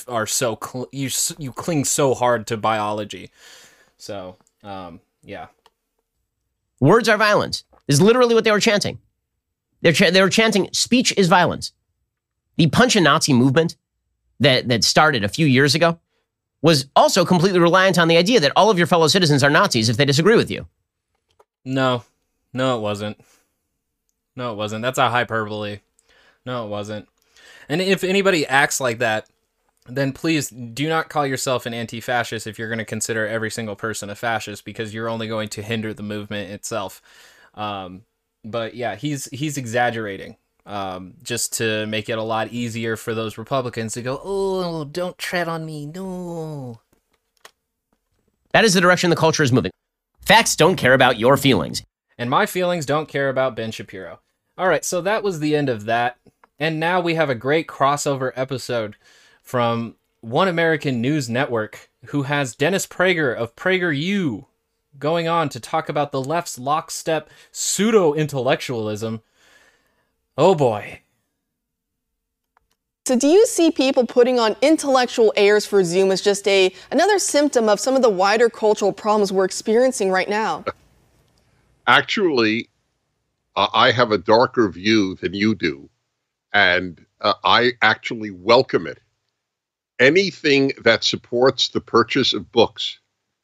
are 0.08 0.26
so 0.26 0.58
cl- 0.64 0.88
you 0.94 1.10
you 1.38 1.52
cling 1.52 1.84
so 1.84 2.14
hard 2.14 2.48
to 2.48 2.56
biology. 2.56 3.30
So 3.98 4.38
um, 4.64 5.02
yeah. 5.24 5.48
Words 6.80 7.10
are 7.10 7.18
violence 7.18 7.66
is 7.90 8.02
literally 8.02 8.34
what 8.34 8.46
they 8.46 8.52
were 8.52 8.62
chanting. 8.62 8.98
They're, 9.82 9.92
ch- 9.92 10.12
they 10.12 10.22
were 10.22 10.30
chanting, 10.30 10.70
speech 10.72 11.14
is 11.18 11.28
violence. 11.28 11.74
The 12.56 12.68
punch 12.68 12.96
a 12.96 13.02
Nazi 13.02 13.34
movement 13.34 13.76
that, 14.40 14.70
that 14.70 14.86
started 14.86 15.26
a 15.26 15.30
few 15.30 15.46
years 15.46 15.76
ago 15.76 16.00
was 16.62 16.86
also 16.96 17.26
completely 17.26 17.60
reliant 17.60 18.00
on 18.00 18.08
the 18.08 18.16
idea 18.16 18.40
that 18.40 18.54
all 18.56 18.70
of 18.70 18.78
your 18.78 18.88
fellow 18.88 19.08
citizens 19.10 19.44
are 19.44 19.50
Nazis 19.50 19.90
if 19.90 19.98
they 19.98 20.06
disagree 20.06 20.38
with 20.38 20.50
you. 20.50 20.66
No, 21.66 22.04
no, 22.54 22.78
it 22.78 22.82
wasn't. 22.82 23.20
No, 24.36 24.54
it 24.54 24.56
wasn't. 24.56 24.82
That's 24.82 24.98
a 24.98 25.10
hyperbole. 25.10 25.80
No, 26.46 26.66
it 26.66 26.70
wasn't. 26.70 27.08
And 27.70 27.82
if 27.82 28.04
anybody 28.04 28.46
acts 28.48 28.80
like 28.80 29.00
that, 29.00 29.28
then 29.88 30.14
please 30.14 30.50
do 30.50 30.88
not 30.88 31.10
call 31.10 31.26
yourself 31.26 31.66
an 31.66 31.74
anti 31.74 32.00
fascist 32.00 32.48
if 32.48 32.60
you're 32.60 32.70
going 32.70 32.80
to 32.80 32.86
consider 32.86 33.28
every 33.28 33.50
single 33.52 33.76
person 33.76 34.10
a 34.10 34.16
fascist 34.16 34.66
because 34.66 34.94
you're 34.94 35.10
only 35.10 35.28
going 35.28 35.50
to 35.50 35.62
hinder 35.62 35.94
the 35.94 36.04
movement 36.04 36.52
itself. 36.52 37.02
Um, 37.56 38.04
but 38.44 38.76
yeah, 38.76 38.96
he's 38.96 39.26
he's 39.26 39.58
exaggerating 39.58 40.38
um, 40.66 41.16
just 41.24 41.54
to 41.58 41.86
make 41.88 42.10
it 42.10 42.18
a 42.18 42.24
lot 42.24 42.50
easier 42.50 42.96
for 42.96 43.14
those 43.14 43.38
Republicans 43.38 43.94
to 43.94 44.02
go, 44.02 44.20
"Oh, 44.24 44.86
don't 44.86 45.18
tread 45.18 45.48
on 45.48 45.66
me, 45.66 45.86
no." 45.86 46.80
That 48.54 48.66
is 48.66 48.74
the 48.74 48.82
direction 48.82 49.10
the 49.10 49.16
culture 49.16 49.44
is 49.44 49.52
moving. 49.52 49.72
Facts 50.26 50.56
don't 50.56 50.76
care 50.76 50.94
about 50.94 51.18
your 51.18 51.38
feelings, 51.38 51.84
and 52.22 52.30
my 52.30 52.46
feelings 52.46 52.86
don't 52.86 53.08
care 53.08 53.30
about 53.30 53.56
Ben 53.56 53.72
Shapiro. 53.72 54.20
All 54.56 54.68
right, 54.68 54.86
so 54.86 55.02
that 55.02 55.24
was 55.24 55.40
the 55.40 55.56
end 55.56 55.70
of 55.70 55.86
that, 55.86 56.20
and 56.60 56.80
now 56.80 57.02
we 57.02 57.16
have 57.16 57.32
a 57.32 57.36
great 57.36 57.66
crossover 57.66 58.32
episode 58.36 58.96
from 59.42 59.96
One 60.20 60.48
American 60.48 61.02
News 61.02 61.32
Network, 61.32 61.90
who 62.06 62.22
has 62.22 62.56
Dennis 62.56 62.86
Prager 62.86 63.36
of 63.36 63.56
PragerU 63.56 64.46
going 65.00 65.28
on 65.28 65.50
to 65.50 65.60
talk 65.60 65.90
about 65.90 66.12
the 66.12 66.22
left's 66.22 66.60
lockstep 66.60 67.28
pseudo 67.52 68.14
intellectualism. 68.14 69.24
Oh 70.38 70.54
boy. 70.54 71.02
So 73.08 73.18
do 73.18 73.26
you 73.26 73.48
see 73.48 73.72
people 73.72 74.06
putting 74.06 74.40
on 74.40 74.56
intellectual 74.62 75.34
airs 75.36 75.66
for 75.66 75.84
Zoom 75.84 76.12
as 76.12 76.22
just 76.22 76.48
a 76.48 76.72
another 76.92 77.18
symptom 77.18 77.68
of 77.68 77.80
some 77.80 77.96
of 77.96 78.04
the 78.04 78.12
wider 78.12 78.48
cultural 78.48 78.94
problems 78.94 79.34
we're 79.34 79.44
experiencing 79.44 80.12
right 80.12 80.30
now? 80.30 80.64
Actually, 81.88 82.70
uh, 83.56 83.68
I 83.74 83.92
have 83.92 84.12
a 84.12 84.18
darker 84.18 84.70
view 84.70 85.16
than 85.16 85.34
you 85.34 85.56
do, 85.56 85.90
and 86.54 87.06
uh, 87.22 87.34
I 87.44 87.74
actually 87.82 88.32
welcome 88.32 88.88
it. 88.88 89.00
Anything 90.00 90.74
that 90.84 91.04
supports 91.04 91.70
the 91.70 91.82
purchase 91.82 92.34
of 92.34 92.52
books 92.52 93.00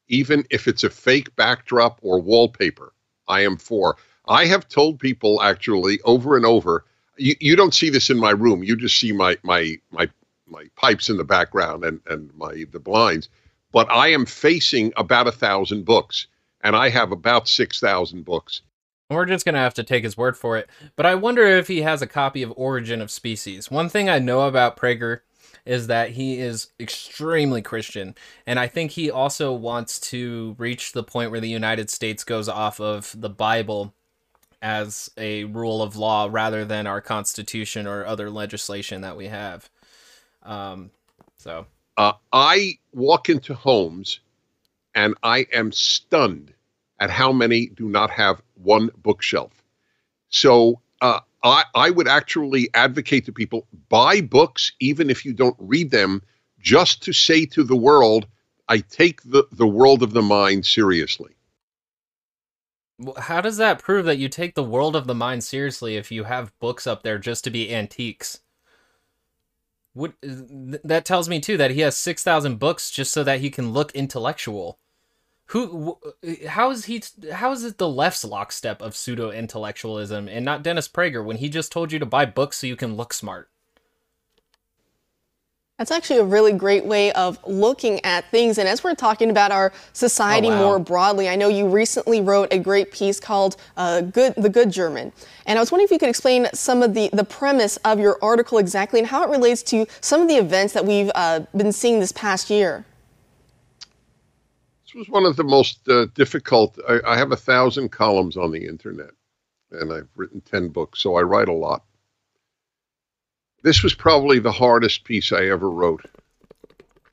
even 0.09 0.45
if 0.49 0.67
it's 0.67 0.83
a 0.83 0.89
fake 0.89 1.35
backdrop 1.35 1.99
or 2.01 2.19
wallpaper. 2.19 2.93
I 3.27 3.41
am 3.41 3.57
for. 3.57 3.97
I 4.27 4.45
have 4.45 4.67
told 4.67 4.99
people 4.99 5.41
actually 5.41 5.99
over 6.03 6.37
and 6.37 6.45
over. 6.45 6.85
You, 7.17 7.35
you 7.39 7.55
don't 7.55 7.73
see 7.73 7.89
this 7.89 8.09
in 8.09 8.19
my 8.19 8.31
room. 8.31 8.63
You 8.63 8.75
just 8.75 8.99
see 8.99 9.11
my 9.11 9.37
my 9.43 9.77
my 9.91 10.09
my 10.47 10.65
pipes 10.75 11.09
in 11.09 11.17
the 11.17 11.23
background 11.23 11.83
and 11.83 11.99
and 12.07 12.33
my 12.35 12.65
the 12.71 12.79
blinds. 12.79 13.29
But 13.71 13.91
I 13.91 14.09
am 14.09 14.25
facing 14.25 14.93
about 14.95 15.27
a 15.27 15.31
thousand 15.31 15.85
books, 15.85 16.27
and 16.67 16.75
I 16.75 16.89
have 16.89 17.13
about 17.13 17.47
six 17.47 17.79
thousand 17.79 18.25
books. 18.25 18.61
We're 19.09 19.25
just 19.25 19.45
gonna 19.45 19.57
have 19.57 19.73
to 19.75 19.85
take 19.85 20.03
his 20.03 20.17
word 20.17 20.35
for 20.35 20.57
it. 20.57 20.69
But 20.97 21.05
I 21.05 21.15
wonder 21.15 21.45
if 21.45 21.69
he 21.69 21.81
has 21.83 22.01
a 22.01 22.07
copy 22.07 22.43
of 22.43 22.53
Origin 22.57 22.99
of 22.99 23.09
Species. 23.09 23.71
One 23.71 23.87
thing 23.87 24.09
I 24.09 24.19
know 24.19 24.41
about 24.41 24.75
Prager 24.75 25.21
is 25.65 25.87
that 25.87 26.11
he 26.11 26.39
is 26.39 26.67
extremely 26.77 27.61
Christian. 27.61 28.15
And 28.45 28.59
I 28.59 28.67
think 28.67 28.91
he 28.91 29.09
also 29.09 29.53
wants 29.53 29.97
to 30.11 30.55
reach 30.57 30.91
the 30.91 31.03
point 31.03 31.31
where 31.31 31.39
the 31.39 31.47
United 31.47 31.89
States 31.89 32.25
goes 32.25 32.49
off 32.49 32.81
of 32.81 33.15
the 33.17 33.29
Bible 33.29 33.93
as 34.61 35.09
a 35.17 35.45
rule 35.45 35.81
of 35.81 35.95
law 35.95 36.27
rather 36.29 36.65
than 36.65 36.85
our 36.85 36.99
Constitution 36.99 37.87
or 37.87 38.05
other 38.05 38.29
legislation 38.29 39.01
that 39.01 39.15
we 39.15 39.27
have. 39.27 39.69
Um, 40.43 40.91
so. 41.37 41.65
Uh, 41.95 42.13
I 42.33 42.77
walk 42.93 43.29
into 43.29 43.53
homes 43.53 44.19
and 44.95 45.15
I 45.23 45.47
am 45.53 45.71
stunned 45.71 46.53
at 46.99 47.09
how 47.09 47.31
many 47.31 47.67
do 47.67 47.89
not 47.89 48.09
have 48.09 48.41
one 48.55 48.89
bookshelf. 49.03 49.63
So 50.29 50.81
uh, 51.01 51.19
I, 51.43 51.63
I 51.75 51.89
would 51.89 52.07
actually 52.07 52.69
advocate 52.73 53.25
to 53.25 53.31
people 53.31 53.67
buy 53.89 54.21
books, 54.21 54.71
even 54.79 55.09
if 55.09 55.25
you 55.25 55.33
don't 55.33 55.55
read 55.59 55.91
them, 55.91 56.21
just 56.59 57.03
to 57.03 57.13
say 57.13 57.45
to 57.45 57.63
the 57.63 57.75
world, 57.75 58.27
I 58.67 58.79
take 58.79 59.21
the, 59.23 59.45
the 59.51 59.67
world 59.67 60.03
of 60.03 60.11
the 60.11 60.21
mind 60.21 60.65
seriously. 60.65 61.33
How 63.17 63.41
does 63.41 63.57
that 63.57 63.79
prove 63.79 64.05
that 64.05 64.17
you 64.17 64.27
take 64.27 64.55
the 64.55 64.63
world 64.63 64.95
of 64.95 65.05
the 65.05 65.15
mind 65.15 65.43
seriously 65.43 65.97
if 65.97 66.11
you 66.11 66.23
have 66.23 66.57
books 66.59 66.87
up 66.87 67.03
there 67.03 67.19
just 67.19 67.43
to 67.43 67.51
be 67.51 67.73
antiques? 67.73 68.39
What, 69.93 70.13
that 70.21 71.05
tells 71.05 71.29
me 71.29 71.39
too 71.39 71.57
that 71.57 71.71
he 71.71 71.81
has 71.81 71.95
6,000 71.97 72.57
books 72.57 72.89
just 72.89 73.11
so 73.11 73.23
that 73.23 73.39
he 73.39 73.49
can 73.49 73.71
look 73.71 73.91
intellectual. 73.93 74.79
Who? 75.47 75.97
How 76.47 76.71
is 76.71 76.85
he? 76.85 77.01
How 77.31 77.53
is 77.53 77.63
it 77.63 77.77
the 77.77 77.87
left's 77.87 78.25
lockstep 78.25 78.81
of 78.81 78.95
pseudo 78.95 79.31
intellectualism 79.31 80.27
and 80.27 80.43
not 80.43 80.61
Dennis 80.61 80.89
Prager 80.89 81.23
when 81.23 81.37
he 81.37 81.47
just 81.47 81.71
told 81.71 81.93
you 81.93 81.99
to 81.99 82.05
buy 82.05 82.25
books 82.25 82.57
so 82.57 82.67
you 82.67 82.75
can 82.75 82.95
look 82.95 83.13
smart? 83.13 83.49
That's 85.77 85.91
actually 85.91 86.19
a 86.19 86.23
really 86.25 86.53
great 86.53 86.85
way 86.85 87.11
of 87.13 87.37
looking 87.45 88.03
at 88.03 88.29
things. 88.31 88.57
And 88.57 88.67
as 88.67 88.83
we're 88.83 88.95
talking 88.95 89.29
about 89.29 89.51
our 89.51 89.71
society 89.93 90.47
oh, 90.47 90.51
wow. 90.51 90.63
more 90.63 90.79
broadly, 90.79 91.29
I 91.29 91.35
know 91.35 91.49
you 91.49 91.67
recently 91.67 92.19
wrote 92.19 92.51
a 92.51 92.57
great 92.57 92.91
piece 92.91 93.19
called 93.19 93.55
uh, 93.77 94.01
"Good, 94.01 94.33
the 94.35 94.49
Good 94.49 94.69
German," 94.69 95.13
and 95.45 95.57
I 95.57 95.61
was 95.61 95.71
wondering 95.71 95.85
if 95.85 95.91
you 95.91 95.99
could 95.99 96.09
explain 96.09 96.47
some 96.53 96.83
of 96.83 96.93
the 96.93 97.09
the 97.13 97.23
premise 97.23 97.77
of 97.85 97.99
your 97.99 98.19
article 98.21 98.57
exactly 98.57 98.99
and 98.99 99.07
how 99.07 99.23
it 99.23 99.29
relates 99.29 99.63
to 99.63 99.85
some 100.01 100.21
of 100.21 100.27
the 100.27 100.35
events 100.35 100.73
that 100.73 100.83
we've 100.83 101.11
uh, 101.15 101.41
been 101.55 101.71
seeing 101.71 102.01
this 102.01 102.11
past 102.11 102.49
year 102.49 102.83
was 104.95 105.09
one 105.09 105.25
of 105.25 105.35
the 105.35 105.43
most 105.43 105.87
uh, 105.89 106.05
difficult. 106.13 106.79
I, 106.87 106.99
I, 107.05 107.17
have 107.17 107.31
a 107.31 107.37
thousand 107.37 107.89
columns 107.89 108.37
on 108.37 108.51
the 108.51 108.65
internet, 108.65 109.11
and 109.71 109.91
I've 109.91 110.09
written 110.15 110.41
10 110.41 110.69
books, 110.69 111.01
so 111.01 111.15
I 111.15 111.21
write 111.21 111.49
a 111.49 111.53
lot. 111.53 111.83
This 113.63 113.83
was 113.83 113.93
probably 113.93 114.39
the 114.39 114.51
hardest 114.51 115.03
piece 115.03 115.31
I 115.31 115.47
ever 115.47 115.69
wrote 115.69 116.05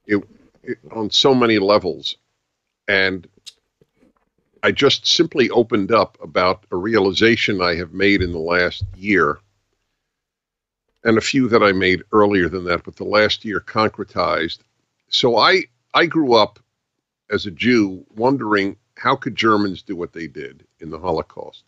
it, 0.06 0.22
it, 0.62 0.78
on 0.92 1.10
so 1.10 1.34
many 1.34 1.58
levels. 1.58 2.16
And 2.86 3.26
I 4.62 4.72
just 4.72 5.06
simply 5.06 5.50
opened 5.50 5.90
up 5.90 6.16
about 6.22 6.64
a 6.70 6.76
realization 6.76 7.60
I 7.60 7.74
have 7.76 7.92
made 7.92 8.22
in 8.22 8.32
the 8.32 8.38
last 8.38 8.84
year 8.96 9.38
and 11.04 11.18
a 11.18 11.22
few 11.22 11.48
that 11.48 11.62
I 11.62 11.72
made 11.72 12.02
earlier 12.12 12.48
than 12.48 12.64
that, 12.64 12.84
but 12.84 12.96
the 12.96 13.04
last 13.04 13.44
year 13.44 13.60
concretized. 13.60 14.58
So 15.08 15.36
I, 15.36 15.64
I 15.92 16.06
grew 16.06 16.34
up 16.34 16.58
as 17.34 17.46
a 17.46 17.50
Jew 17.50 18.06
wondering 18.14 18.76
how 18.96 19.16
could 19.16 19.34
Germans 19.34 19.82
do 19.82 19.96
what 19.96 20.12
they 20.12 20.28
did 20.28 20.64
in 20.80 20.90
the 20.90 20.98
Holocaust. 20.98 21.64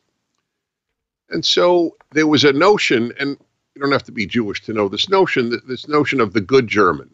And 1.28 1.44
so 1.44 1.96
there 2.12 2.28
was 2.28 2.44
a 2.44 2.52
notion, 2.52 3.12
and 3.18 3.36
you 3.74 3.82
don't 3.82 3.92
have 3.92 4.04
to 4.04 4.12
be 4.12 4.26
Jewish 4.26 4.62
to 4.62 4.72
know 4.72 4.88
this 4.88 5.08
notion, 5.08 5.60
this 5.66 5.88
notion 5.88 6.20
of 6.20 6.32
the 6.32 6.40
good 6.40 6.68
German. 6.68 7.10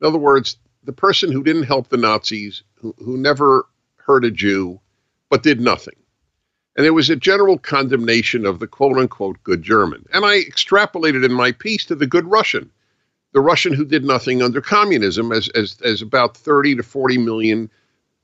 In 0.00 0.06
other 0.06 0.18
words, 0.18 0.56
the 0.82 0.92
person 0.92 1.30
who 1.30 1.44
didn't 1.44 1.64
help 1.64 1.88
the 1.88 1.98
Nazis, 1.98 2.62
who, 2.74 2.94
who 2.98 3.18
never 3.18 3.66
hurt 3.96 4.24
a 4.24 4.30
Jew, 4.30 4.80
but 5.28 5.42
did 5.42 5.60
nothing. 5.60 5.94
And 6.74 6.84
there 6.84 6.94
was 6.94 7.10
a 7.10 7.16
general 7.16 7.58
condemnation 7.58 8.46
of 8.46 8.58
the 8.58 8.66
quote 8.66 8.96
unquote 8.96 9.42
good 9.44 9.62
German. 9.62 10.06
And 10.12 10.24
I 10.24 10.42
extrapolated 10.42 11.24
in 11.24 11.32
my 11.32 11.52
piece 11.52 11.84
to 11.86 11.94
the 11.94 12.06
good 12.06 12.26
Russian, 12.26 12.70
the 13.32 13.40
Russian 13.40 13.74
who 13.74 13.84
did 13.84 14.04
nothing 14.04 14.42
under 14.42 14.62
communism, 14.62 15.30
as, 15.30 15.50
as, 15.50 15.76
as 15.84 16.00
about 16.00 16.36
30 16.36 16.76
to 16.76 16.82
40 16.82 17.18
million 17.18 17.70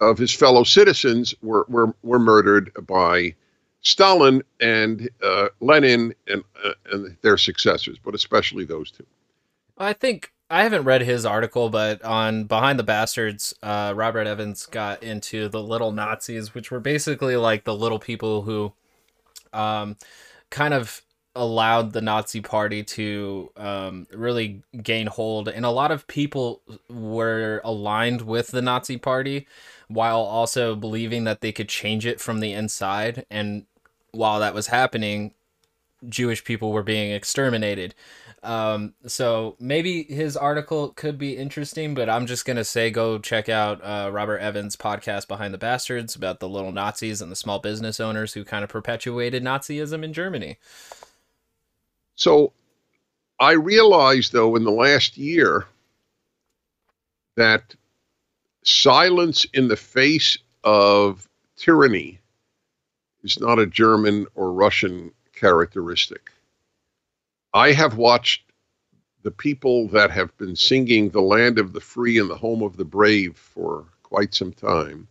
of 0.01 0.19
his 0.19 0.33
fellow 0.33 0.65
citizens 0.65 1.35
were, 1.43 1.67
were, 1.69 1.95
were 2.03 2.19
murdered 2.19 2.73
by 2.87 3.35
Stalin 3.81 4.43
and 4.61 5.09
uh, 5.23 5.49
Lenin 5.61 6.15
and, 6.27 6.45
uh, 6.65 6.73
and 6.93 7.17
their 7.23 7.37
successors, 7.37 7.99
but 8.05 8.15
especially 8.15 8.65
those 8.65 8.91
two. 8.91 9.07
I 9.77 9.93
think 9.93 10.33
I 10.51 10.63
haven't 10.63 10.85
read 10.85 11.03
his 11.03 11.25
article, 11.27 11.69
but 11.69 12.03
on 12.03 12.45
Behind 12.45 12.79
the 12.79 12.85
Bastards, 12.85 13.55
uh, 13.63 13.93
Robert 13.95 14.27
Evans 14.27 14.67
got 14.67 15.03
into 15.03 15.49
the 15.49 15.63
little 15.63 15.93
Nazis, 15.93 16.55
which 16.55 16.71
were 16.71 16.81
basically 16.81 17.37
like 17.37 17.65
the 17.65 17.75
little 17.75 17.99
people 17.99 18.43
who 18.43 18.73
um, 19.53 19.97
kind 20.51 20.75
of 20.75 21.03
allowed 21.37 21.93
the 21.93 22.01
Nazi 22.01 22.41
party 22.41 22.83
to 22.83 23.53
um, 23.57 24.07
really 24.13 24.63
gain 24.83 25.07
hold. 25.07 25.49
And 25.49 25.65
a 25.65 25.71
lot 25.71 25.93
of 25.93 26.07
people 26.09 26.63
were 26.89 27.61
aligned 27.63 28.23
with 28.23 28.49
the 28.49 28.63
Nazi 28.63 28.97
party 28.97 29.47
while 29.89 30.21
also 30.21 30.77
believing 30.77 31.25
that 31.25 31.41
they 31.41 31.53
could 31.53 31.69
change 31.69 32.07
it 32.07 32.21
from 32.21 32.41
the 32.41 32.53
inside. 32.53 33.27
And 33.31 33.67
while 34.13 34.41
that 34.41 34.55
was 34.55 34.69
happening, 34.69 35.35
Jewish 36.09 36.45
people 36.45 36.73
were 36.73 36.83
being 36.83 37.11
exterminated. 37.13 37.95
Um, 38.43 38.95
so 39.07 39.57
maybe 39.59 40.05
his 40.05 40.37
article 40.37 40.91
could 40.91 41.19
be 41.19 41.37
interesting, 41.37 41.95
but 41.95 42.09
I'm 42.09 42.27
just 42.27 42.45
gonna 42.45 42.65
say 42.65 42.91
go 42.91 43.19
check 43.19 43.49
out 43.49 43.83
uh, 43.83 44.11
Robert 44.13 44.39
Evans' 44.39 44.77
podcast 44.77 45.27
Behind 45.27 45.53
the 45.53 45.59
Bastards 45.59 46.15
about 46.15 46.39
the 46.39 46.49
little 46.49 46.71
Nazis 46.71 47.21
and 47.21 47.33
the 47.33 47.37
small 47.37 47.59
business 47.59 47.99
owners 47.99 48.35
who 48.35 48.45
kind 48.45 48.63
of 48.63 48.71
perpetuated 48.71 49.43
Nazism 49.43 50.05
in 50.05 50.13
Germany. 50.13 50.59
So 52.15 52.53
I 53.41 53.53
realized 53.53 54.33
though 54.33 54.55
in 54.55 54.65
the 54.65 54.71
last 54.71 55.17
year 55.17 55.67
that 57.37 57.75
silence 58.65 59.47
in 59.55 59.69
the 59.69 59.77
face 59.77 60.39
of 60.65 61.29
tyranny 61.57 62.21
is 63.23 63.41
not 63.41 63.59
a 63.59 63.67
German 63.67 64.27
or 64.35 64.53
Russian 64.53 65.13
characteristic. 65.35 66.31
I 67.55 67.73
have 67.73 67.97
watched 67.97 68.43
the 69.23 69.31
people 69.31 69.89
that 69.89 70.11
have 70.11 70.37
been 70.39 70.55
singing 70.55 71.11
the 71.11 71.23
land 71.23 71.59
of 71.59 71.73
the 71.73 71.81
free 71.81 72.19
and 72.19 72.31
the 72.31 72.37
home 72.37 72.63
of 72.63 72.77
the 72.77 72.85
brave 72.85 73.37
for 73.37 73.87
quite 74.03 74.35
some 74.35 74.53
time 74.53 75.09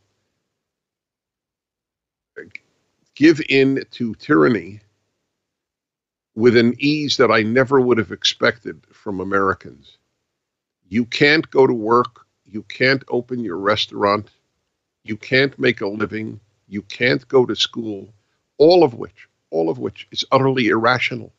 give 3.17 3.41
in 3.49 3.83
to 3.89 4.13
tyranny 4.15 4.79
with 6.35 6.55
an 6.55 6.75
ease 6.77 7.17
that 7.17 7.31
I 7.31 7.41
never 7.41 7.81
would 7.81 7.97
have 7.97 8.11
expected 8.11 8.85
from 8.91 9.19
Americans. 9.19 9.97
You 10.87 11.03
can't 11.03 11.49
go 11.49 11.65
to 11.65 11.73
work, 11.73 12.26
you 12.49 12.63
can't 12.63 13.03
open 13.09 13.43
your 13.43 13.57
restaurant, 13.57 14.29
you 15.03 15.17
can't 15.17 15.57
make 15.59 15.81
a 15.81 15.87
living, 15.87 16.39
you 16.67 16.81
can't 16.83 17.27
go 17.27 17.45
to 17.45 17.55
school, 17.55 18.13
all 18.57 18.83
of 18.83 18.93
which, 18.93 19.27
all 19.51 19.69
of 19.69 19.79
which 19.79 20.07
is 20.11 20.25
utterly 20.31 20.67
irrational. 20.67 21.31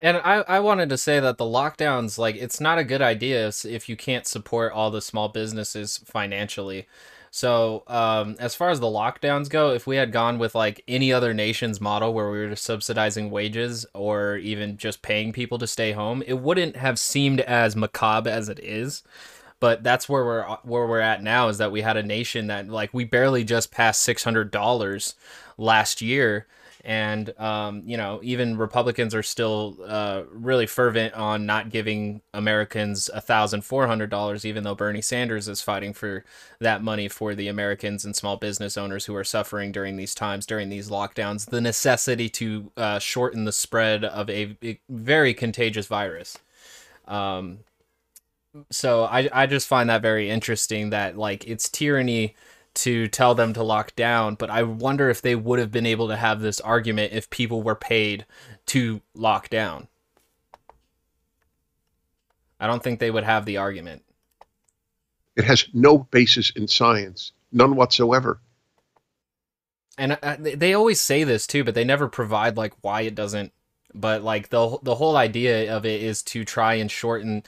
And 0.00 0.16
I, 0.18 0.44
I 0.46 0.60
wanted 0.60 0.88
to 0.90 0.98
say 0.98 1.18
that 1.18 1.38
the 1.38 1.44
lockdowns, 1.44 2.18
like, 2.18 2.36
it's 2.36 2.60
not 2.60 2.78
a 2.78 2.84
good 2.84 3.02
idea 3.02 3.48
if, 3.64 3.88
you 3.88 3.96
can't 3.96 4.26
support 4.28 4.72
all 4.72 4.92
the 4.92 5.02
small 5.02 5.28
businesses 5.28 5.98
financially. 5.98 6.86
So, 7.30 7.82
um, 7.88 8.36
as 8.38 8.54
far 8.54 8.70
as 8.70 8.80
the 8.80 8.86
lockdowns 8.86 9.50
go, 9.50 9.72
if 9.72 9.86
we 9.86 9.96
had 9.96 10.12
gone 10.12 10.38
with 10.38 10.54
like 10.54 10.82
any 10.88 11.12
other 11.12 11.34
nation's 11.34 11.80
model 11.80 12.14
where 12.14 12.30
we 12.30 12.46
were 12.46 12.56
subsidizing 12.56 13.30
wages 13.30 13.84
or 13.92 14.36
even 14.36 14.76
just 14.76 15.02
paying 15.02 15.32
people 15.32 15.58
to 15.58 15.66
stay 15.66 15.92
home, 15.92 16.22
it 16.26 16.40
wouldn't 16.40 16.76
have 16.76 16.98
seemed 16.98 17.40
as 17.40 17.76
macabre 17.76 18.30
as 18.30 18.48
it 18.48 18.60
is. 18.60 19.02
But 19.60 19.82
that's 19.82 20.08
where 20.08 20.24
we're 20.24 20.44
where 20.62 20.86
we're 20.86 21.00
at 21.00 21.22
now 21.22 21.48
is 21.48 21.58
that 21.58 21.72
we 21.72 21.80
had 21.80 21.96
a 21.96 22.02
nation 22.02 22.46
that 22.46 22.68
like 22.68 22.94
we 22.94 23.04
barely 23.04 23.44
just 23.44 23.70
passed 23.72 24.02
six 24.02 24.22
hundred 24.22 24.50
dollars 24.50 25.14
last 25.56 26.00
year 26.00 26.46
and 26.84 27.38
um, 27.38 27.82
you 27.84 27.96
know 27.96 28.20
even 28.22 28.56
Republicans 28.56 29.14
are 29.14 29.22
still 29.22 29.76
uh, 29.84 30.22
really 30.30 30.66
fervent 30.66 31.12
on 31.14 31.44
not 31.44 31.70
giving 31.70 32.22
Americans 32.32 33.10
thousand 33.14 33.62
four 33.62 33.86
hundred 33.86 34.10
dollars, 34.10 34.44
even 34.44 34.64
though 34.64 34.74
Bernie 34.74 35.02
Sanders 35.02 35.48
is 35.48 35.60
fighting 35.60 35.92
for 35.92 36.24
that 36.60 36.82
money 36.82 37.08
for 37.08 37.34
the 37.34 37.48
Americans 37.48 38.04
and 38.04 38.14
small 38.14 38.36
business 38.36 38.78
owners 38.78 39.06
who 39.06 39.14
are 39.14 39.24
suffering 39.24 39.72
during 39.72 39.96
these 39.96 40.14
times, 40.14 40.46
during 40.46 40.68
these 40.68 40.88
lockdowns, 40.88 41.50
the 41.50 41.60
necessity 41.60 42.28
to 42.30 42.70
uh, 42.76 42.98
shorten 42.98 43.44
the 43.44 43.52
spread 43.52 44.04
of 44.04 44.30
a, 44.30 44.56
a 44.62 44.80
very 44.88 45.34
contagious 45.34 45.86
virus. 45.86 46.38
Um, 47.06 47.60
so 48.70 49.04
I 49.04 49.28
I 49.32 49.46
just 49.46 49.68
find 49.68 49.90
that 49.90 50.02
very 50.02 50.30
interesting 50.30 50.90
that 50.90 51.16
like 51.16 51.46
it's 51.46 51.68
tyranny 51.68 52.34
to 52.74 53.08
tell 53.08 53.34
them 53.34 53.52
to 53.54 53.62
lock 53.62 53.94
down, 53.96 54.36
but 54.36 54.50
I 54.50 54.62
wonder 54.62 55.10
if 55.10 55.20
they 55.20 55.34
would 55.34 55.58
have 55.58 55.72
been 55.72 55.86
able 55.86 56.08
to 56.08 56.16
have 56.16 56.40
this 56.40 56.60
argument 56.60 57.12
if 57.12 57.28
people 57.30 57.62
were 57.62 57.74
paid 57.74 58.24
to 58.66 59.00
lock 59.14 59.48
down. 59.48 59.88
I 62.60 62.66
don't 62.66 62.82
think 62.82 63.00
they 63.00 63.10
would 63.10 63.24
have 63.24 63.46
the 63.46 63.56
argument. 63.56 64.04
It 65.36 65.44
has 65.44 65.66
no 65.72 65.98
basis 65.98 66.50
in 66.50 66.66
science, 66.68 67.32
none 67.52 67.76
whatsoever. 67.76 68.40
And 69.96 70.18
uh, 70.22 70.36
they 70.38 70.74
always 70.74 71.00
say 71.00 71.24
this 71.24 71.46
too, 71.46 71.64
but 71.64 71.74
they 71.74 71.84
never 71.84 72.08
provide 72.08 72.56
like 72.56 72.74
why 72.80 73.02
it 73.02 73.14
doesn't. 73.14 73.52
But 73.94 74.22
like 74.22 74.50
the 74.50 74.78
the 74.82 74.96
whole 74.96 75.16
idea 75.16 75.74
of 75.74 75.84
it 75.84 76.02
is 76.02 76.22
to 76.24 76.44
try 76.44 76.74
and 76.74 76.90
shorten 76.90 77.42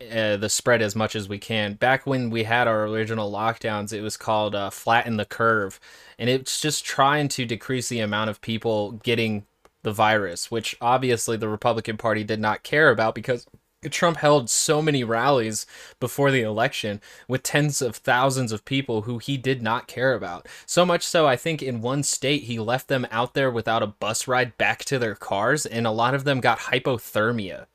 uh, 0.00 0.36
the 0.36 0.48
spread 0.48 0.82
as 0.82 0.96
much 0.96 1.14
as 1.14 1.28
we 1.28 1.38
can. 1.38 1.74
Back 1.74 2.06
when 2.06 2.30
we 2.30 2.44
had 2.44 2.68
our 2.68 2.86
original 2.86 3.30
lockdowns, 3.30 3.92
it 3.92 4.00
was 4.00 4.16
called 4.16 4.54
uh, 4.54 4.70
flatten 4.70 5.16
the 5.16 5.24
curve, 5.24 5.78
and 6.18 6.30
it's 6.30 6.60
just 6.60 6.84
trying 6.84 7.28
to 7.28 7.44
decrease 7.44 7.88
the 7.88 8.00
amount 8.00 8.30
of 8.30 8.40
people 8.40 8.92
getting 8.92 9.46
the 9.82 9.92
virus, 9.92 10.50
which 10.50 10.76
obviously 10.80 11.36
the 11.36 11.48
Republican 11.48 11.96
Party 11.96 12.24
did 12.24 12.40
not 12.40 12.62
care 12.62 12.90
about 12.90 13.14
because 13.14 13.46
Trump 13.88 14.18
held 14.18 14.50
so 14.50 14.82
many 14.82 15.02
rallies 15.02 15.64
before 16.00 16.30
the 16.30 16.42
election 16.42 17.00
with 17.28 17.42
tens 17.42 17.80
of 17.80 17.96
thousands 17.96 18.52
of 18.52 18.66
people 18.66 19.02
who 19.02 19.16
he 19.16 19.38
did 19.38 19.62
not 19.62 19.86
care 19.86 20.12
about. 20.12 20.46
So 20.66 20.84
much 20.84 21.06
so, 21.06 21.26
I 21.26 21.36
think 21.36 21.62
in 21.62 21.80
one 21.80 22.02
state 22.02 22.42
he 22.42 22.58
left 22.58 22.88
them 22.88 23.06
out 23.10 23.32
there 23.32 23.50
without 23.50 23.82
a 23.82 23.86
bus 23.86 24.28
ride 24.28 24.58
back 24.58 24.84
to 24.86 24.98
their 24.98 25.14
cars, 25.14 25.64
and 25.64 25.86
a 25.86 25.90
lot 25.90 26.14
of 26.14 26.24
them 26.24 26.40
got 26.40 26.58
hypothermia 26.58 27.66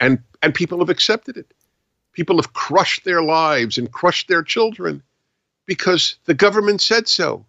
and 0.00 0.18
and 0.42 0.54
people 0.54 0.78
have 0.78 0.90
accepted 0.90 1.36
it. 1.36 1.52
People 2.12 2.36
have 2.36 2.52
crushed 2.52 3.04
their 3.04 3.22
lives 3.22 3.78
and 3.78 3.90
crushed 3.92 4.28
their 4.28 4.42
children 4.42 5.02
because 5.66 6.16
the 6.24 6.34
government 6.34 6.80
said 6.80 7.08
so. 7.08 7.44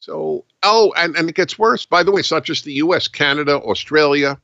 So, 0.00 0.44
oh, 0.62 0.92
and, 0.96 1.16
and 1.16 1.28
it 1.28 1.34
gets 1.34 1.58
worse. 1.58 1.86
By 1.86 2.02
the 2.02 2.10
way, 2.10 2.20
it's 2.20 2.30
not 2.30 2.44
just 2.44 2.64
the 2.64 2.74
US, 2.74 3.06
Canada, 3.08 3.56
Australia, 3.56 4.38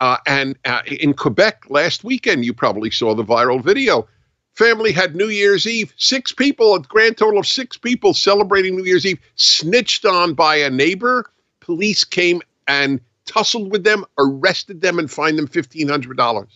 uh, 0.00 0.16
and 0.26 0.56
uh, 0.64 0.82
in 0.86 1.14
Quebec 1.14 1.64
last 1.68 2.04
weekend, 2.04 2.44
you 2.44 2.54
probably 2.54 2.90
saw 2.90 3.14
the 3.14 3.24
viral 3.24 3.62
video. 3.62 4.08
Family 4.54 4.92
had 4.92 5.14
New 5.14 5.28
Year's 5.28 5.66
Eve. 5.66 5.92
Six 5.96 6.32
people, 6.32 6.74
a 6.74 6.80
grand 6.80 7.16
total 7.16 7.38
of 7.38 7.46
six 7.46 7.76
people 7.76 8.14
celebrating 8.14 8.76
New 8.76 8.84
Year's 8.84 9.06
Eve, 9.06 9.20
snitched 9.36 10.04
on 10.04 10.34
by 10.34 10.56
a 10.56 10.70
neighbor. 10.70 11.30
Police 11.60 12.04
came 12.04 12.42
and 12.66 13.00
tussled 13.30 13.70
with 13.70 13.84
them, 13.84 14.04
arrested 14.18 14.80
them, 14.80 14.98
and 14.98 15.10
fined 15.10 15.38
them 15.38 15.46
$1,500. 15.46 16.46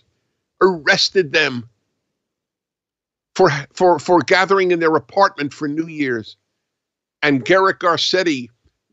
Arrested 0.60 1.32
them 1.32 1.68
for, 3.34 3.50
for, 3.72 3.98
for 3.98 4.18
gathering 4.20 4.72
in 4.72 4.80
their 4.80 4.96
apartment 4.96 5.52
for 5.52 5.68
New 5.68 5.86
Year's. 5.86 6.36
And 7.22 7.44
Garrett 7.44 7.78
Garcetti, 7.78 8.48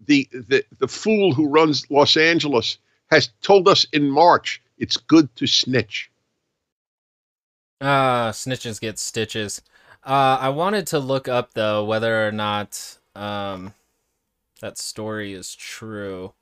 the, 0.05 0.27
the, 0.31 0.63
the 0.77 0.87
fool 0.87 1.33
who 1.33 1.47
runs 1.47 1.89
Los 1.89 2.15
Angeles, 2.17 2.77
has 3.09 3.29
told 3.41 3.67
us 3.67 3.85
in 3.91 4.09
March 4.09 4.61
it's 4.77 4.97
good 4.97 5.35
to 5.37 5.47
snitch. 5.47 6.11
Ah, 7.81 8.27
uh, 8.27 8.31
snitches 8.31 8.79
get 8.79 8.99
stitches. 8.99 9.61
Uh, 10.03 10.37
I 10.39 10.49
wanted 10.49 10.85
to 10.87 10.99
look 10.99 11.27
up 11.27 11.53
though 11.53 11.83
whether 11.83 12.27
or 12.27 12.31
not 12.31 12.97
um, 13.15 13.73
that 14.61 14.77
story 14.77 15.33
is 15.33 15.55
true. 15.55 16.33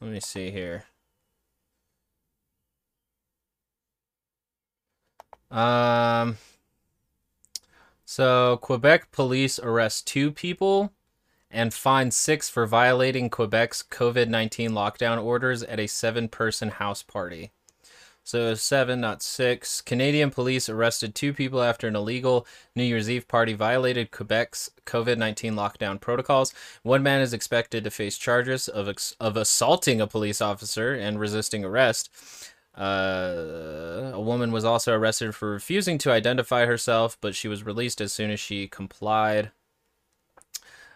Let 0.00 0.10
me 0.10 0.20
see 0.20 0.50
here. 0.50 0.84
Um, 5.50 6.36
so 8.04 8.58
Quebec 8.58 9.10
police 9.10 9.58
arrest 9.58 10.06
two 10.06 10.30
people 10.32 10.92
and 11.50 11.72
fine 11.72 12.10
six 12.10 12.48
for 12.48 12.66
violating 12.66 13.30
Quebec's 13.30 13.82
COVID 13.82 14.28
19 14.28 14.72
lockdown 14.72 15.22
orders 15.22 15.62
at 15.62 15.80
a 15.80 15.86
seven 15.86 16.28
person 16.28 16.68
house 16.68 17.02
party. 17.02 17.52
So 18.26 18.54
seven, 18.54 19.00
not 19.00 19.22
six. 19.22 19.80
Canadian 19.80 20.32
police 20.32 20.68
arrested 20.68 21.14
two 21.14 21.32
people 21.32 21.62
after 21.62 21.86
an 21.86 21.94
illegal 21.94 22.44
New 22.74 22.82
Year's 22.82 23.08
Eve 23.08 23.28
party 23.28 23.52
violated 23.52 24.10
Quebec's 24.10 24.68
COVID 24.84 25.16
19 25.16 25.54
lockdown 25.54 26.00
protocols. 26.00 26.52
One 26.82 27.04
man 27.04 27.20
is 27.20 27.32
expected 27.32 27.84
to 27.84 27.90
face 27.92 28.18
charges 28.18 28.66
of, 28.66 28.92
of 29.20 29.36
assaulting 29.36 30.00
a 30.00 30.08
police 30.08 30.40
officer 30.40 30.92
and 30.92 31.20
resisting 31.20 31.64
arrest. 31.64 32.10
Uh, 32.76 34.10
a 34.12 34.20
woman 34.20 34.50
was 34.50 34.64
also 34.64 34.92
arrested 34.92 35.32
for 35.32 35.52
refusing 35.52 35.96
to 35.98 36.10
identify 36.10 36.66
herself, 36.66 37.16
but 37.20 37.36
she 37.36 37.46
was 37.46 37.62
released 37.62 38.00
as 38.00 38.12
soon 38.12 38.32
as 38.32 38.40
she 38.40 38.66
complied. 38.66 39.52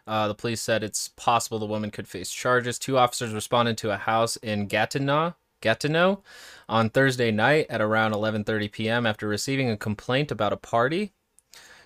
Uh, 0.05 0.27
the 0.27 0.35
police 0.35 0.61
said 0.61 0.83
it's 0.83 1.07
possible 1.07 1.61
the 1.61 1.65
woman 1.65 1.93
could 1.93 2.09
face 2.09 2.33
charges. 2.33 2.77
Two 2.77 2.99
officers 2.99 3.33
responded 3.33 3.79
to 3.79 3.93
a 3.93 3.97
house 3.97 4.35
in 4.39 4.67
Gatineau, 4.67 5.37
Gatineau 5.61 6.23
on 6.69 6.91
Thursday 6.91 7.31
night 7.31 7.67
at 7.69 7.81
around 7.81 8.13
11:30 8.13 8.71
p.m. 8.73 9.07
after 9.07 9.27
receiving 9.29 9.71
a 9.71 9.77
complaint 9.77 10.31
about 10.31 10.53
a 10.53 10.57
party. 10.57 11.13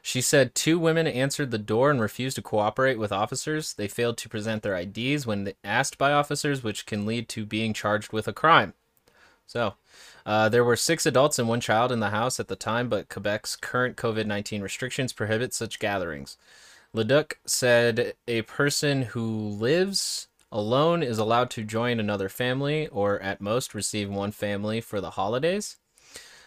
She 0.02 0.20
said 0.20 0.54
two 0.54 0.78
women 0.78 1.06
answered 1.06 1.50
the 1.50 1.56
door 1.56 1.90
and 1.90 1.98
refused 1.98 2.36
to 2.36 2.42
cooperate 2.42 2.98
with 2.98 3.10
officers. 3.10 3.72
They 3.72 3.88
failed 3.88 4.18
to 4.18 4.28
present 4.28 4.62
their 4.62 4.76
IDs 4.76 5.26
when 5.26 5.50
asked 5.64 5.96
by 5.96 6.12
officers, 6.12 6.62
which 6.62 6.84
can 6.84 7.06
lead 7.06 7.26
to 7.30 7.46
being 7.46 7.72
charged 7.72 8.12
with 8.12 8.28
a 8.28 8.32
crime. 8.34 8.74
So, 9.46 9.74
uh, 10.26 10.50
there 10.50 10.64
were 10.64 10.76
six 10.76 11.06
adults 11.06 11.38
and 11.38 11.48
one 11.48 11.60
child 11.60 11.90
in 11.90 12.00
the 12.00 12.10
house 12.10 12.38
at 12.38 12.48
the 12.48 12.56
time, 12.56 12.88
but 12.90 13.08
Quebec's 13.08 13.56
current 13.56 13.96
COVID 13.96 14.26
19 14.26 14.62
restrictions 14.62 15.14
prohibit 15.14 15.54
such 15.54 15.78
gatherings. 15.78 16.36
Leduc 16.92 17.38
said 17.46 18.14
a 18.28 18.42
person 18.42 19.02
who 19.02 19.26
lives 19.26 20.28
alone 20.54 21.02
is 21.02 21.18
allowed 21.18 21.50
to 21.50 21.64
join 21.64 21.98
another 21.98 22.28
family 22.28 22.86
or 22.88 23.20
at 23.20 23.40
most 23.40 23.74
receive 23.74 24.08
one 24.08 24.30
family 24.30 24.80
for 24.80 25.00
the 25.00 25.10
holidays. 25.10 25.76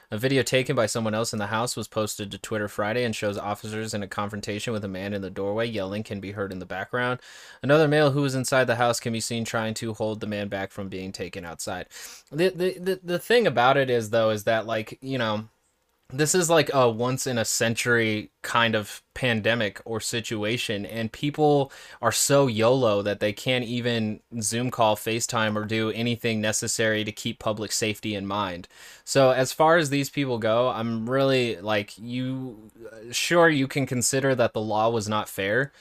A 0.10 0.18
video 0.18 0.42
taken 0.42 0.74
by 0.74 0.86
someone 0.86 1.14
else 1.14 1.34
in 1.34 1.40
the 1.40 1.48
house 1.48 1.76
was 1.76 1.90
posted 1.90 2.32
to 2.32 2.38
Twitter 2.38 2.70
Friday 2.70 3.04
and 3.04 3.14
shows 3.14 3.38
officers 3.38 3.94
in 3.94 4.02
a 4.02 4.08
confrontation 4.08 4.72
with 4.72 4.86
a 4.86 4.88
man 4.88 5.14
in 5.14 5.22
the 5.22 5.30
doorway. 5.30 5.68
Yelling 5.68 6.04
can 6.04 6.22
be 6.22 6.32
heard 6.32 6.54
in 6.54 6.60
the 6.60 6.66
background. 6.66 7.20
Another 7.62 7.90
male 7.90 8.12
who 8.12 8.22
was 8.22 8.34
inside 8.34 8.64
the 8.64 8.78
house 8.78 9.02
can 9.02 9.12
be 9.12 9.20
seen 9.20 9.44
trying 9.44 9.74
to 9.74 9.94
hold 9.94 10.22
the 10.22 10.28
man 10.28 10.48
back 10.48 10.72
from 10.72 10.88
being 10.88 11.12
taken 11.12 11.44
outside. 11.44 11.88
The 12.32 12.48
the 12.48 12.80
the, 12.80 13.00
the 13.04 13.20
thing 13.20 13.46
about 13.46 13.76
it 13.76 13.90
is 13.90 14.12
though 14.12 14.30
is 14.30 14.46
that 14.46 14.66
like, 14.66 14.98
you 15.02 15.18
know, 15.18 15.50
this 16.10 16.34
is 16.34 16.50
like 16.50 16.70
a 16.74 16.90
once 16.90 17.28
in 17.28 17.38
a 17.38 17.44
century 17.44 18.32
kind 18.42 18.76
of 18.76 19.02
pandemic 19.14 19.82
or 19.84 20.00
situation 20.00 20.86
and 20.86 21.12
people 21.12 21.72
are 22.02 22.14
so 22.14 22.48
yolo 22.48 23.02
that 23.02 23.20
they 23.20 23.34
can't 23.34 23.66
even 23.66 24.22
zoom 24.42 24.72
call 24.72 24.96
facetime 24.96 25.56
or 25.56 25.66
do 25.66 25.92
anything 25.92 26.40
necessary 26.40 27.04
to 27.04 27.12
keep 27.12 27.40
public 27.40 27.74
safety 27.74 28.16
in 28.16 28.26
mind. 28.26 28.70
So 29.04 29.32
as 29.32 29.52
far 29.52 29.76
as 29.78 29.90
these 29.90 30.10
people 30.10 30.38
go 30.38 30.70
i'm 30.70 31.10
really 31.10 31.58
like 31.58 31.98
you 31.98 32.72
sure 33.12 33.50
you 33.50 33.68
can 33.68 33.86
consider 33.86 34.34
that 34.36 34.54
the 34.54 34.62
law 34.62 34.90
was 34.90 35.10
not 35.10 35.28
fair 35.28 35.74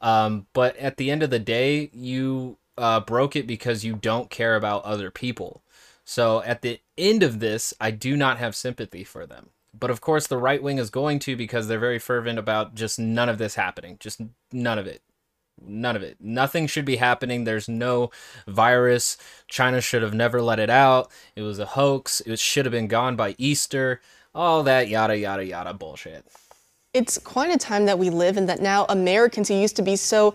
um, 0.00 0.46
but 0.52 0.76
at 0.76 0.96
the 0.96 1.10
end 1.10 1.22
of 1.22 1.30
the 1.30 1.38
day 1.38 1.90
you 1.92 2.56
uh, 2.78 3.00
broke 3.00 3.36
it 3.36 3.46
because 3.46 3.84
you 3.84 3.94
don't 3.94 4.30
care 4.30 4.56
about 4.56 4.84
other 4.84 5.10
people. 5.10 5.62
So 6.04 6.42
at 6.42 6.62
the 6.62 6.80
end 6.98 7.22
of 7.22 7.40
this 7.40 7.74
i 7.80 7.90
do 7.90 8.16
not 8.16 8.38
have 8.38 8.54
sympathy 8.54 9.04
for 9.04 9.26
them 9.26 9.50
but 9.78 9.90
of 9.90 10.00
course, 10.00 10.26
the 10.26 10.38
right 10.38 10.62
wing 10.62 10.78
is 10.78 10.90
going 10.90 11.18
to 11.20 11.36
because 11.36 11.68
they're 11.68 11.78
very 11.78 11.98
fervent 11.98 12.38
about 12.38 12.74
just 12.74 12.98
none 12.98 13.28
of 13.28 13.38
this 13.38 13.54
happening. 13.54 13.96
Just 14.00 14.20
none 14.52 14.78
of 14.78 14.86
it. 14.86 15.02
None 15.60 15.96
of 15.96 16.02
it. 16.02 16.16
Nothing 16.20 16.66
should 16.66 16.84
be 16.84 16.96
happening. 16.96 17.44
There's 17.44 17.68
no 17.68 18.10
virus. 18.46 19.16
China 19.48 19.80
should 19.80 20.02
have 20.02 20.14
never 20.14 20.42
let 20.42 20.58
it 20.58 20.70
out. 20.70 21.10
It 21.36 21.42
was 21.42 21.58
a 21.58 21.66
hoax. 21.66 22.20
It 22.20 22.38
should 22.38 22.64
have 22.64 22.72
been 22.72 22.88
gone 22.88 23.16
by 23.16 23.34
Easter. 23.38 24.00
All 24.34 24.62
that 24.64 24.88
yada, 24.88 25.16
yada, 25.16 25.44
yada 25.44 25.72
bullshit. 25.72 26.26
It's 26.92 27.18
quite 27.18 27.52
a 27.52 27.58
time 27.58 27.86
that 27.86 27.98
we 27.98 28.10
live 28.10 28.36
in 28.36 28.46
that 28.46 28.60
now 28.60 28.84
Americans 28.88 29.48
who 29.48 29.54
used 29.54 29.76
to 29.76 29.82
be 29.82 29.96
so 29.96 30.34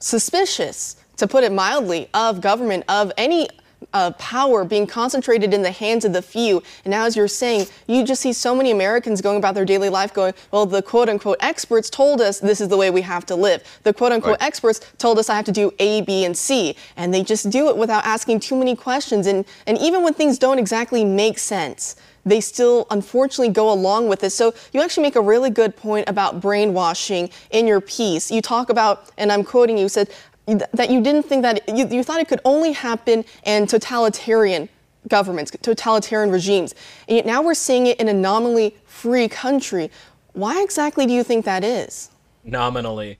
suspicious, 0.00 0.96
to 1.16 1.26
put 1.26 1.44
it 1.44 1.52
mildly, 1.52 2.08
of 2.14 2.40
government, 2.40 2.84
of 2.88 3.12
any 3.16 3.48
uh, 3.94 4.10
power 4.12 4.64
being 4.64 4.86
concentrated 4.86 5.54
in 5.54 5.62
the 5.62 5.70
hands 5.70 6.04
of 6.04 6.12
the 6.12 6.20
few. 6.20 6.62
And 6.84 6.90
now, 6.90 7.06
as 7.06 7.16
you're 7.16 7.28
saying, 7.28 7.66
you 7.86 8.04
just 8.04 8.20
see 8.20 8.32
so 8.32 8.54
many 8.54 8.70
Americans 8.70 9.22
going 9.22 9.38
about 9.38 9.54
their 9.54 9.64
daily 9.64 9.88
life 9.88 10.12
going, 10.12 10.34
well, 10.50 10.66
the 10.66 10.82
quote 10.82 11.08
unquote 11.08 11.38
experts 11.40 11.88
told 11.88 12.20
us 12.20 12.40
this 12.40 12.60
is 12.60 12.68
the 12.68 12.76
way 12.76 12.90
we 12.90 13.02
have 13.02 13.24
to 13.26 13.36
live. 13.36 13.62
The 13.84 13.94
quote 13.94 14.12
unquote 14.12 14.40
right. 14.40 14.46
experts 14.46 14.80
told 14.98 15.18
us 15.18 15.30
I 15.30 15.36
have 15.36 15.44
to 15.46 15.52
do 15.52 15.72
A, 15.78 16.02
B, 16.02 16.24
and 16.24 16.36
C. 16.36 16.76
And 16.96 17.14
they 17.14 17.22
just 17.22 17.48
do 17.50 17.68
it 17.68 17.76
without 17.76 18.04
asking 18.04 18.40
too 18.40 18.56
many 18.56 18.76
questions. 18.76 19.26
And, 19.26 19.44
and 19.66 19.78
even 19.78 20.02
when 20.02 20.12
things 20.12 20.38
don't 20.38 20.58
exactly 20.58 21.04
make 21.04 21.38
sense, 21.38 21.96
they 22.26 22.40
still 22.40 22.86
unfortunately 22.90 23.52
go 23.52 23.70
along 23.70 24.08
with 24.08 24.24
it. 24.24 24.30
So 24.30 24.54
you 24.72 24.80
actually 24.80 25.02
make 25.02 25.16
a 25.16 25.20
really 25.20 25.50
good 25.50 25.76
point 25.76 26.08
about 26.08 26.40
brainwashing 26.40 27.30
in 27.50 27.66
your 27.66 27.80
piece. 27.80 28.30
You 28.30 28.40
talk 28.40 28.70
about, 28.70 29.10
and 29.18 29.30
I'm 29.30 29.44
quoting 29.44 29.76
you, 29.78 29.88
said, 29.88 30.08
that 30.46 30.90
you 30.90 31.02
didn't 31.02 31.24
think 31.24 31.42
that 31.42 31.68
you, 31.68 31.86
you 31.88 32.02
thought 32.02 32.20
it 32.20 32.28
could 32.28 32.40
only 32.44 32.72
happen 32.72 33.24
in 33.44 33.66
totalitarian 33.66 34.68
governments, 35.08 35.50
totalitarian 35.62 36.30
regimes. 36.30 36.74
And 37.08 37.16
yet 37.16 37.26
now 37.26 37.42
we're 37.42 37.54
seeing 37.54 37.86
it 37.86 38.00
in 38.00 38.08
a 38.08 38.12
nominally 38.12 38.76
free 38.84 39.28
country. 39.28 39.90
Why 40.32 40.62
exactly 40.62 41.06
do 41.06 41.12
you 41.12 41.22
think 41.22 41.44
that 41.44 41.64
is? 41.64 42.10
Nominally. 42.46 43.18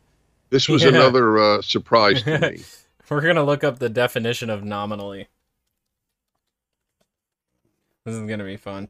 This 0.50 0.68
was 0.68 0.82
yeah. 0.82 0.90
another 0.90 1.38
uh, 1.38 1.62
surprise 1.62 2.22
to 2.24 2.38
me. 2.38 2.62
we're 3.10 3.20
going 3.20 3.36
to 3.36 3.42
look 3.42 3.64
up 3.64 3.78
the 3.78 3.88
definition 3.88 4.50
of 4.50 4.64
nominally. 4.64 5.28
This 8.04 8.14
is 8.14 8.26
going 8.26 8.38
to 8.38 8.44
be 8.44 8.56
fun. 8.56 8.88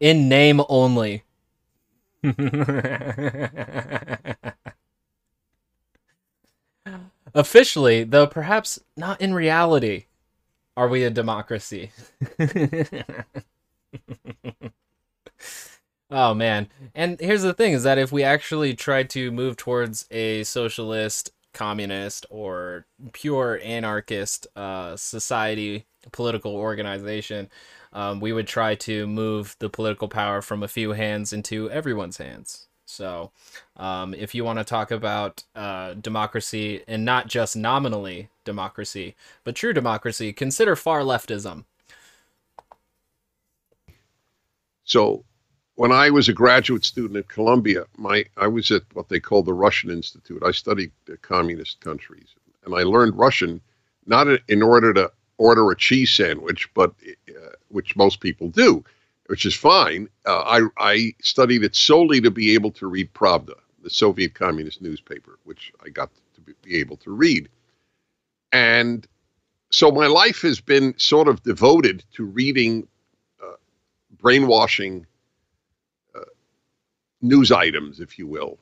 In 0.00 0.28
name 0.28 0.60
only. 0.68 1.24
Officially, 7.34 8.04
though 8.04 8.26
perhaps 8.26 8.78
not 8.96 9.20
in 9.20 9.34
reality, 9.34 10.06
are 10.76 10.88
we 10.88 11.04
a 11.04 11.10
democracy? 11.10 11.90
oh 16.10 16.34
man. 16.34 16.68
And 16.94 17.18
here's 17.20 17.42
the 17.42 17.54
thing 17.54 17.72
is 17.72 17.82
that 17.82 17.98
if 17.98 18.12
we 18.12 18.22
actually 18.22 18.74
try 18.74 19.02
to 19.04 19.30
move 19.32 19.56
towards 19.56 20.06
a 20.10 20.44
socialist, 20.44 21.32
communist, 21.52 22.26
or 22.30 22.86
pure 23.12 23.60
anarchist 23.62 24.46
uh, 24.56 24.96
society, 24.96 25.86
political 26.12 26.54
organization, 26.56 27.50
um, 27.92 28.20
we 28.20 28.32
would 28.32 28.46
try 28.46 28.74
to 28.76 29.06
move 29.06 29.56
the 29.58 29.68
political 29.70 30.08
power 30.08 30.42
from 30.42 30.62
a 30.62 30.68
few 30.68 30.92
hands 30.92 31.32
into 31.32 31.70
everyone's 31.70 32.18
hands. 32.18 32.67
So, 32.88 33.32
um, 33.76 34.14
if 34.14 34.34
you 34.34 34.44
want 34.44 34.58
to 34.58 34.64
talk 34.64 34.90
about 34.90 35.44
uh, 35.54 35.92
democracy 35.92 36.82
and 36.88 37.04
not 37.04 37.26
just 37.26 37.54
nominally 37.54 38.30
democracy, 38.46 39.14
but 39.44 39.54
true 39.54 39.74
democracy, 39.74 40.32
consider 40.32 40.74
far 40.74 41.00
leftism. 41.00 41.64
So, 44.84 45.24
when 45.74 45.92
I 45.92 46.08
was 46.08 46.30
a 46.30 46.32
graduate 46.32 46.84
student 46.84 47.18
at 47.18 47.28
Columbia, 47.28 47.84
my 47.98 48.24
I 48.38 48.48
was 48.48 48.70
at 48.70 48.84
what 48.94 49.10
they 49.10 49.20
call 49.20 49.42
the 49.42 49.52
Russian 49.52 49.90
Institute. 49.90 50.42
I 50.42 50.50
studied 50.50 50.90
the 51.04 51.18
communist 51.18 51.80
countries, 51.80 52.34
and 52.64 52.74
I 52.74 52.84
learned 52.84 53.18
Russian 53.18 53.60
not 54.06 54.28
in 54.48 54.62
order 54.62 54.94
to 54.94 55.12
order 55.36 55.70
a 55.70 55.76
cheese 55.76 56.10
sandwich, 56.10 56.70
but 56.72 56.94
uh, 57.28 57.50
which 57.68 57.96
most 57.96 58.20
people 58.20 58.48
do 58.48 58.82
which 59.28 59.44
is 59.44 59.54
fine. 59.54 60.08
Uh, 60.26 60.40
I, 60.40 60.60
I 60.78 61.14
studied 61.20 61.62
it 61.62 61.76
solely 61.76 62.20
to 62.22 62.30
be 62.30 62.54
able 62.54 62.70
to 62.72 62.86
read 62.86 63.12
Pravda, 63.12 63.54
the 63.82 63.90
Soviet 63.90 64.34
communist 64.34 64.80
newspaper, 64.80 65.38
which 65.44 65.70
I 65.84 65.90
got 65.90 66.10
to 66.34 66.40
be 66.40 66.76
able 66.76 66.96
to 66.98 67.10
read. 67.10 67.50
And 68.52 69.06
so 69.70 69.90
my 69.90 70.06
life 70.06 70.40
has 70.42 70.60
been 70.60 70.94
sort 70.98 71.28
of 71.28 71.42
devoted 71.42 72.04
to 72.14 72.24
reading 72.24 72.88
uh, 73.42 73.56
brainwashing 74.18 75.06
uh, 76.14 76.20
news 77.20 77.52
items, 77.52 78.00
if 78.00 78.18
you 78.18 78.26
will, 78.26 78.58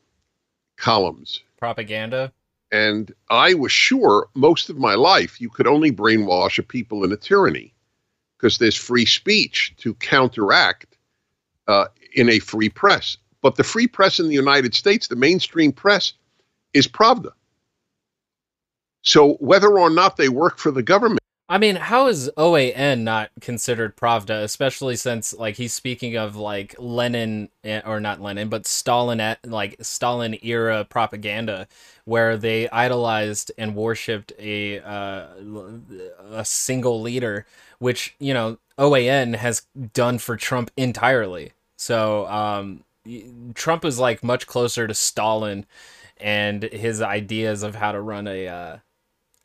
columns, 0.76 1.42
propaganda. 1.58 2.32
And 2.72 3.14
I 3.30 3.54
was 3.54 3.70
sure 3.70 4.26
most 4.34 4.68
of 4.68 4.78
my 4.78 4.96
life 4.96 5.40
you 5.40 5.48
could 5.48 5.68
only 5.68 5.92
brainwash 5.92 6.58
a 6.58 6.64
people 6.64 7.04
in 7.04 7.12
a 7.12 7.16
tyranny 7.16 7.72
because 8.36 8.58
there's 8.58 8.76
free 8.76 9.06
speech 9.06 9.74
to 9.78 9.94
counteract 9.94 10.96
uh, 11.68 11.86
in 12.14 12.28
a 12.28 12.38
free 12.38 12.68
press. 12.68 13.16
But 13.42 13.56
the 13.56 13.64
free 13.64 13.86
press 13.86 14.18
in 14.18 14.28
the 14.28 14.34
United 14.34 14.74
States, 14.74 15.08
the 15.08 15.16
mainstream 15.16 15.72
press, 15.72 16.12
is 16.74 16.88
Pravda. 16.88 17.32
So 19.02 19.34
whether 19.34 19.78
or 19.78 19.90
not 19.90 20.16
they 20.16 20.28
work 20.28 20.58
for 20.58 20.70
the 20.70 20.82
government, 20.82 21.20
I 21.48 21.58
mean, 21.58 21.76
how 21.76 22.08
is 22.08 22.28
OAN 22.36 23.02
not 23.02 23.30
considered 23.40 23.96
Pravda, 23.96 24.42
especially 24.42 24.96
since 24.96 25.32
like 25.32 25.54
he's 25.56 25.72
speaking 25.72 26.16
of 26.16 26.34
like 26.34 26.74
Lenin 26.76 27.50
eh, 27.62 27.82
or 27.86 28.00
not 28.00 28.20
Lenin, 28.20 28.48
but 28.48 28.66
Stalin 28.66 29.20
at 29.20 29.46
like 29.46 29.76
Stalin 29.80 30.36
era 30.42 30.84
propaganda, 30.84 31.68
where 32.04 32.36
they 32.36 32.68
idolized 32.70 33.52
and 33.56 33.76
worshipped 33.76 34.32
a 34.40 34.80
uh, 34.80 35.28
a 36.32 36.44
single 36.44 37.00
leader, 37.00 37.46
which 37.78 38.16
you 38.18 38.34
know 38.34 38.58
OAN 38.76 39.36
has 39.36 39.62
done 39.92 40.18
for 40.18 40.36
Trump 40.36 40.72
entirely. 40.76 41.52
So 41.76 42.26
um, 42.26 42.82
Trump 43.54 43.84
is 43.84 44.00
like 44.00 44.24
much 44.24 44.48
closer 44.48 44.88
to 44.88 44.94
Stalin 44.94 45.64
and 46.16 46.64
his 46.64 47.00
ideas 47.00 47.62
of 47.62 47.76
how 47.76 47.92
to 47.92 48.00
run 48.00 48.26
a 48.26 48.48
uh, 48.48 48.78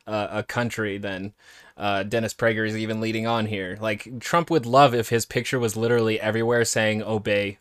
a 0.06 0.42
country 0.42 0.98
than 0.98 1.32
uh, 1.76 2.02
Dennis 2.02 2.34
Prager 2.34 2.66
is 2.66 2.76
even 2.76 3.00
leading 3.00 3.26
on 3.26 3.46
here. 3.46 3.78
Like 3.80 4.20
Trump 4.20 4.50
would 4.50 4.66
love 4.66 4.94
if 4.94 5.08
his 5.08 5.26
picture 5.26 5.58
was 5.58 5.76
literally 5.76 6.20
everywhere 6.20 6.64
saying 6.64 7.02
"obey." 7.02 7.58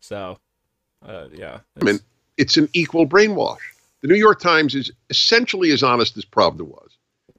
So, 0.00 0.38
uh, 1.04 1.26
yeah. 1.32 1.60
I 1.80 1.84
mean, 1.84 2.00
it's 2.36 2.56
an 2.56 2.68
equal 2.72 3.06
brainwash. 3.06 3.58
The 4.00 4.08
New 4.08 4.16
York 4.16 4.40
Times 4.40 4.74
is 4.74 4.92
essentially 5.10 5.72
as 5.72 5.82
honest 5.82 6.16
as 6.16 6.24
Pravda 6.24 6.62
was, 6.62 6.96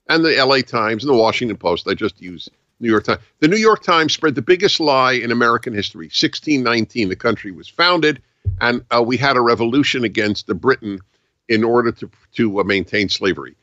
and 0.07 0.23
the 0.23 0.37
L.A. 0.37 0.61
Times 0.61 1.03
and 1.03 1.13
the 1.13 1.17
Washington 1.17 1.57
Post. 1.57 1.87
I 1.87 1.93
just 1.93 2.21
use 2.21 2.49
New 2.79 2.89
York 2.89 3.05
Times. 3.05 3.21
The 3.39 3.47
New 3.47 3.57
York 3.57 3.81
Times 3.81 4.13
spread 4.13 4.35
the 4.35 4.41
biggest 4.41 4.79
lie 4.79 5.13
in 5.13 5.31
American 5.31 5.73
history. 5.73 6.07
1619, 6.07 7.09
the 7.09 7.15
country 7.15 7.51
was 7.51 7.69
founded, 7.69 8.21
and 8.59 8.83
uh, 8.91 9.01
we 9.01 9.15
had 9.15 9.37
a 9.37 9.41
revolution 9.41 10.03
against 10.03 10.47
the 10.47 10.55
Britain 10.55 10.99
in 11.47 11.63
order 11.63 11.91
to 11.93 12.09
to 12.33 12.59
uh, 12.59 12.63
maintain 12.63 13.07
slavery 13.07 13.55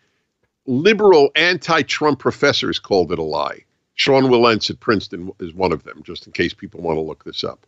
liberal 0.66 1.30
anti-Trump 1.36 2.18
professors 2.18 2.78
called 2.78 3.12
it 3.12 3.18
a 3.18 3.22
lie. 3.22 3.64
Sean 3.94 4.24
Wilentz 4.24 4.70
at 4.70 4.80
Princeton 4.80 5.32
is 5.40 5.54
one 5.54 5.72
of 5.72 5.84
them, 5.84 6.02
just 6.04 6.26
in 6.26 6.32
case 6.32 6.52
people 6.52 6.82
want 6.82 6.96
to 6.96 7.00
look 7.00 7.24
this 7.24 7.42
up. 7.42 7.66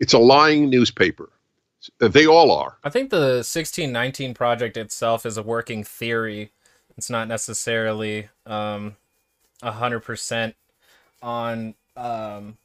It's 0.00 0.14
a 0.14 0.18
lying 0.18 0.70
newspaper. 0.70 1.28
They 1.98 2.26
all 2.26 2.50
are. 2.50 2.76
I 2.84 2.90
think 2.90 3.10
the 3.10 3.42
1619 3.42 4.34
project 4.34 4.76
itself 4.76 5.24
is 5.26 5.36
a 5.36 5.42
working 5.42 5.84
theory. 5.84 6.52
It's 6.96 7.10
not 7.10 7.28
necessarily 7.28 8.28
um, 8.46 8.96
100% 9.62 10.54
on, 11.22 11.74
um, 11.96 12.56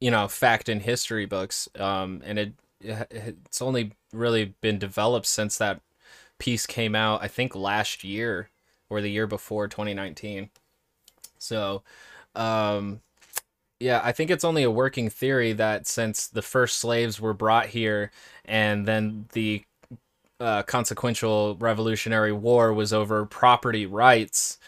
you 0.00 0.10
know, 0.10 0.28
fact 0.28 0.68
and 0.68 0.82
history 0.82 1.26
books. 1.26 1.68
Um, 1.78 2.22
and 2.24 2.38
it 2.38 2.52
it's 2.80 3.62
only 3.62 3.92
really 4.12 4.54
been 4.60 4.78
developed 4.78 5.26
since 5.26 5.56
that 5.58 5.80
piece 6.38 6.66
came 6.66 6.94
out, 6.94 7.22
I 7.22 7.28
think, 7.28 7.54
last 7.54 8.04
year 8.04 8.50
or 8.90 9.00
the 9.00 9.10
year 9.10 9.26
before 9.26 9.68
2019. 9.68 10.50
So, 11.38 11.82
um, 12.34 13.00
yeah, 13.80 14.00
I 14.02 14.12
think 14.12 14.30
it's 14.30 14.44
only 14.44 14.62
a 14.62 14.70
working 14.70 15.10
theory 15.10 15.52
that 15.52 15.86
since 15.86 16.26
the 16.26 16.42
first 16.42 16.78
slaves 16.78 17.20
were 17.20 17.34
brought 17.34 17.66
here 17.66 18.10
and 18.44 18.86
then 18.86 19.26
the 19.32 19.64
uh, 20.40 20.62
consequential 20.62 21.56
Revolutionary 21.56 22.32
War 22.32 22.72
was 22.72 22.92
over 22.92 23.24
property 23.24 23.86
rights, 23.86 24.58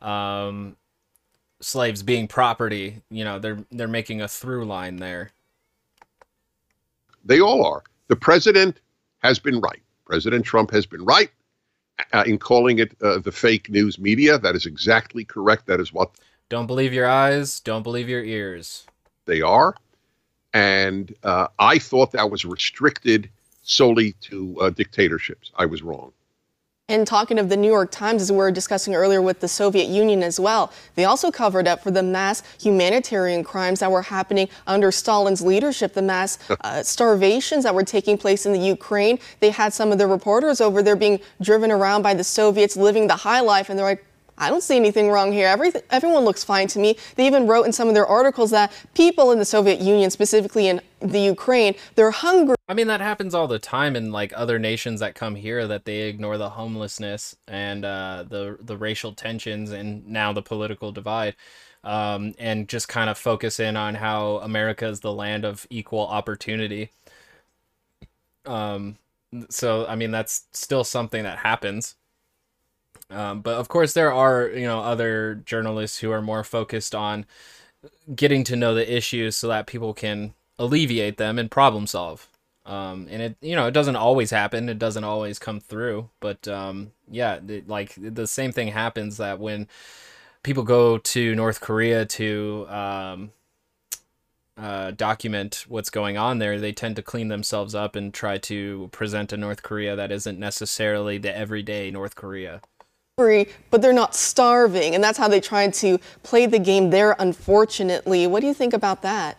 um, 0.00 0.76
slaves 1.60 2.02
being 2.02 2.28
property, 2.28 3.02
you 3.10 3.24
know, 3.24 3.38
they're 3.38 3.58
they're 3.70 3.88
making 3.88 4.20
a 4.20 4.28
through 4.28 4.64
line 4.64 4.96
there. 4.96 5.32
They 7.24 7.40
all 7.40 7.64
are. 7.64 7.82
The 8.08 8.16
president 8.16 8.80
has 9.18 9.38
been 9.38 9.60
right. 9.60 9.82
President 10.04 10.44
Trump 10.44 10.70
has 10.70 10.86
been 10.86 11.04
right 11.04 11.30
uh, 12.12 12.24
in 12.26 12.38
calling 12.38 12.78
it 12.78 12.96
uh, 13.02 13.18
the 13.18 13.32
fake 13.32 13.70
news 13.70 13.98
media. 13.98 14.38
That 14.38 14.54
is 14.54 14.66
exactly 14.66 15.24
correct. 15.24 15.66
That 15.66 15.80
is 15.80 15.92
what. 15.92 16.10
Don't 16.48 16.66
believe 16.66 16.92
your 16.92 17.08
eyes. 17.08 17.60
Don't 17.60 17.82
believe 17.82 18.08
your 18.08 18.24
ears. 18.24 18.86
They 19.24 19.42
are. 19.42 19.74
And 20.54 21.14
uh, 21.22 21.48
I 21.58 21.78
thought 21.78 22.12
that 22.12 22.30
was 22.30 22.44
restricted 22.44 23.28
solely 23.62 24.12
to 24.22 24.56
uh, 24.60 24.70
dictatorships. 24.70 25.50
I 25.56 25.66
was 25.66 25.82
wrong. 25.82 26.12
And 26.88 27.04
talking 27.04 27.40
of 27.40 27.48
the 27.48 27.56
New 27.56 27.66
York 27.66 27.90
Times, 27.90 28.22
as 28.22 28.30
we 28.30 28.38
were 28.38 28.52
discussing 28.52 28.94
earlier 28.94 29.20
with 29.20 29.40
the 29.40 29.48
Soviet 29.48 29.88
Union 29.88 30.22
as 30.22 30.38
well, 30.38 30.72
they 30.94 31.04
also 31.04 31.32
covered 31.32 31.66
up 31.66 31.82
for 31.82 31.90
the 31.90 32.02
mass 32.02 32.44
humanitarian 32.62 33.42
crimes 33.42 33.80
that 33.80 33.90
were 33.90 34.02
happening 34.02 34.48
under 34.68 34.92
Stalin's 34.92 35.42
leadership, 35.42 35.94
the 35.94 36.02
mass 36.02 36.38
uh, 36.60 36.84
starvations 36.84 37.64
that 37.64 37.74
were 37.74 37.82
taking 37.82 38.16
place 38.16 38.46
in 38.46 38.52
the 38.52 38.60
Ukraine. 38.60 39.18
They 39.40 39.50
had 39.50 39.74
some 39.74 39.90
of 39.90 39.98
the 39.98 40.06
reporters 40.06 40.60
over 40.60 40.80
there 40.80 40.94
being 40.94 41.18
driven 41.42 41.72
around 41.72 42.02
by 42.02 42.14
the 42.14 42.22
Soviets 42.22 42.76
living 42.76 43.08
the 43.08 43.16
high 43.16 43.40
life, 43.40 43.68
and 43.68 43.76
they're 43.76 43.86
like, 43.86 44.04
I 44.38 44.50
don't 44.50 44.62
see 44.62 44.76
anything 44.76 45.10
wrong 45.10 45.32
here. 45.32 45.48
Everything, 45.48 45.82
everyone 45.90 46.24
looks 46.24 46.44
fine 46.44 46.68
to 46.68 46.78
me. 46.78 46.96
They 47.14 47.26
even 47.26 47.46
wrote 47.46 47.64
in 47.64 47.72
some 47.72 47.88
of 47.88 47.94
their 47.94 48.06
articles 48.06 48.50
that 48.50 48.72
people 48.94 49.32
in 49.32 49.38
the 49.38 49.44
Soviet 49.44 49.80
Union, 49.80 50.10
specifically 50.10 50.68
in 50.68 50.80
the 51.00 51.20
Ukraine, 51.20 51.74
they're 51.94 52.10
hungry. 52.10 52.56
I 52.68 52.74
mean, 52.74 52.86
that 52.88 53.00
happens 53.00 53.34
all 53.34 53.48
the 53.48 53.58
time 53.58 53.96
in 53.96 54.12
like 54.12 54.32
other 54.36 54.58
nations 54.58 55.00
that 55.00 55.14
come 55.14 55.34
here 55.34 55.66
that 55.66 55.84
they 55.84 56.02
ignore 56.02 56.36
the 56.36 56.50
homelessness 56.50 57.36
and 57.48 57.84
uh, 57.84 58.24
the 58.28 58.58
the 58.60 58.76
racial 58.76 59.12
tensions 59.12 59.70
and 59.70 60.06
now 60.06 60.32
the 60.32 60.42
political 60.42 60.92
divide. 60.92 61.36
Um, 61.84 62.34
and 62.38 62.68
just 62.68 62.88
kind 62.88 63.08
of 63.08 63.16
focus 63.16 63.60
in 63.60 63.76
on 63.76 63.94
how 63.94 64.38
America 64.38 64.88
is 64.88 65.00
the 65.00 65.12
land 65.12 65.44
of 65.44 65.68
equal 65.70 66.00
opportunity. 66.00 66.90
Um, 68.44 68.96
so 69.50 69.86
I 69.86 69.96
mean 69.96 70.10
that's 70.10 70.44
still 70.52 70.84
something 70.84 71.22
that 71.22 71.38
happens. 71.38 71.94
Um, 73.10 73.40
but 73.40 73.54
of 73.54 73.68
course, 73.68 73.92
there 73.92 74.12
are 74.12 74.48
you 74.48 74.66
know 74.66 74.80
other 74.80 75.36
journalists 75.46 75.98
who 75.98 76.10
are 76.10 76.22
more 76.22 76.44
focused 76.44 76.94
on 76.94 77.26
getting 78.14 78.44
to 78.44 78.56
know 78.56 78.74
the 78.74 78.96
issues 78.96 79.36
so 79.36 79.48
that 79.48 79.66
people 79.66 79.94
can 79.94 80.34
alleviate 80.58 81.16
them 81.18 81.38
and 81.38 81.50
problem 81.50 81.86
solve. 81.86 82.28
Um, 82.64 83.06
and 83.10 83.22
it 83.22 83.36
you 83.40 83.54
know 83.54 83.66
it 83.66 83.72
doesn't 83.72 83.96
always 83.96 84.30
happen. 84.30 84.68
It 84.68 84.78
doesn't 84.78 85.04
always 85.04 85.38
come 85.38 85.60
through. 85.60 86.10
But 86.20 86.48
um, 86.48 86.92
yeah, 87.08 87.38
it, 87.46 87.68
like 87.68 87.94
the 87.96 88.26
same 88.26 88.52
thing 88.52 88.68
happens 88.68 89.18
that 89.18 89.38
when 89.38 89.68
people 90.42 90.64
go 90.64 90.98
to 90.98 91.34
North 91.34 91.60
Korea 91.60 92.04
to 92.06 92.66
um, 92.68 93.30
uh, 94.56 94.90
document 94.92 95.64
what's 95.68 95.90
going 95.90 96.16
on 96.16 96.38
there, 96.38 96.58
they 96.58 96.72
tend 96.72 96.96
to 96.96 97.02
clean 97.02 97.28
themselves 97.28 97.74
up 97.74 97.94
and 97.94 98.12
try 98.12 98.38
to 98.38 98.88
present 98.92 99.32
a 99.32 99.36
North 99.36 99.62
Korea 99.62 99.94
that 99.94 100.10
isn't 100.10 100.38
necessarily 100.40 101.18
the 101.18 101.36
everyday 101.36 101.90
North 101.92 102.16
Korea 102.16 102.62
but 103.70 103.80
they're 103.80 103.94
not 103.94 104.14
starving. 104.14 104.94
And 104.94 105.02
that's 105.02 105.16
how 105.16 105.26
they 105.26 105.40
tried 105.40 105.72
to 105.74 105.98
play 106.22 106.44
the 106.44 106.58
game 106.58 106.90
there, 106.90 107.16
unfortunately. 107.18 108.26
What 108.26 108.40
do 108.40 108.46
you 108.46 108.52
think 108.52 108.74
about 108.74 109.00
that? 109.00 109.38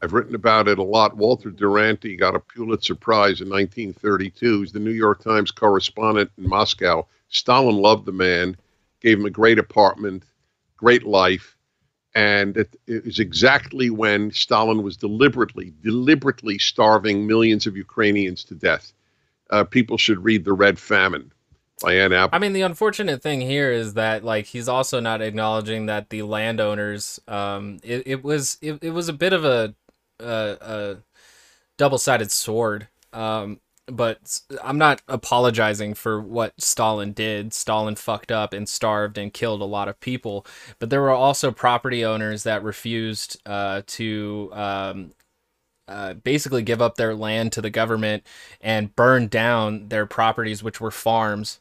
I've 0.00 0.12
written 0.12 0.36
about 0.36 0.68
it 0.68 0.78
a 0.78 0.82
lot. 0.84 1.16
Walter 1.16 1.50
Duranty 1.50 2.14
got 2.14 2.36
a 2.36 2.38
Pulitzer 2.38 2.94
Prize 2.94 3.40
in 3.40 3.48
1932. 3.48 4.60
He's 4.60 4.70
the 4.70 4.78
New 4.78 4.92
York 4.92 5.24
Times 5.24 5.50
correspondent 5.50 6.30
in 6.38 6.48
Moscow. 6.48 7.04
Stalin 7.30 7.78
loved 7.78 8.06
the 8.06 8.12
man, 8.12 8.56
gave 9.00 9.18
him 9.18 9.26
a 9.26 9.30
great 9.30 9.58
apartment, 9.58 10.22
great 10.76 11.02
life. 11.02 11.56
And 12.14 12.56
it, 12.56 12.76
it 12.86 13.04
was 13.04 13.18
exactly 13.18 13.90
when 13.90 14.30
Stalin 14.30 14.84
was 14.84 14.96
deliberately, 14.96 15.74
deliberately 15.82 16.58
starving 16.58 17.26
millions 17.26 17.66
of 17.66 17.76
Ukrainians 17.76 18.44
to 18.44 18.54
death. 18.54 18.92
Uh, 19.50 19.64
people 19.64 19.98
should 19.98 20.22
read 20.22 20.44
The 20.44 20.52
Red 20.52 20.78
Famine 20.78 21.32
by 21.80 21.94
Ann 21.94 22.12
Apple. 22.12 22.34
I 22.34 22.38
mean, 22.38 22.52
the 22.52 22.62
unfortunate 22.62 23.22
thing 23.22 23.40
here 23.40 23.70
is 23.70 23.94
that 23.94 24.24
like 24.24 24.46
he's 24.46 24.68
also 24.68 25.00
not 25.00 25.20
acknowledging 25.20 25.86
that 25.86 26.10
the 26.10 26.22
landowners, 26.22 27.20
um, 27.28 27.78
it, 27.82 28.02
it 28.06 28.24
was 28.24 28.58
it, 28.62 28.82
it 28.82 28.90
was 28.90 29.08
a 29.08 29.12
bit 29.12 29.32
of 29.32 29.44
a 29.44 29.74
a, 30.20 30.56
a 30.60 30.96
double 31.76 31.98
sided 31.98 32.30
sword. 32.30 32.88
Um, 33.12 33.60
but 33.88 34.40
I'm 34.64 34.78
not 34.78 35.00
apologizing 35.06 35.94
for 35.94 36.20
what 36.20 36.60
Stalin 36.60 37.12
did. 37.12 37.52
Stalin 37.54 37.94
fucked 37.94 38.32
up 38.32 38.52
and 38.52 38.68
starved 38.68 39.16
and 39.16 39.32
killed 39.32 39.60
a 39.60 39.66
lot 39.66 39.86
of 39.88 40.00
people. 40.00 40.44
But 40.80 40.90
there 40.90 41.00
were 41.00 41.10
also 41.10 41.52
property 41.52 42.04
owners 42.04 42.42
that 42.42 42.64
refused 42.64 43.40
uh, 43.46 43.82
to 43.86 44.50
um, 44.54 45.12
uh, 45.86 46.14
basically 46.14 46.62
give 46.62 46.82
up 46.82 46.96
their 46.96 47.14
land 47.14 47.52
to 47.52 47.62
the 47.62 47.70
government 47.70 48.26
and 48.60 48.96
burn 48.96 49.28
down 49.28 49.88
their 49.88 50.06
properties, 50.06 50.64
which 50.64 50.80
were 50.80 50.90
farms 50.90 51.60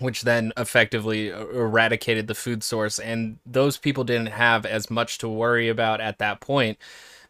which 0.00 0.22
then 0.22 0.52
effectively 0.56 1.28
eradicated 1.28 2.26
the 2.26 2.34
food 2.34 2.62
source. 2.62 2.98
And 2.98 3.38
those 3.44 3.76
people 3.76 4.04
didn't 4.04 4.26
have 4.26 4.66
as 4.66 4.90
much 4.90 5.18
to 5.18 5.28
worry 5.28 5.68
about 5.68 6.00
at 6.00 6.18
that 6.18 6.40
point 6.40 6.78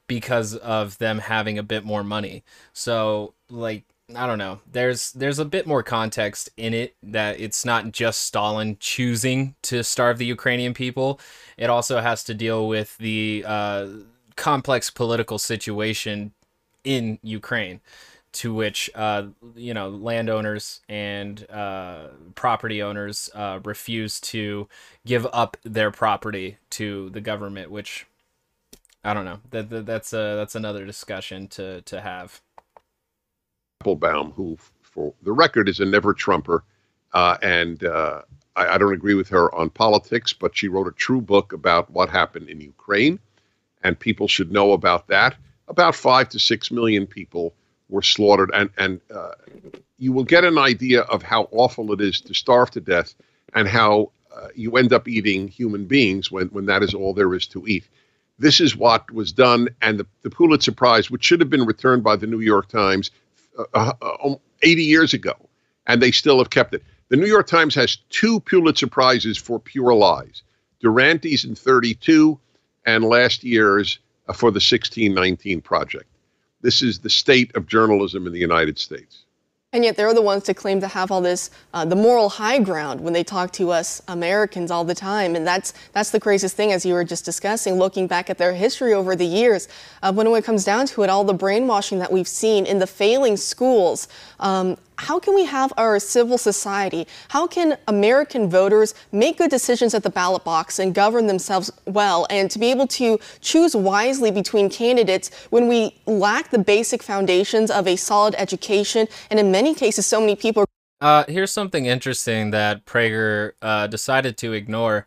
because 0.06 0.56
of 0.56 0.98
them 0.98 1.18
having 1.18 1.58
a 1.58 1.62
bit 1.62 1.84
more 1.84 2.02
money. 2.02 2.42
So, 2.72 3.34
like, 3.50 3.84
I 4.16 4.26
don't 4.26 4.38
know. 4.38 4.60
There's 4.70 5.12
there's 5.12 5.38
a 5.38 5.44
bit 5.44 5.66
more 5.66 5.82
context 5.82 6.48
in 6.56 6.72
it 6.72 6.96
that 7.02 7.38
it's 7.38 7.64
not 7.64 7.92
just 7.92 8.22
Stalin 8.22 8.78
choosing 8.80 9.54
to 9.62 9.84
starve 9.84 10.16
the 10.16 10.24
Ukrainian 10.24 10.72
people. 10.72 11.20
It 11.58 11.68
also 11.68 12.00
has 12.00 12.24
to 12.24 12.34
deal 12.34 12.66
with 12.68 12.96
the 12.96 13.44
uh, 13.46 13.86
complex 14.36 14.90
political 14.90 15.38
situation 15.38 16.32
in 16.84 17.18
Ukraine. 17.22 17.80
To 18.32 18.52
which 18.54 18.90
uh, 18.94 19.26
you 19.54 19.74
know 19.74 19.88
landowners 19.88 20.80
and 20.88 21.48
uh, 21.50 22.08
property 22.34 22.82
owners 22.82 23.30
uh, 23.34 23.60
refuse 23.64 24.20
to 24.20 24.68
give 25.06 25.26
up 25.32 25.56
their 25.64 25.90
property 25.90 26.58
to 26.70 27.10
the 27.10 27.20
government, 27.20 27.70
which 27.70 28.06
I 29.04 29.14
don't 29.14 29.24
know. 29.24 29.40
That, 29.50 29.70
that 29.70 29.86
that's 29.86 30.12
a 30.12 30.36
that's 30.36 30.54
another 30.54 30.84
discussion 30.84 31.48
to 31.48 31.82
to 31.82 32.00
have. 32.00 32.40
Applebaum, 33.80 34.32
who 34.32 34.58
for 34.82 35.14
the 35.22 35.32
record 35.32 35.68
is 35.68 35.80
a 35.80 35.84
never 35.84 36.12
Trumper, 36.12 36.64
uh, 37.12 37.38
and 37.42 37.84
uh, 37.84 38.22
I, 38.56 38.74
I 38.74 38.78
don't 38.78 38.92
agree 38.92 39.14
with 39.14 39.28
her 39.28 39.54
on 39.54 39.70
politics, 39.70 40.32
but 40.32 40.56
she 40.56 40.68
wrote 40.68 40.88
a 40.88 40.92
true 40.92 41.20
book 41.20 41.52
about 41.52 41.90
what 41.90 42.10
happened 42.10 42.48
in 42.48 42.60
Ukraine, 42.60 43.20
and 43.82 43.98
people 43.98 44.28
should 44.28 44.50
know 44.50 44.72
about 44.72 45.06
that. 45.08 45.36
About 45.68 45.94
five 45.94 46.28
to 46.30 46.38
six 46.38 46.70
million 46.70 47.06
people 47.06 47.54
were 47.88 48.02
slaughtered, 48.02 48.50
and 48.54 48.70
and 48.76 49.00
uh, 49.14 49.32
you 49.98 50.12
will 50.12 50.24
get 50.24 50.44
an 50.44 50.58
idea 50.58 51.02
of 51.02 51.22
how 51.22 51.48
awful 51.52 51.92
it 51.92 52.00
is 52.00 52.20
to 52.22 52.34
starve 52.34 52.70
to 52.72 52.80
death, 52.80 53.14
and 53.54 53.68
how 53.68 54.10
uh, 54.34 54.48
you 54.54 54.76
end 54.76 54.92
up 54.92 55.08
eating 55.08 55.48
human 55.48 55.86
beings 55.86 56.30
when 56.30 56.48
when 56.48 56.66
that 56.66 56.82
is 56.82 56.94
all 56.94 57.14
there 57.14 57.34
is 57.34 57.46
to 57.48 57.66
eat. 57.66 57.88
This 58.38 58.60
is 58.60 58.76
what 58.76 59.10
was 59.10 59.32
done, 59.32 59.68
and 59.82 59.98
the, 59.98 60.06
the 60.22 60.30
Pulitzer 60.30 60.72
Prize, 60.72 61.10
which 61.10 61.24
should 61.24 61.40
have 61.40 61.50
been 61.50 61.66
returned 61.66 62.04
by 62.04 62.14
the 62.14 62.26
New 62.26 62.40
York 62.40 62.68
Times 62.68 63.10
uh, 63.58 63.92
uh, 64.00 64.16
um, 64.24 64.36
80 64.62 64.84
years 64.84 65.12
ago, 65.12 65.34
and 65.86 66.00
they 66.00 66.12
still 66.12 66.38
have 66.38 66.50
kept 66.50 66.72
it. 66.72 66.84
The 67.08 67.16
New 67.16 67.26
York 67.26 67.48
Times 67.48 67.74
has 67.74 67.96
two 68.10 68.38
Pulitzer 68.40 68.86
Prizes 68.86 69.36
for 69.36 69.58
pure 69.58 69.94
lies 69.94 70.42
Duranty's 70.80 71.44
in 71.44 71.54
32, 71.54 72.38
and 72.86 73.04
last 73.04 73.44
year's 73.44 73.98
uh, 74.28 74.32
for 74.32 74.50
the 74.50 74.56
1619 74.56 75.60
Project. 75.60 76.06
This 76.60 76.82
is 76.82 76.98
the 76.98 77.10
state 77.10 77.54
of 77.56 77.66
journalism 77.66 78.26
in 78.26 78.32
the 78.32 78.38
United 78.38 78.78
States. 78.78 79.24
And 79.74 79.84
yet 79.84 79.96
they're 79.96 80.14
the 80.14 80.22
ones 80.22 80.44
to 80.44 80.54
claim 80.54 80.80
to 80.80 80.88
have 80.88 81.10
all 81.10 81.20
this, 81.20 81.50
uh, 81.74 81.84
the 81.84 81.94
moral 81.94 82.30
high 82.30 82.58
ground 82.58 83.02
when 83.02 83.12
they 83.12 83.22
talk 83.22 83.52
to 83.52 83.70
us 83.70 84.00
Americans 84.08 84.70
all 84.70 84.82
the 84.82 84.94
time. 84.94 85.36
And 85.36 85.46
that's, 85.46 85.74
that's 85.92 86.10
the 86.10 86.18
craziest 86.18 86.56
thing, 86.56 86.72
as 86.72 86.86
you 86.86 86.94
were 86.94 87.04
just 87.04 87.26
discussing, 87.26 87.74
looking 87.74 88.06
back 88.06 88.30
at 88.30 88.38
their 88.38 88.54
history 88.54 88.94
over 88.94 89.14
the 89.14 89.26
years. 89.26 89.68
Uh, 90.02 90.10
when 90.10 90.26
it 90.26 90.44
comes 90.44 90.64
down 90.64 90.86
to 90.86 91.02
it, 91.02 91.10
all 91.10 91.22
the 91.22 91.34
brainwashing 91.34 91.98
that 91.98 92.10
we've 92.10 92.26
seen 92.28 92.64
in 92.64 92.78
the 92.78 92.86
failing 92.86 93.36
schools, 93.36 94.08
um, 94.40 94.78
how 94.98 95.18
can 95.18 95.34
we 95.34 95.44
have 95.44 95.72
our 95.76 95.98
civil 96.00 96.36
society? 96.36 97.06
How 97.28 97.46
can 97.46 97.78
American 97.86 98.50
voters 98.50 98.94
make 99.12 99.38
good 99.38 99.50
decisions 99.50 99.94
at 99.94 100.02
the 100.02 100.10
ballot 100.10 100.44
box 100.44 100.78
and 100.80 100.94
govern 100.94 101.26
themselves 101.28 101.70
well 101.86 102.26
and 102.30 102.50
to 102.50 102.58
be 102.58 102.70
able 102.70 102.88
to 102.88 103.18
choose 103.40 103.76
wisely 103.76 104.30
between 104.30 104.68
candidates 104.68 105.30
when 105.50 105.68
we 105.68 105.94
lack 106.06 106.50
the 106.50 106.58
basic 106.58 107.02
foundations 107.02 107.70
of 107.70 107.86
a 107.86 107.96
solid 107.96 108.34
education 108.36 109.06
and 109.30 109.38
in 109.38 109.52
many 109.52 109.74
cases 109.74 110.04
so 110.04 110.20
many 110.20 110.34
people 110.34 110.64
uh, 111.00 111.24
here's 111.28 111.52
something 111.52 111.86
interesting 111.86 112.50
that 112.50 112.84
Prager 112.84 113.52
uh, 113.62 113.86
decided 113.86 114.36
to 114.38 114.52
ignore 114.52 115.06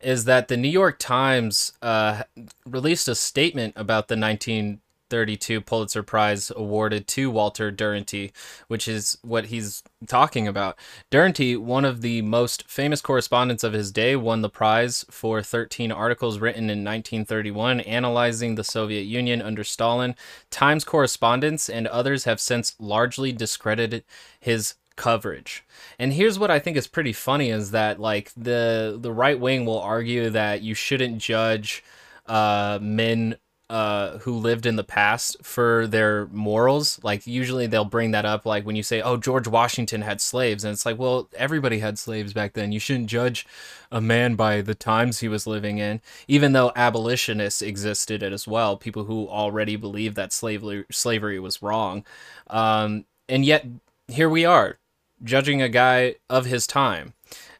is 0.00 0.24
that 0.24 0.48
the 0.48 0.56
New 0.56 0.68
York 0.68 0.98
Times 0.98 1.72
uh, 1.82 2.22
released 2.64 3.08
a 3.08 3.14
statement 3.14 3.72
about 3.76 4.08
the 4.08 4.16
19 4.16 4.80
32 5.12 5.60
Pulitzer 5.60 6.02
Prize 6.02 6.50
awarded 6.56 7.06
to 7.08 7.30
Walter 7.30 7.70
Duranty, 7.70 8.32
which 8.68 8.88
is 8.88 9.18
what 9.20 9.46
he's 9.46 9.82
talking 10.06 10.48
about. 10.48 10.78
Duranty, 11.10 11.54
one 11.54 11.84
of 11.84 12.00
the 12.00 12.22
most 12.22 12.66
famous 12.66 13.02
correspondents 13.02 13.62
of 13.62 13.74
his 13.74 13.92
day, 13.92 14.16
won 14.16 14.40
the 14.40 14.48
prize 14.48 15.04
for 15.10 15.42
13 15.42 15.92
articles 15.92 16.38
written 16.38 16.70
in 16.70 16.82
1931 16.82 17.80
analyzing 17.80 18.54
the 18.54 18.64
Soviet 18.64 19.02
Union 19.02 19.42
under 19.42 19.62
Stalin. 19.62 20.14
Times 20.48 20.82
correspondents 20.82 21.68
and 21.68 21.86
others 21.88 22.24
have 22.24 22.40
since 22.40 22.74
largely 22.78 23.32
discredited 23.32 24.04
his 24.40 24.76
coverage. 24.96 25.62
And 25.98 26.14
here's 26.14 26.38
what 26.38 26.50
I 26.50 26.58
think 26.58 26.78
is 26.78 26.86
pretty 26.86 27.12
funny 27.12 27.50
is 27.50 27.70
that 27.72 28.00
like 28.00 28.32
the 28.34 28.96
the 28.98 29.12
right 29.12 29.38
wing 29.38 29.66
will 29.66 29.80
argue 29.80 30.30
that 30.30 30.62
you 30.62 30.72
shouldn't 30.72 31.18
judge 31.18 31.84
uh, 32.24 32.78
men 32.80 33.36
uh, 33.72 34.18
who 34.18 34.36
lived 34.36 34.66
in 34.66 34.76
the 34.76 34.84
past 34.84 35.34
for 35.42 35.86
their 35.86 36.26
morals. 36.26 37.00
Like 37.02 37.26
usually 37.26 37.66
they'll 37.66 37.86
bring 37.86 38.10
that 38.10 38.26
up, 38.26 38.44
like 38.44 38.66
when 38.66 38.76
you 38.76 38.82
say, 38.82 39.00
"Oh, 39.00 39.16
George 39.16 39.48
Washington 39.48 40.02
had 40.02 40.20
slaves," 40.20 40.62
and 40.62 40.74
it's 40.74 40.84
like, 40.84 40.98
well, 40.98 41.30
everybody 41.34 41.78
had 41.78 41.98
slaves 41.98 42.34
back 42.34 42.52
then. 42.52 42.70
You 42.72 42.78
shouldn't 42.78 43.06
judge 43.06 43.46
a 43.90 43.98
man 43.98 44.34
by 44.34 44.60
the 44.60 44.74
times 44.74 45.20
he 45.20 45.28
was 45.28 45.46
living 45.46 45.78
in, 45.78 46.02
even 46.28 46.52
though 46.52 46.72
abolitionists 46.76 47.62
existed 47.62 48.22
as 48.22 48.46
well, 48.46 48.76
people 48.76 49.04
who 49.04 49.26
already 49.26 49.76
believed 49.76 50.16
that 50.16 50.34
slavery 50.34 50.84
slavery 50.90 51.40
was 51.40 51.62
wrong, 51.62 52.04
um, 52.48 53.06
and 53.26 53.42
yet 53.46 53.64
here 54.06 54.28
we 54.28 54.44
are 54.44 54.80
judging 55.24 55.62
a 55.62 55.70
guy 55.70 56.16
of 56.28 56.44
his 56.44 56.66
time. 56.66 57.14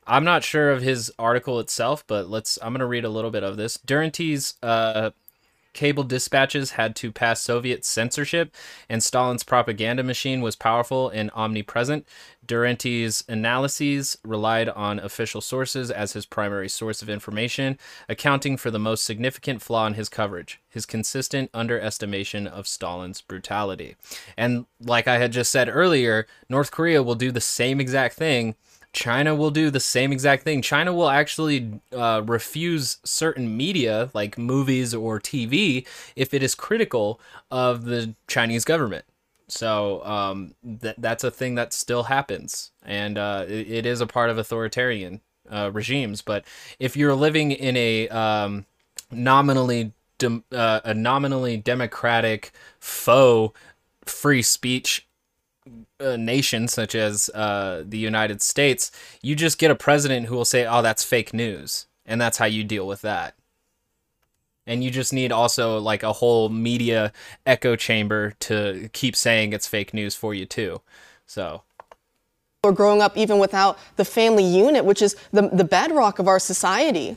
I'm 0.07 0.25
not 0.25 0.45
sure 0.45 0.73
of 0.73 0.83
his 0.83 1.11
article 1.19 1.59
itself, 1.59 2.05
but 2.07 2.29
let's. 2.29 2.59
I'm 2.61 2.75
gonna 2.75 2.87
read 2.87 3.07
a 3.07 3.09
little 3.09 3.31
bit 3.31 3.45
of 3.45 3.57
this. 3.57 3.79
Duranty's 3.79 4.57
uh, 4.63 5.13
cable 5.73 6.05
dispatches 6.05 6.73
had 6.73 6.95
to 6.97 7.13
pass 7.13 7.41
Soviet 7.41 7.85
censorship, 7.85 8.55
and 8.89 9.03
Stalin's 9.03 9.45
propaganda 9.45 10.03
machine 10.03 10.41
was 10.41 10.57
powerful 10.57 11.09
and 11.09 11.31
omnipresent. 11.35 12.07
Duranty's 12.45 13.25
analyses 13.29 14.19
relied 14.25 14.69
on 14.69 14.99
official 14.99 15.41
sources 15.41 15.91
as 15.91 16.13
his 16.13 16.27
primary 16.27 16.69
source 16.69 17.01
of 17.03 17.09
information, 17.09 17.79
accounting 18.09 18.57
for 18.57 18.71
the 18.71 18.79
most 18.79 19.05
significant 19.05 19.63
flaw 19.63 19.87
in 19.87 19.95
his 19.95 20.09
coverage 20.09 20.61
his 20.73 20.87
consistent 20.87 21.51
underestimation 21.53 22.47
of 22.47 22.67
Stalin's 22.67 23.21
brutality. 23.21 23.95
And 24.39 24.65
like 24.81 25.07
I 25.07 25.19
had 25.19 25.31
just 25.31 25.53
said 25.53 25.69
earlier, 25.69 26.27
North 26.49 26.71
Korea 26.71 27.03
will 27.03 27.15
do 27.15 27.31
the 27.31 27.43
same 27.43 27.79
exact 27.79 28.15
thing 28.15 28.57
China 28.93 29.35
will 29.35 29.51
do 29.51 29.71
the 29.71 29.81
same 29.81 30.13
exact 30.13 30.45
thing. 30.45 30.61
China 30.61 30.93
will 30.93 31.09
actually 31.09 31.81
uh, 31.93 32.23
refuse 32.25 32.99
certain 33.05 33.57
media, 33.57 34.11
like 34.13 34.37
movies 34.37 34.95
or 34.95 35.19
TV, 35.19 35.87
if 36.15 36.35
it 36.35 36.43
is 36.43 36.55
critical 36.55 37.21
of 37.51 37.85
the 37.85 38.15
Chinese 38.27 38.65
government. 38.65 39.05
So 39.49 40.05
um, 40.05 40.55
th- 40.81 40.97
that's 40.99 41.25
a 41.25 41.31
thing 41.31 41.55
that 41.57 41.73
still 41.73 42.05
happens, 42.05 42.71
and 42.85 43.19
uh, 43.19 43.45
it, 43.49 43.71
it 43.71 43.87
is 43.87 44.01
a 44.01 44.07
part 44.07 44.31
of 44.31 44.39
authoritarian 44.39 45.21
uh, 45.51 45.71
regimes. 45.73 46.23
But 46.23 46.45
if 46.79 46.97
you're 46.97 47.15
living 47.15 47.53
in 47.53 47.77
a 47.77 48.09
um, 48.09 48.67
nominally 49.11 49.93
de- 50.19 50.43
uh, 50.53 50.81
a 50.85 50.95
nominally 50.95 51.57
democratic 51.57 52.53
faux 52.79 53.59
free 54.05 54.43
speech 54.43 55.07
a 56.01 56.17
nation 56.17 56.69
such 56.69 56.95
as 56.95 57.29
uh, 57.31 57.85
the 57.87 57.99
United 57.99 58.43
States, 58.43 58.91
you 59.23 59.37
just 59.37 59.59
get 59.59 59.71
a 59.71 59.75
president 59.75 60.27
who 60.27 60.35
will 60.35 60.45
say, 60.45 60.67
"Oh, 60.67 60.83
that's 60.83 61.05
fake 61.05 61.33
news," 61.33 61.87
and 62.07 62.21
that's 62.21 62.39
how 62.39 62.47
you 62.47 62.65
deal 62.65 62.87
with 62.87 63.03
that. 63.03 63.35
And 64.67 64.85
you 64.85 64.91
just 64.91 65.13
need 65.13 65.33
also 65.33 65.79
like 65.79 66.03
a 66.03 66.13
whole 66.13 66.49
media 66.49 67.13
echo 67.47 67.75
chamber 67.77 68.35
to 68.41 68.91
keep 68.93 69.17
saying 69.17 69.53
it's 69.53 69.67
fake 69.67 69.93
news 69.93 70.15
for 70.15 70.35
you 70.35 70.47
too. 70.47 70.81
So 71.27 71.63
or 72.65 72.73
growing 72.73 73.03
up 73.03 73.17
even 73.17 73.41
without 73.41 73.77
the 73.97 74.05
family 74.05 74.45
unit, 74.45 74.85
which 74.85 75.03
is 75.03 75.17
the, 75.33 75.49
the 75.49 75.65
bedrock 75.65 76.21
of 76.21 76.29
our 76.29 76.39
society. 76.39 77.17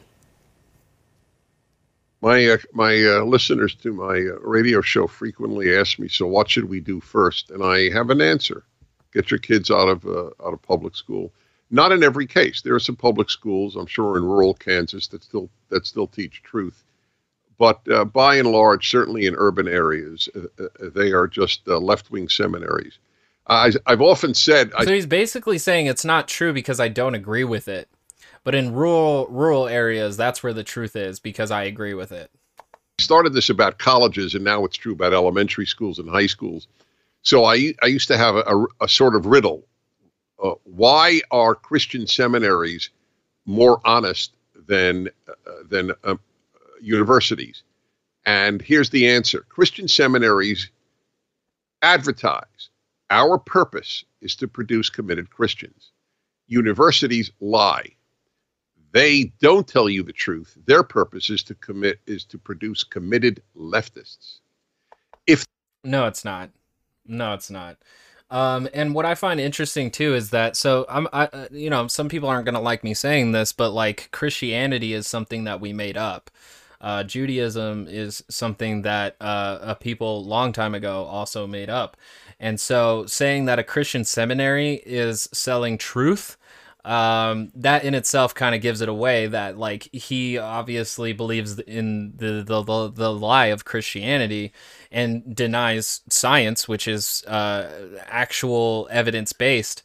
My 2.22 2.48
uh, 2.48 2.58
my 2.74 3.04
uh, 3.04 3.24
listeners 3.24 3.76
to 3.76 3.94
my 3.94 4.16
uh, 4.16 4.40
radio 4.42 4.82
show 4.82 5.08
frequently 5.08 5.76
ask 5.78 6.00
me, 6.00 6.08
"So 6.08 6.28
what 6.28 6.50
should 6.50 6.66
we 6.66 6.80
do 6.80 7.00
first? 7.00 7.52
And 7.52 7.64
I 7.64 7.90
have 7.92 8.10
an 8.10 8.22
answer: 8.22 8.64
Get 9.14 9.32
your 9.32 9.40
kids 9.40 9.70
out 9.70 9.90
of 9.90 10.06
uh, 10.06 10.28
out 10.46 10.54
of 10.54 10.62
public 10.62 10.96
school. 10.96 11.32
Not 11.72 11.92
in 11.92 12.04
every 12.04 12.28
case. 12.28 12.62
There 12.62 12.76
are 12.76 12.80
some 12.80 12.96
public 12.96 13.30
schools, 13.30 13.76
I'm 13.76 13.88
sure, 13.88 14.18
in 14.18 14.24
rural 14.24 14.54
Kansas 14.54 15.08
that 15.08 15.24
still 15.24 15.50
that 15.70 15.86
still 15.86 16.08
teach 16.08 16.42
truth, 16.44 16.84
but 17.58 17.82
uh, 17.92 18.06
by 18.06 18.36
and 18.36 18.52
large, 18.52 18.90
certainly 18.90 19.26
in 19.26 19.36
urban 19.38 19.68
areas, 19.68 20.30
they 20.80 21.12
are 21.12 21.28
just 21.28 21.68
left-wing 21.68 22.30
seminaries. 22.30 23.00
I, 23.48 23.72
have 23.88 24.02
often 24.02 24.34
said. 24.34 24.72
So 24.72 24.78
I, 24.78 24.86
he's 24.86 25.06
basically 25.06 25.58
saying 25.58 25.88
it's 25.88 26.06
not 26.06 26.28
true 26.28 26.54
because 26.54 26.80
I 26.80 26.88
don't 26.88 27.16
agree 27.16 27.44
with 27.44 27.68
it. 27.68 27.90
But 28.46 28.54
in 28.54 28.74
rural 28.74 29.28
rural 29.28 29.68
areas, 29.68 30.16
that's 30.16 30.44
where 30.44 30.54
the 30.54 30.64
truth 30.64 30.96
is 30.96 31.20
because 31.20 31.50
I 31.50 31.64
agree 31.64 31.96
with 31.96 32.12
it. 32.12 32.30
Started 33.00 33.34
this 33.34 33.50
about 33.50 33.80
colleges, 33.80 34.36
and 34.36 34.44
now 34.46 34.64
it's 34.64 34.78
true 34.78 34.94
about 34.94 35.14
elementary 35.14 35.66
schools 35.66 35.98
and 35.98 36.08
high 36.08 36.28
schools. 36.28 36.68
So 37.24 37.44
I 37.44 37.74
I 37.82 37.88
used 37.88 38.08
to 38.10 38.18
have 38.18 38.36
a, 38.36 38.42
a, 38.42 38.66
a 38.82 38.88
sort 38.88 39.16
of 39.16 39.26
riddle: 39.26 39.66
uh, 40.42 40.54
Why 40.64 41.22
are 41.32 41.56
Christian 41.56 42.06
seminaries 42.06 42.92
more 43.46 43.82
honest 43.84 44.36
than 44.68 45.10
uh, 45.28 45.34
than 45.68 45.92
uh, 46.04 46.16
universities? 46.80 47.64
And 48.28 48.62
here's 48.62 48.92
the 48.92 49.08
answer: 49.08 49.44
Christian 49.50 49.88
seminaries 49.88 50.70
advertise 51.82 52.70
our 53.10 53.40
purpose 53.40 54.06
is 54.22 54.36
to 54.36 54.48
produce 54.48 54.92
committed 54.92 55.32
Christians. 55.32 55.92
Universities 56.48 57.32
lie 57.40 57.96
they 58.96 59.26
don't 59.42 59.68
tell 59.68 59.90
you 59.90 60.04
the 60.04 60.14
truth. 60.14 60.58
Their 60.66 60.82
purpose 60.82 61.30
is 61.30 61.44
to 61.44 61.56
commit 61.56 62.00
is 62.08 62.24
to 62.26 62.38
produce 62.38 62.82
committed 62.82 63.44
leftists. 63.56 64.40
If 65.28 65.46
no, 65.84 66.08
it's 66.08 66.24
not. 66.24 66.50
No, 67.06 67.34
it's 67.34 67.52
not. 67.52 67.78
Um, 68.32 68.70
and 68.74 68.96
what 68.96 69.06
I 69.06 69.14
find 69.14 69.40
interesting 69.40 69.92
too 69.92 70.16
is 70.16 70.30
that 70.30 70.56
so 70.56 70.86
I'm 70.88 71.10
I 71.12 71.26
uh, 71.26 71.48
you 71.52 71.70
know 71.70 71.88
some 71.88 72.08
people 72.08 72.30
aren't 72.30 72.46
gonna 72.46 72.62
like 72.62 72.86
me 72.86 72.94
saying 72.94 73.34
this, 73.34 73.52
but 73.52 73.72
like 73.72 74.10
Christianity 74.12 74.94
is 74.94 75.08
something 75.08 75.44
that 75.44 75.60
we 75.60 75.74
made 75.74 75.98
up. 75.98 76.32
Uh, 76.80 77.04
Judaism 77.04 77.88
is 77.90 78.24
something 78.30 78.84
that 78.84 79.18
uh, 79.20 79.60
a 79.62 79.76
people 79.76 80.24
long 80.24 80.54
time 80.54 80.74
ago 80.74 81.04
also 81.04 81.46
made 81.46 81.70
up, 81.70 81.98
and 82.40 82.62
so 82.62 83.06
saying 83.08 83.44
that 83.46 83.60
a 83.60 83.64
Christian 83.64 84.06
seminary 84.06 84.76
is 84.86 85.28
selling 85.34 85.78
truth 85.78 86.38
um, 86.86 87.52
that 87.56 87.84
in 87.84 87.96
itself 87.96 88.36
kind 88.36 88.54
of 88.54 88.62
gives 88.62 88.80
it 88.80 88.88
away 88.88 89.26
that 89.26 89.58
like 89.58 89.90
he 89.92 90.38
obviously 90.38 91.14
believes 91.14 91.58
in 91.60 92.14
the, 92.16 92.44
the 92.46 92.62
the, 92.62 92.92
the 92.92 93.12
lie 93.12 93.48
of 93.48 93.66
Christianity 93.66 94.54
and 94.92 95.36
denies 95.36 96.02
science, 96.10 96.68
which 96.68 96.88
is 96.88 97.24
uh, 97.26 98.00
actual 98.06 98.88
evidence 98.92 99.34
based, 99.34 99.82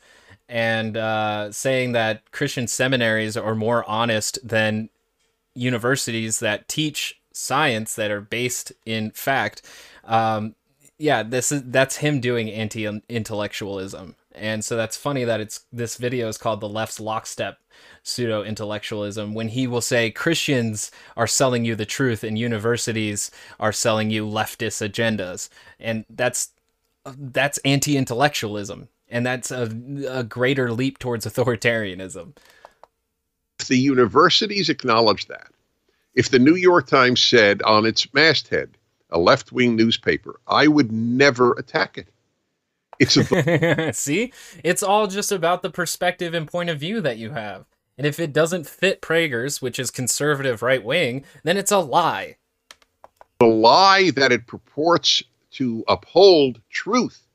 and 0.47 0.99
uh, 0.99 1.51
saying 1.51 1.93
that 1.93 2.31
Christian 2.33 2.67
seminaries 2.67 3.35
are 3.35 3.55
more 3.55 3.83
honest 3.89 4.39
than 4.47 4.91
universities 5.55 6.39
that 6.41 6.69
teach 6.69 7.19
science 7.33 7.95
that 7.95 8.11
are 8.11 8.21
based 8.21 8.73
in 8.85 9.11
fact. 9.13 9.63
Um, 10.05 10.55
yeah, 10.99 11.23
this 11.23 11.51
is 11.51 11.63
that's 11.65 11.97
him 11.97 12.21
doing 12.21 12.51
anti-intellectualism 12.51 14.17
and 14.35 14.65
so 14.65 14.77
that's 14.77 14.97
funny 14.97 15.25
that 15.25 15.41
it's 15.41 15.65
this 15.73 15.97
video 15.97 16.29
is 16.29 16.39
called 16.39 16.61
the 16.61 16.69
left's 16.69 17.01
lockstep 17.01 17.59
pseudo 18.03 18.43
intellectualism 18.43 19.35
when 19.35 19.49
he 19.49 19.67
will 19.67 19.81
say 19.81 20.11
Christians 20.11 20.91
are 21.17 21.27
selling 21.27 21.65
you 21.65 21.75
the 21.75 21.87
truth 21.87 22.25
and 22.25 22.39
universities 22.39 23.31
are 23.59 23.73
selling 23.73 24.11
you 24.11 24.27
leftist 24.27 24.87
agendas. 24.87 25.49
And 25.79 26.05
that's 26.09 26.51
that's 27.05 27.59
anti-intellectualism 27.59 28.89
and 29.09 29.27
that's 29.27 29.51
a, 29.51 29.63
a 30.09 30.23
greater 30.23 30.73
leap 30.73 30.99
towards 30.99 31.27
authoritarianism. 31.27 32.37
If 33.59 33.69
the 33.69 33.79
universities 33.79 34.69
acknowledge 34.69 35.27
that, 35.27 35.49
if 36.15 36.31
the 36.31 36.39
New 36.39 36.55
York 36.55 36.87
Times 36.87 37.21
said 37.21 37.63
on 37.63 37.85
its 37.85 38.13
masthead, 38.15 38.77
a 39.11 39.19
left 39.19 39.53
wing 39.53 39.77
newspaper, 39.77 40.41
I 40.47 40.69
would 40.69 40.93
never 40.93 41.53
attack 41.53 41.99
it. 41.99 42.09
It's 43.01 43.17
a 43.17 43.93
see, 43.95 44.33
it's 44.63 44.83
all 44.83 45.07
just 45.07 45.33
about 45.33 45.63
the 45.63 45.71
perspective 45.71 46.35
and 46.35 46.47
point 46.47 46.71
of 46.71 46.79
view 46.79 47.01
that 47.01 47.17
you 47.17 47.31
have. 47.31 47.65
And 47.97 48.07
if 48.07 48.21
it 48.21 48.33
doesn't 48.33 48.69
fit 48.69 49.03
Prager's, 49.03 49.61
which 49.61 49.79
is 49.79 49.91
conservative 49.91 50.63
right 50.63 50.85
wing, 50.85 51.25
then 51.43 51.57
it's 51.57 51.73
a 51.73 51.79
lie. 51.79 52.37
The 53.41 53.47
lie 53.47 54.11
that 54.13 54.33
it 54.33 54.47
purports 54.47 55.23
to 55.53 55.83
uphold 55.89 56.61
truth 56.71 57.27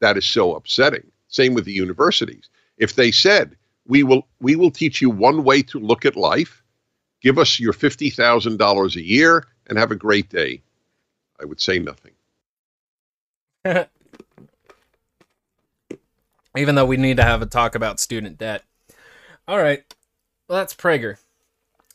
that 0.00 0.18
is 0.18 0.26
so 0.26 0.54
upsetting. 0.54 1.10
Same 1.28 1.54
with 1.54 1.64
the 1.64 1.72
universities. 1.72 2.50
If 2.76 2.94
they 2.94 3.10
said, 3.10 3.56
"We 3.86 4.02
will 4.02 4.28
we 4.40 4.56
will 4.56 4.70
teach 4.70 5.00
you 5.00 5.08
one 5.08 5.42
way 5.42 5.62
to 5.62 5.78
look 5.78 6.04
at 6.04 6.16
life. 6.16 6.62
Give 7.22 7.38
us 7.38 7.58
your 7.58 7.72
$50,000 7.72 8.96
a 8.96 9.02
year 9.02 9.46
and 9.66 9.78
have 9.78 9.90
a 9.90 9.96
great 9.96 10.28
day." 10.28 10.62
I 11.40 11.46
would 11.46 11.60
say 11.60 11.78
nothing. 11.78 12.12
even 16.56 16.74
though 16.74 16.86
we 16.86 16.96
need 16.96 17.16
to 17.16 17.24
have 17.24 17.42
a 17.42 17.46
talk 17.46 17.74
about 17.74 18.00
student 18.00 18.38
debt. 18.38 18.64
All 19.46 19.58
right, 19.58 19.82
well, 20.48 20.58
that's 20.58 20.74
Prager, 20.74 21.18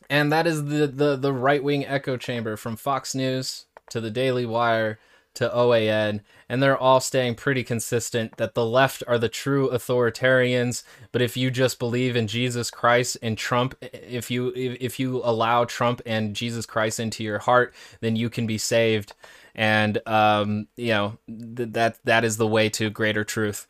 and 0.10 0.32
that 0.32 0.48
is 0.48 0.66
the 0.66 0.88
the 0.88 1.16
the 1.16 1.34
right 1.34 1.64
wing 1.64 1.86
echo 1.86 2.18
chamber 2.18 2.58
from 2.58 2.76
Fox 2.76 3.16
News 3.16 3.66
to 3.90 4.00
the 4.00 4.12
Daily 4.12 4.46
Wire 4.46 5.00
to 5.36 5.50
OAN, 5.50 6.22
and 6.50 6.62
they're 6.62 6.78
all 6.78 7.00
staying 7.00 7.36
pretty 7.36 7.64
consistent 7.64 8.36
that 8.38 8.56
the 8.56 8.66
left 8.66 9.04
are 9.08 9.18
the 9.18 9.30
true 9.30 9.70
authoritarians. 9.70 10.84
But 11.12 11.22
if 11.22 11.38
you 11.38 11.52
just 11.52 11.80
believe 11.80 12.16
in 12.16 12.28
Jesus 12.28 12.70
Christ 12.70 13.18
and 13.22 13.38
Trump, 13.38 13.76
if 13.82 14.30
you 14.30 14.52
if 14.56 15.00
you 15.00 15.22
allow 15.24 15.66
Trump 15.66 16.02
and 16.06 16.36
Jesus 16.36 16.66
Christ 16.66 17.00
into 17.00 17.24
your 17.24 17.40
heart, 17.40 17.74
then 18.02 18.16
you 18.16 18.30
can 18.30 18.48
be 18.48 18.58
saved. 18.58 19.14
And 19.56 20.02
um, 20.08 20.68
you 20.76 20.90
know 20.90 21.18
th- 21.28 21.70
that 21.74 22.00
that 22.04 22.24
is 22.24 22.38
the 22.38 22.48
way 22.48 22.70
to 22.70 22.90
greater 22.90 23.24
truth. 23.24 23.68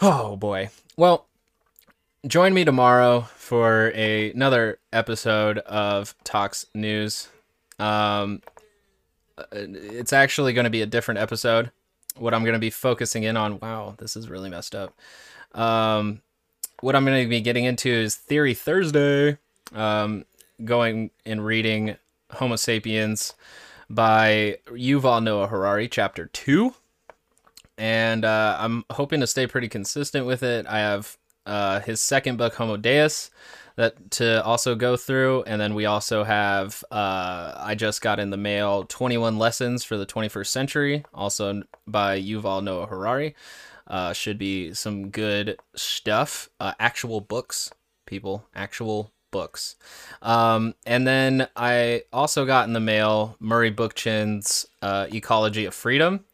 Oh 0.00 0.36
boy. 0.36 0.70
Well, 0.96 1.26
join 2.24 2.54
me 2.54 2.64
tomorrow 2.64 3.22
for 3.34 3.90
a, 3.96 4.30
another 4.30 4.78
episode 4.92 5.58
of 5.58 6.14
Talks 6.22 6.66
News. 6.72 7.28
Um, 7.80 8.42
uh, 9.36 9.44
it's 9.52 10.12
actually 10.12 10.52
going 10.52 10.64
to 10.64 10.70
be 10.70 10.82
a 10.82 10.86
different 10.86 11.18
episode. 11.18 11.72
What 12.16 12.32
I'm 12.32 12.42
going 12.42 12.54
to 12.54 12.60
be 12.60 12.70
focusing 12.70 13.24
in 13.24 13.36
on. 13.36 13.58
Wow, 13.58 13.96
this 13.98 14.16
is 14.16 14.28
really 14.28 14.50
messed 14.50 14.76
up. 14.76 14.94
Um, 15.52 16.22
what 16.80 16.94
I'm 16.94 17.04
going 17.04 17.24
to 17.24 17.28
be 17.28 17.40
getting 17.40 17.64
into 17.64 17.88
is 17.88 18.14
Theory 18.14 18.54
Thursday. 18.54 19.38
Um, 19.74 20.24
going 20.64 21.10
and 21.26 21.44
reading 21.44 21.96
Homo 22.30 22.54
Sapiens 22.54 23.34
by 23.90 24.58
Yuval 24.66 25.22
Noah 25.24 25.48
Harari, 25.48 25.88
Chapter 25.88 26.26
Two 26.26 26.74
and 27.78 28.24
uh, 28.24 28.56
I'm 28.58 28.84
hoping 28.90 29.20
to 29.20 29.26
stay 29.26 29.46
pretty 29.46 29.68
consistent 29.68 30.26
with 30.26 30.42
it. 30.42 30.66
I 30.66 30.78
have 30.80 31.16
uh, 31.46 31.80
his 31.80 32.00
second 32.00 32.36
book, 32.36 32.54
Homo 32.54 32.76
Deus, 32.76 33.30
that 33.76 34.10
to 34.10 34.44
also 34.44 34.74
go 34.74 34.96
through, 34.96 35.44
and 35.44 35.60
then 35.60 35.74
we 35.74 35.86
also 35.86 36.24
have 36.24 36.84
uh, 36.90 37.54
I 37.56 37.76
just 37.76 38.02
got 38.02 38.18
in 38.18 38.30
the 38.30 38.36
mail 38.36 38.84
21 38.84 39.38
lessons 39.38 39.84
for 39.84 39.96
the 39.96 40.04
21st 40.04 40.46
century, 40.48 41.04
also 41.14 41.62
by 41.86 42.20
Yuval 42.20 42.62
Noah 42.62 42.86
Harari. 42.86 43.34
Uh, 43.86 44.12
should 44.12 44.36
be 44.36 44.74
some 44.74 45.08
good 45.08 45.58
stuff. 45.74 46.50
Uh, 46.60 46.72
actual 46.78 47.22
books, 47.22 47.70
people, 48.04 48.44
actual 48.54 49.12
books. 49.30 49.76
Um, 50.20 50.74
and 50.84 51.06
then 51.06 51.48
I 51.56 52.02
also 52.12 52.44
got 52.44 52.66
in 52.66 52.74
the 52.74 52.80
mail 52.80 53.36
Murray 53.40 53.72
Bookchin's 53.72 54.66
uh, 54.82 55.06
Ecology 55.10 55.64
of 55.64 55.74
Freedom 55.74 56.24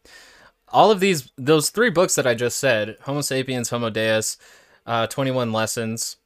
all 0.75 0.91
of 0.91 0.99
these 0.99 1.31
those 1.37 1.69
three 1.69 1.89
books 1.89 2.15
that 2.15 2.27
I 2.27 2.35
just 2.35 2.59
said, 2.59 2.97
Homo 3.03 3.21
sapiens, 3.21 3.69
Homo 3.69 3.89
Deus, 3.89 4.37
uh, 4.85 5.07
21 5.07 5.53
lessons, 5.53 6.17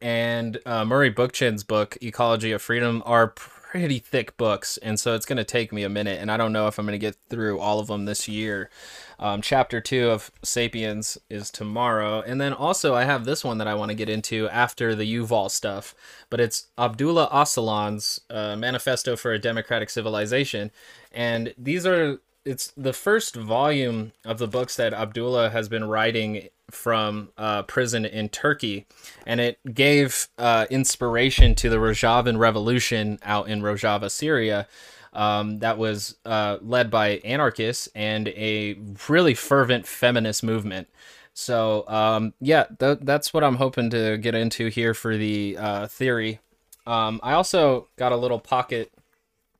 and 0.00 0.58
uh, 0.64 0.86
Murray 0.86 1.12
Bookchin's 1.12 1.62
book, 1.62 1.98
Ecology 2.00 2.52
of 2.52 2.62
Freedom, 2.62 3.02
are 3.04 3.28
pretty 3.28 3.98
thick 3.98 4.34
books, 4.38 4.78
and 4.78 4.98
so 4.98 5.14
it's 5.14 5.26
going 5.26 5.36
to 5.36 5.44
take 5.44 5.74
me 5.74 5.82
a 5.82 5.90
minute, 5.90 6.22
and 6.22 6.32
I 6.32 6.38
don't 6.38 6.54
know 6.54 6.68
if 6.68 6.78
I'm 6.78 6.86
going 6.86 6.98
to 6.98 7.06
get 7.06 7.16
through 7.28 7.58
all 7.58 7.80
of 7.80 7.88
them 7.88 8.06
this 8.06 8.26
year. 8.26 8.70
Um, 9.18 9.42
chapter 9.42 9.78
two 9.78 10.08
of 10.08 10.30
Sapiens 10.42 11.18
is 11.28 11.50
tomorrow, 11.50 12.22
and 12.22 12.40
then 12.40 12.54
also 12.54 12.94
I 12.94 13.04
have 13.04 13.26
this 13.26 13.44
one 13.44 13.58
that 13.58 13.68
I 13.68 13.74
want 13.74 13.90
to 13.90 13.94
get 13.94 14.08
into 14.08 14.48
after 14.48 14.94
the 14.94 15.04
Yuval 15.04 15.50
stuff, 15.50 15.94
but 16.30 16.40
it's 16.40 16.68
Abdullah 16.78 17.28
Öcalan's 17.30 18.22
uh, 18.30 18.56
Manifesto 18.56 19.16
for 19.16 19.34
a 19.34 19.38
Democratic 19.38 19.90
Civilization, 19.90 20.70
and 21.12 21.52
these 21.58 21.84
are 21.84 22.20
it's 22.44 22.72
the 22.76 22.92
first 22.92 23.36
volume 23.36 24.12
of 24.24 24.38
the 24.38 24.48
books 24.48 24.76
that 24.76 24.92
Abdullah 24.92 25.50
has 25.50 25.68
been 25.68 25.84
writing 25.84 26.48
from 26.70 27.30
uh, 27.38 27.62
prison 27.62 28.04
in 28.04 28.28
Turkey, 28.28 28.86
and 29.26 29.40
it 29.40 29.58
gave 29.72 30.28
uh, 30.38 30.66
inspiration 30.70 31.54
to 31.56 31.70
the 31.70 31.76
Rojavan 31.76 32.38
Revolution 32.38 33.18
out 33.22 33.48
in 33.48 33.62
Rojava, 33.62 34.10
Syria. 34.10 34.66
Um, 35.12 35.60
that 35.60 35.78
was 35.78 36.16
uh, 36.26 36.58
led 36.60 36.90
by 36.90 37.20
anarchists 37.24 37.88
and 37.94 38.28
a 38.28 38.76
really 39.08 39.34
fervent 39.34 39.86
feminist 39.86 40.42
movement. 40.42 40.88
So 41.34 41.86
um, 41.88 42.34
yeah, 42.40 42.64
th- 42.78 42.98
that's 43.02 43.32
what 43.32 43.44
I'm 43.44 43.56
hoping 43.56 43.90
to 43.90 44.18
get 44.18 44.34
into 44.34 44.68
here 44.68 44.92
for 44.92 45.16
the 45.16 45.56
uh, 45.58 45.86
theory. 45.86 46.40
Um, 46.86 47.20
I 47.22 47.34
also 47.34 47.88
got 47.96 48.12
a 48.12 48.16
little 48.16 48.40
pocket 48.40 48.92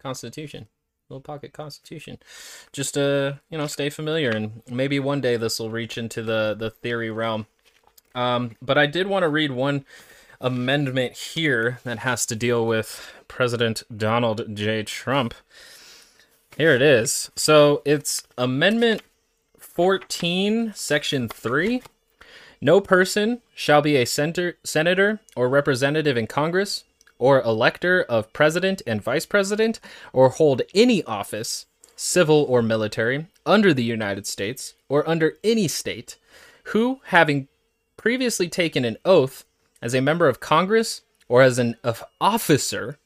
constitution 0.01 0.67
little 1.09 1.21
pocket 1.21 1.53
constitution. 1.53 2.19
Just 2.73 2.95
to 2.95 3.41
you 3.51 3.59
know 3.59 3.67
stay 3.67 3.91
familiar 3.91 4.31
and 4.31 4.63
maybe 4.69 4.99
one 4.99 5.21
day 5.21 5.37
this 5.37 5.59
will 5.59 5.71
reach 5.71 5.99
into 5.99 6.23
the 6.23 6.55
the 6.59 6.71
theory 6.71 7.11
realm. 7.11 7.47
Um, 8.15 8.57
but 8.63 8.79
i 8.79 8.87
did 8.87 9.09
want 9.09 9.25
to 9.25 9.29
read 9.29 9.51
one 9.51 9.85
amendment 10.41 11.17
here 11.17 11.81
that 11.85 12.01
has 12.01 12.27
to 12.27 12.37
deal 12.37 12.65
with 12.67 13.13
president 13.29 13.83
donald 13.95 14.55
j. 14.55 14.83
Trump. 14.83 15.35
Here 16.57 16.75
it 16.75 16.83
is. 16.83 17.31
So 17.35 17.83
it's 17.85 18.23
amendment 18.39 19.03
14 19.59 20.73
section 20.75 21.29
3 21.29 21.83
no 22.61 22.81
person 22.81 23.43
shall 23.55 23.83
be 23.83 23.97
a 23.97 24.07
center, 24.07 24.57
senator 24.65 25.21
or 25.35 25.49
representative 25.49 26.17
in 26.17 26.27
congress 26.27 26.85
or 27.19 27.43
elector 27.43 28.03
of 28.03 28.33
president 28.33 28.83
and 28.87 29.03
vice 29.03 29.27
president, 29.27 29.81
or 30.13 30.31
hold 30.31 30.63
any 30.75 31.03
office, 31.05 31.67
civil 31.97 32.45
or 32.49 32.63
military, 32.63 33.27
under 33.47 33.73
the 33.73 33.85
United 33.85 34.27
States 34.27 34.75
or 34.89 35.09
under 35.09 35.39
any 35.45 35.69
state, 35.69 36.17
who, 36.65 37.01
having 37.07 37.49
previously 37.97 38.49
taken 38.49 38.85
an 38.85 38.97
oath 39.05 39.45
as 39.81 39.95
a 39.95 40.01
member 40.01 40.29
of 40.29 40.41
Congress 40.41 41.03
or 41.29 41.43
as 41.43 41.59
an 41.59 41.77
officer 42.21 42.99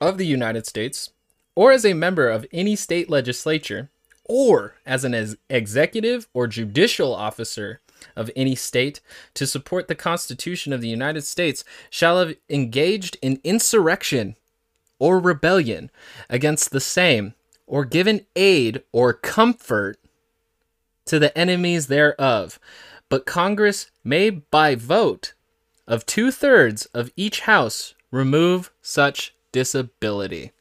of 0.00 0.16
the 0.16 0.26
United 0.26 0.66
States, 0.66 1.10
or 1.54 1.72
as 1.72 1.84
a 1.84 1.92
member 1.92 2.28
of 2.28 2.46
any 2.52 2.74
state 2.74 3.10
legislature, 3.10 3.90
or 4.24 4.76
as 4.86 5.04
an 5.04 5.12
ex- 5.12 5.36
executive 5.50 6.26
or 6.32 6.46
judicial 6.46 7.14
officer 7.14 7.80
of 8.16 8.30
any 8.34 8.54
state 8.54 9.00
to 9.34 9.46
support 9.46 9.88
the 9.88 9.94
Constitution 9.94 10.72
of 10.72 10.80
the 10.80 10.88
United 10.88 11.22
States 11.22 11.64
shall 11.88 12.18
have 12.18 12.36
engaged 12.48 13.16
in 13.22 13.40
insurrection 13.44 14.36
or 14.98 15.18
rebellion 15.18 15.90
against 16.28 16.70
the 16.70 16.80
same, 16.80 17.34
or 17.66 17.84
given 17.84 18.26
aid 18.36 18.82
or 18.92 19.12
comfort 19.12 19.98
to 21.06 21.18
the 21.18 21.36
enemies 21.36 21.86
thereof. 21.86 22.60
But 23.08 23.26
Congress 23.26 23.90
may, 24.04 24.30
by 24.30 24.74
vote 24.74 25.32
of 25.86 26.06
two 26.06 26.30
thirds 26.30 26.86
of 26.86 27.10
each 27.16 27.40
house, 27.40 27.94
remove 28.10 28.70
such 28.82 29.34
disability. 29.52 30.52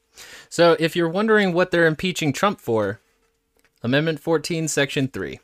So 0.49 0.76
if 0.80 0.95
you're 0.95 1.10
wondering 1.10 1.53
what 1.53 1.72
they're 1.72 1.86
impeaching 1.86 2.34
Trump 2.34 2.60
for, 2.60 2.99
Amendment 3.84 4.20
14, 4.20 4.68
Section 4.68 5.07
3. 5.07 5.40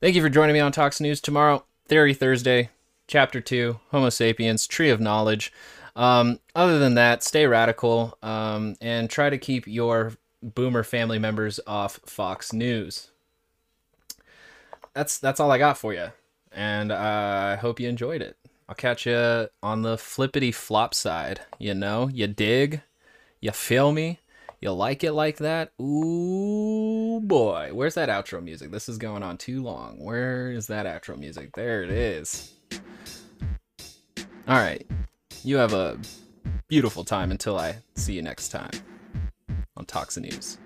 Thank 0.00 0.14
you 0.14 0.22
for 0.22 0.30
joining 0.30 0.54
me 0.54 0.60
on 0.60 0.72
Talks 0.72 0.98
News 0.98 1.20
tomorrow. 1.20 1.66
Theory 1.86 2.14
Thursday, 2.14 2.70
Chapter 3.06 3.38
2, 3.38 3.80
Homo 3.90 4.08
sapiens, 4.08 4.66
Tree 4.66 4.88
of 4.88 4.98
Knowledge. 4.98 5.52
Um, 5.94 6.40
other 6.54 6.78
than 6.78 6.94
that, 6.94 7.22
stay 7.22 7.46
radical 7.46 8.16
um, 8.22 8.76
and 8.80 9.10
try 9.10 9.28
to 9.28 9.36
keep 9.36 9.66
your 9.66 10.14
boomer 10.42 10.84
family 10.84 11.18
members 11.18 11.60
off 11.66 12.00
Fox 12.06 12.50
News. 12.54 13.10
That's 14.94 15.18
that's 15.18 15.38
all 15.38 15.52
I 15.52 15.58
got 15.58 15.76
for 15.76 15.92
you, 15.92 16.12
and 16.50 16.94
I 16.94 17.56
hope 17.56 17.78
you 17.78 17.86
enjoyed 17.86 18.22
it. 18.22 18.38
I'll 18.70 18.74
catch 18.74 19.04
you 19.04 19.48
on 19.62 19.82
the 19.82 19.98
flippity 19.98 20.50
flop 20.50 20.94
side. 20.94 21.42
You 21.58 21.74
know, 21.74 22.08
you 22.08 22.26
dig, 22.26 22.80
you 23.38 23.50
feel 23.50 23.92
me. 23.92 24.20
You 24.62 24.72
like 24.72 25.04
it 25.04 25.12
like 25.12 25.38
that? 25.38 25.72
Ooh 25.80 27.20
boy. 27.20 27.70
Where's 27.72 27.94
that 27.94 28.10
outro 28.10 28.42
music? 28.42 28.70
This 28.70 28.90
is 28.90 28.98
going 28.98 29.22
on 29.22 29.38
too 29.38 29.62
long. 29.62 30.04
Where 30.04 30.52
is 30.52 30.66
that 30.66 30.84
outro 30.84 31.16
music? 31.16 31.52
There 31.54 31.82
it 31.82 31.90
is. 31.90 32.52
All 34.46 34.58
right. 34.58 34.86
You 35.44 35.56
have 35.56 35.72
a 35.72 35.98
beautiful 36.68 37.04
time 37.04 37.30
until 37.30 37.58
I 37.58 37.76
see 37.94 38.12
you 38.12 38.22
next 38.22 38.50
time 38.50 38.72
on 39.78 39.86
Toxin 39.86 40.24
News. 40.24 40.58